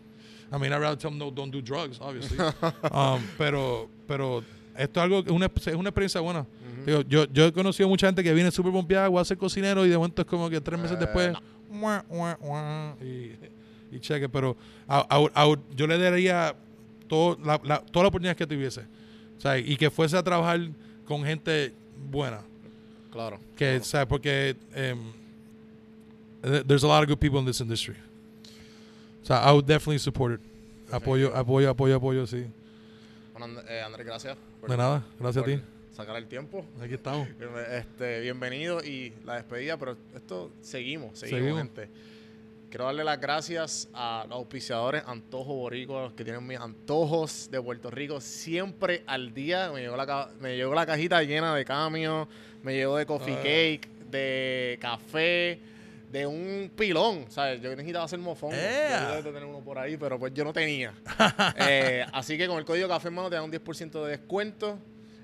I 0.52 0.58
mean 0.58 0.72
I'd 0.72 0.80
rather 0.80 0.96
tell 0.96 1.10
them 1.10 1.18
no 1.18 1.30
don't 1.30 1.50
do 1.52 1.60
drugs 1.60 1.98
obviously. 2.00 2.36
Um, 2.92 3.20
pero 3.36 3.88
pero 4.06 4.44
esto 4.76 5.00
es 5.00 5.04
algo 5.04 5.24
que 5.24 5.32
una, 5.32 5.46
es 5.46 5.66
una 5.74 5.88
experiencia 5.88 6.20
buena. 6.20 6.46
Digo, 6.84 7.00
yo 7.08 7.24
yo 7.32 7.46
he 7.46 7.52
conocido 7.52 7.88
mucha 7.88 8.06
gente 8.06 8.22
que 8.22 8.32
viene 8.32 8.50
súper 8.52 8.70
pompeada 8.72 9.08
voy 9.08 9.20
a 9.20 9.24
ser 9.24 9.36
cocinero 9.38 9.84
y 9.84 9.88
de 9.88 9.96
momento 9.96 10.22
es 10.22 10.28
como 10.28 10.48
que 10.50 10.60
tres 10.60 10.78
meses 10.78 10.96
Eh, 10.96 11.00
después 11.00 11.32
mua, 11.68 12.04
mua, 12.08 12.38
mua, 12.40 12.96
y, 13.02 13.32
y 13.96 13.98
cheque 14.00 14.28
pero 14.28 14.56
a- 14.86 15.04
a- 15.08 15.42
a- 15.44 15.56
yo 15.74 15.86
le 15.88 15.98
daría 15.98 16.54
todo, 17.08 17.36
la, 17.44 17.60
la- 17.64 17.80
toda 17.80 18.04
la 18.04 18.08
oportunidad 18.08 18.36
que 18.36 18.46
tuviese. 18.46 18.82
O 19.36 19.40
sea, 19.40 19.58
y 19.58 19.76
que 19.76 19.90
fuese 19.90 20.16
a 20.16 20.22
trabajar 20.22 20.60
con 21.06 21.24
gente 21.24 21.72
buena. 22.10 22.40
Claro. 23.10 23.38
Que, 23.56 23.76
o 23.78 23.84
sea, 23.84 24.06
porque 24.06 24.56
th- 26.42 26.64
there's 26.66 26.84
a 26.84 26.86
lot 26.86 27.02
of 27.02 27.08
good 27.08 27.18
people 27.20 27.38
in 27.38 27.46
this 27.46 27.60
industry. 27.60 27.96
O 29.22 29.26
sea, 29.26 29.38
I 29.42 29.52
would 29.52 29.66
definitely 29.66 29.98
support 29.98 30.34
it. 30.34 30.40
Apoyo, 30.92 31.34
apoyo, 31.34 31.70
apoyo, 31.70 31.96
apoyo, 31.96 32.26
sí. 32.26 32.46
Bueno, 33.36 33.60
eh, 33.68 33.82
Andrés, 33.82 34.06
gracias. 34.06 34.36
por- 34.60 34.70
De 34.70 34.76
nada, 34.76 35.04
gracias 35.18 35.42
a 35.42 35.46
ti. 35.46 35.60
Sacar 35.94 36.16
el 36.16 36.26
tiempo. 36.26 36.64
Aquí 36.80 36.94
estamos. 36.94 37.26
Este, 37.72 38.20
bienvenido 38.20 38.84
y 38.84 39.12
la 39.24 39.34
despedida, 39.36 39.76
pero 39.78 39.96
esto 40.14 40.50
seguimos, 40.60 41.18
seguimos, 41.18 41.40
Seguimos. 41.40 41.58
gente. 41.58 41.88
Quiero 42.70 42.86
darle 42.86 43.04
las 43.04 43.20
gracias 43.20 43.88
a 43.94 44.24
los 44.28 44.38
auspiciadores 44.38 45.02
Antojo 45.06 45.54
Boricua, 45.54 46.02
los 46.02 46.12
que 46.14 46.24
tienen 46.24 46.44
mis 46.46 46.58
antojos 46.58 47.48
de 47.50 47.62
Puerto 47.62 47.90
Rico 47.90 48.20
siempre 48.20 49.02
al 49.06 49.32
día. 49.32 49.70
Me 49.72 49.80
llegó 49.82 49.96
la, 49.96 50.30
me 50.40 50.56
llegó 50.56 50.74
la 50.74 50.84
cajita 50.84 51.22
llena 51.22 51.54
de 51.54 51.64
cambios, 51.64 52.26
me 52.62 52.74
llegó 52.74 52.96
de 52.96 53.06
coffee 53.06 53.34
Ah. 53.34 53.42
cake, 53.42 53.88
de 54.10 54.78
café, 54.80 55.60
de 56.10 56.26
un 56.26 56.70
pilón. 56.76 57.26
¿sabes? 57.28 57.60
Yo 57.62 57.70
necesitaba 57.70 58.04
hacer 58.04 58.18
mofón. 58.18 58.52
¡Ea! 58.52 59.14
Yo 59.18 59.22
tener 59.22 59.44
uno 59.44 59.60
por 59.60 59.78
ahí, 59.78 59.96
pero 59.96 60.18
pues 60.18 60.34
yo 60.34 60.44
no 60.44 60.52
tenía. 60.52 60.92
Eh, 61.58 62.04
así 62.12 62.36
que 62.36 62.48
con 62.48 62.58
el 62.58 62.64
código 62.64 62.88
café 62.88 63.08
hermano 63.08 63.30
te 63.30 63.36
dan 63.36 63.44
un 63.44 63.52
10% 63.52 64.04
de 64.04 64.10
descuento. 64.10 64.78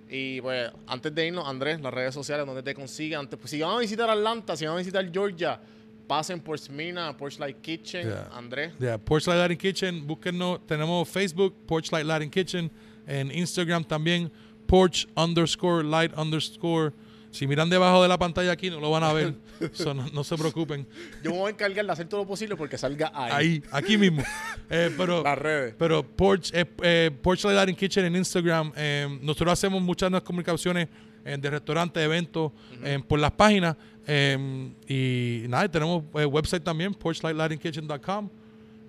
Y 0.08 0.40
pues 0.42 0.70
antes 0.86 1.12
de 1.14 1.26
irnos, 1.26 1.46
Andrés, 1.48 1.80
las 1.80 1.92
redes 1.92 2.14
sociales 2.14 2.46
donde 2.46 2.62
te 2.62 2.72
consiguen. 2.74 3.18
Antes, 3.20 3.38
pues, 3.38 3.50
si 3.50 3.60
van 3.60 3.76
a 3.76 3.78
visitar 3.80 4.08
Atlanta, 4.08 4.56
si 4.56 4.64
van 4.64 4.74
a 4.74 4.78
visitar 4.78 5.10
Georgia, 5.10 5.58
pasen 6.06 6.40
por 6.40 6.58
Smyrna, 6.58 7.16
Porch 7.16 7.38
Light 7.38 7.60
Kitchen, 7.62 8.06
Yeah. 8.08 8.28
Andrés. 8.32 8.72
Yeah, 8.78 8.98
Porch 8.98 9.26
Light 9.26 9.38
Latin 9.38 9.56
Kitchen, 9.56 10.06
búsquenos. 10.06 10.60
Tenemos 10.66 11.08
Facebook, 11.08 11.54
Porch 11.66 11.90
Light 11.92 12.06
Latin 12.06 12.30
Kitchen. 12.30 12.70
En 13.06 13.30
Instagram 13.32 13.84
también, 13.84 14.30
Porch 14.66 15.06
underscore 15.16 15.82
light 15.84 16.12
underscore. 16.16 16.92
Si 17.30 17.46
miran 17.46 17.70
debajo 17.70 18.02
de 18.02 18.08
la 18.08 18.18
pantalla 18.18 18.52
aquí, 18.52 18.68
no 18.68 18.78
lo 18.78 18.90
van 18.90 19.02
a 19.04 19.12
ver. 19.12 19.34
So, 19.72 19.94
no, 19.94 20.04
no 20.12 20.24
se 20.24 20.36
preocupen. 20.36 20.86
Yo 21.22 21.30
me 21.30 21.38
voy 21.38 21.46
a 21.48 21.50
encargar 21.50 21.86
de 21.86 21.92
hacer 21.92 22.08
todo 22.08 22.22
lo 22.22 22.26
posible 22.26 22.56
porque 22.56 22.76
salga 22.76 23.12
ahí. 23.14 23.32
Ahí, 23.32 23.62
aquí 23.70 23.96
mismo. 23.96 24.22
Eh, 24.70 24.90
pero 24.96 25.22
Las 25.22 25.38
redes. 25.38 25.74
Pero 25.78 26.02
Porch, 26.02 26.50
eh, 26.52 26.64
eh, 26.82 27.10
Porch 27.22 27.44
Light 27.44 27.56
Latin 27.56 27.76
Kitchen 27.76 28.04
en 28.06 28.16
Instagram, 28.16 28.72
eh, 28.74 29.06
nosotros 29.22 29.52
hacemos 29.52 29.80
muchas 29.82 30.10
nuevas 30.10 30.26
comunicaciones 30.26 30.88
eh, 31.24 31.36
de 31.38 31.50
restaurantes, 31.50 32.02
eventos, 32.02 32.52
eh, 32.84 33.00
por 33.06 33.18
las 33.18 33.32
páginas. 33.32 33.76
eh, 34.06 34.70
y 34.88 35.46
nada, 35.48 35.68
tenemos 35.70 36.02
eh, 36.14 36.24
website 36.24 36.62
también, 36.64 36.92
porchlightlatingkitchen.com. 36.94 38.28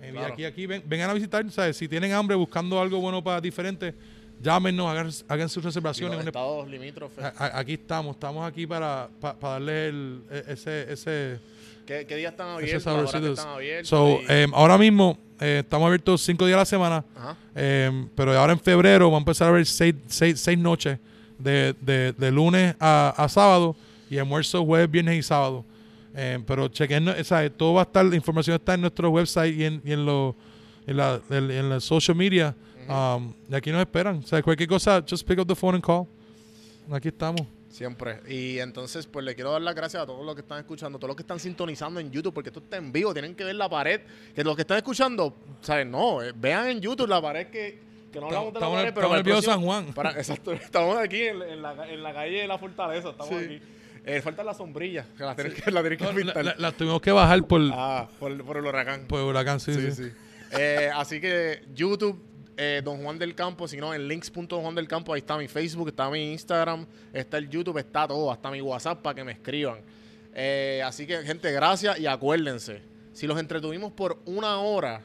Eh, 0.02 0.10
Claro. 0.12 0.28
Y 0.28 0.32
aquí, 0.32 0.44
aquí 0.44 0.66
ven- 0.66 0.82
vengan 0.86 1.08
a 1.10 1.14
visitar, 1.14 1.48
¿sabes? 1.50 1.76
si 1.78 1.88
tienen 1.88 2.12
hambre 2.12 2.36
buscando 2.36 2.78
algo 2.80 3.00
bueno 3.00 3.24
para 3.24 3.40
diferente, 3.40 3.94
llámenos, 4.42 4.86
hagan, 4.86 5.10
hagan 5.28 5.48
sus 5.48 5.64
reservaciones. 5.64 6.18
los 6.18 6.26
estados 6.26 6.68
limítrofes. 6.68 7.24
aquí 7.38 7.74
estamos, 7.74 8.14
estamos 8.16 8.46
aquí 8.46 8.66
para, 8.66 9.08
para, 9.20 9.38
para 9.38 9.52
darles 9.54 9.88
el, 9.90 10.20
e- 10.30 10.44
ese, 10.48 10.92
ese, 10.92 11.38
¿Qué, 11.86 12.04
qué 12.06 12.16
días 12.16 12.32
están 12.32 12.48
abiertos? 12.48 12.74
Que 12.74 12.80
saborcito. 12.90 13.32
están 13.32 13.48
abiertos. 13.48 13.88
So, 13.88 14.20
Y- 14.20 14.26
eh, 14.28 14.46
ahora 14.52 14.76
mismo 14.76 15.16
eh, 15.40 15.60
estamos 15.64 15.86
abiertos 15.86 16.20
cinco 16.22 16.44
días 16.44 16.56
a 16.56 16.60
la 16.60 16.66
semana. 16.66 17.04
Eh, 17.54 18.06
pero 18.14 18.38
ahora 18.38 18.52
en 18.52 18.60
febrero 18.60 19.06
vamos 19.06 19.18
a 19.18 19.22
empezar 19.22 19.48
a 19.48 19.52
ver 19.52 19.64
seis, 19.64 19.94
seis, 20.06 20.38
seis 20.40 20.58
noches 20.58 20.98
de, 21.44 21.74
de, 21.80 22.12
de 22.12 22.30
lunes 22.32 22.74
a, 22.80 23.14
a 23.16 23.28
sábado 23.28 23.76
y 24.10 24.18
almuerzo 24.18 24.64
jueves, 24.64 24.90
viernes 24.90 25.18
y 25.18 25.22
sábado. 25.22 25.64
Eh, 26.16 26.38
pero 26.46 26.68
chequen, 26.68 27.08
o 27.08 27.24
sea, 27.24 27.48
todo 27.50 27.74
va 27.74 27.82
a 27.82 27.84
estar, 27.84 28.04
la 28.04 28.16
información 28.16 28.56
está 28.56 28.74
en 28.74 28.80
nuestro 28.80 29.10
website 29.10 29.54
y 29.56 29.64
en, 29.64 29.82
y 29.84 29.92
en, 29.92 30.06
lo, 30.06 30.34
en, 30.86 30.96
la, 30.96 31.20
en, 31.30 31.50
en 31.50 31.68
la 31.68 31.80
social 31.80 32.16
media. 32.16 32.54
Um, 32.88 33.32
y 33.50 33.54
aquí 33.54 33.72
nos 33.72 33.80
esperan. 33.80 34.18
O 34.18 34.26
sea, 34.26 34.42
cualquier 34.42 34.68
cosa, 34.68 35.02
just 35.08 35.26
pick 35.26 35.38
up 35.38 35.46
the 35.46 35.54
phone 35.54 35.74
and 35.74 35.84
call. 35.84 36.06
Aquí 36.92 37.08
estamos. 37.08 37.42
Siempre. 37.70 38.20
Y 38.28 38.58
entonces, 38.60 39.06
pues 39.06 39.24
le 39.24 39.34
quiero 39.34 39.50
dar 39.50 39.62
las 39.62 39.74
gracias 39.74 40.02
a 40.02 40.06
todos 40.06 40.24
los 40.24 40.34
que 40.36 40.42
están 40.42 40.58
escuchando, 40.58 40.96
todos 40.98 41.08
los 41.08 41.16
que 41.16 41.22
están 41.22 41.40
sintonizando 41.40 41.98
en 41.98 42.10
YouTube, 42.10 42.32
porque 42.32 42.50
esto 42.50 42.60
está 42.60 42.76
en 42.76 42.92
vivo, 42.92 43.12
tienen 43.12 43.34
que 43.34 43.42
ver 43.42 43.56
la 43.56 43.68
pared. 43.68 44.02
Que 44.34 44.44
los 44.44 44.54
que 44.54 44.62
están 44.62 44.76
escuchando, 44.76 45.34
¿saben? 45.60 45.90
No, 45.90 46.22
eh, 46.22 46.32
vean 46.36 46.68
en 46.68 46.80
YouTube 46.80 47.08
la 47.08 47.20
pared 47.20 47.48
que, 47.48 47.80
que 48.14 48.20
no 48.20 48.26
hablamos 48.26 48.54
de 48.54 48.60
la 48.60 48.66
pared, 48.70 48.94
pero 48.94 49.06
estamos 49.06 49.10
en 49.12 49.16
el 49.18 49.22
viejo 49.24 49.42
San 49.42 49.60
Juan. 49.62 49.92
para- 49.92 50.10
exacto, 50.12 50.52
estamos 50.54 50.96
aquí 50.98 51.22
en, 51.22 51.42
en 51.42 51.60
la, 51.62 51.88
en 51.90 52.02
la 52.02 52.14
calle 52.14 52.38
de 52.40 52.46
la 52.48 52.56
Fortaleza, 52.58 53.10
estamos 53.10 53.28
Sí. 53.28 53.44
aquí. 53.44 53.60
Eh, 54.06 54.20
falta 54.20 54.44
la 54.44 54.52
sombrilla, 54.54 55.06
que 55.16 55.22
la 55.24 55.34
tienen 55.34 55.54
que, 55.54 55.70
la 55.70 55.82
que 55.82 55.96
No, 55.96 56.14
pintar. 56.14 56.54
la, 56.58 56.72
tuvimos 56.72 57.00
que 57.00 57.10
bajar 57.10 57.42
por, 57.46 57.60
ah, 57.72 58.08
por, 58.18 58.32
el- 58.32 58.42
por 58.42 58.56
el 58.58 58.64
huracán. 58.66 59.06
por 59.06 59.20
huracán, 59.20 59.60
sí, 59.60 59.74
Sí, 59.74 59.92
sí. 59.92 60.12
Eh, 60.52 60.90
así 60.94 61.20
que 61.20 61.62
YouTube, 61.74 62.22
eh, 62.56 62.82
Don 62.84 63.02
Juan 63.02 63.18
del 63.18 63.34
Campo, 63.34 63.66
si 63.66 63.78
no, 63.78 63.92
en 63.94 64.06
links.juan 64.06 64.74
del 64.74 64.86
Campo, 64.88 65.12
ahí 65.14 65.18
está 65.20 65.36
mi 65.38 65.48
Facebook, 65.48 65.88
está 65.88 66.08
mi 66.10 66.32
Instagram, 66.32 66.86
está 67.12 67.38
el 67.38 67.48
YouTube, 67.48 67.78
está 67.78 68.06
todo, 68.06 68.30
hasta 68.30 68.50
mi 68.50 68.60
WhatsApp 68.60 69.00
para 69.02 69.14
que 69.14 69.24
me 69.24 69.32
escriban. 69.32 69.78
Eh, 70.34 70.82
así 70.84 71.06
que, 71.06 71.18
gente, 71.22 71.50
gracias 71.50 71.98
y 71.98 72.06
acuérdense, 72.06 72.82
si 73.12 73.26
los 73.26 73.38
entretuvimos 73.38 73.90
por 73.92 74.18
una 74.26 74.58
hora, 74.58 75.00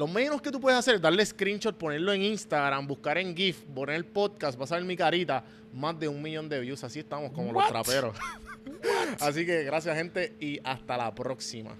lo 0.00 0.06
menos 0.06 0.40
que 0.40 0.50
tú 0.50 0.58
puedes 0.58 0.78
hacer 0.78 0.94
es 0.94 1.02
darle 1.02 1.26
screenshot, 1.26 1.76
ponerlo 1.76 2.14
en 2.14 2.22
Instagram, 2.22 2.86
buscar 2.86 3.18
en 3.18 3.36
GIF, 3.36 3.64
poner 3.64 3.96
el 3.96 4.06
podcast, 4.06 4.58
ver 4.58 4.82
mi 4.82 4.96
carita, 4.96 5.44
más 5.74 6.00
de 6.00 6.08
un 6.08 6.22
millón 6.22 6.48
de 6.48 6.58
views. 6.58 6.82
Así 6.84 7.00
estamos 7.00 7.32
como 7.32 7.52
los 7.52 7.68
traperos. 7.68 8.16
Así 9.20 9.44
que 9.44 9.62
gracias, 9.62 9.94
gente, 9.94 10.34
y 10.40 10.58
hasta 10.64 10.96
la 10.96 11.14
próxima. 11.14 11.76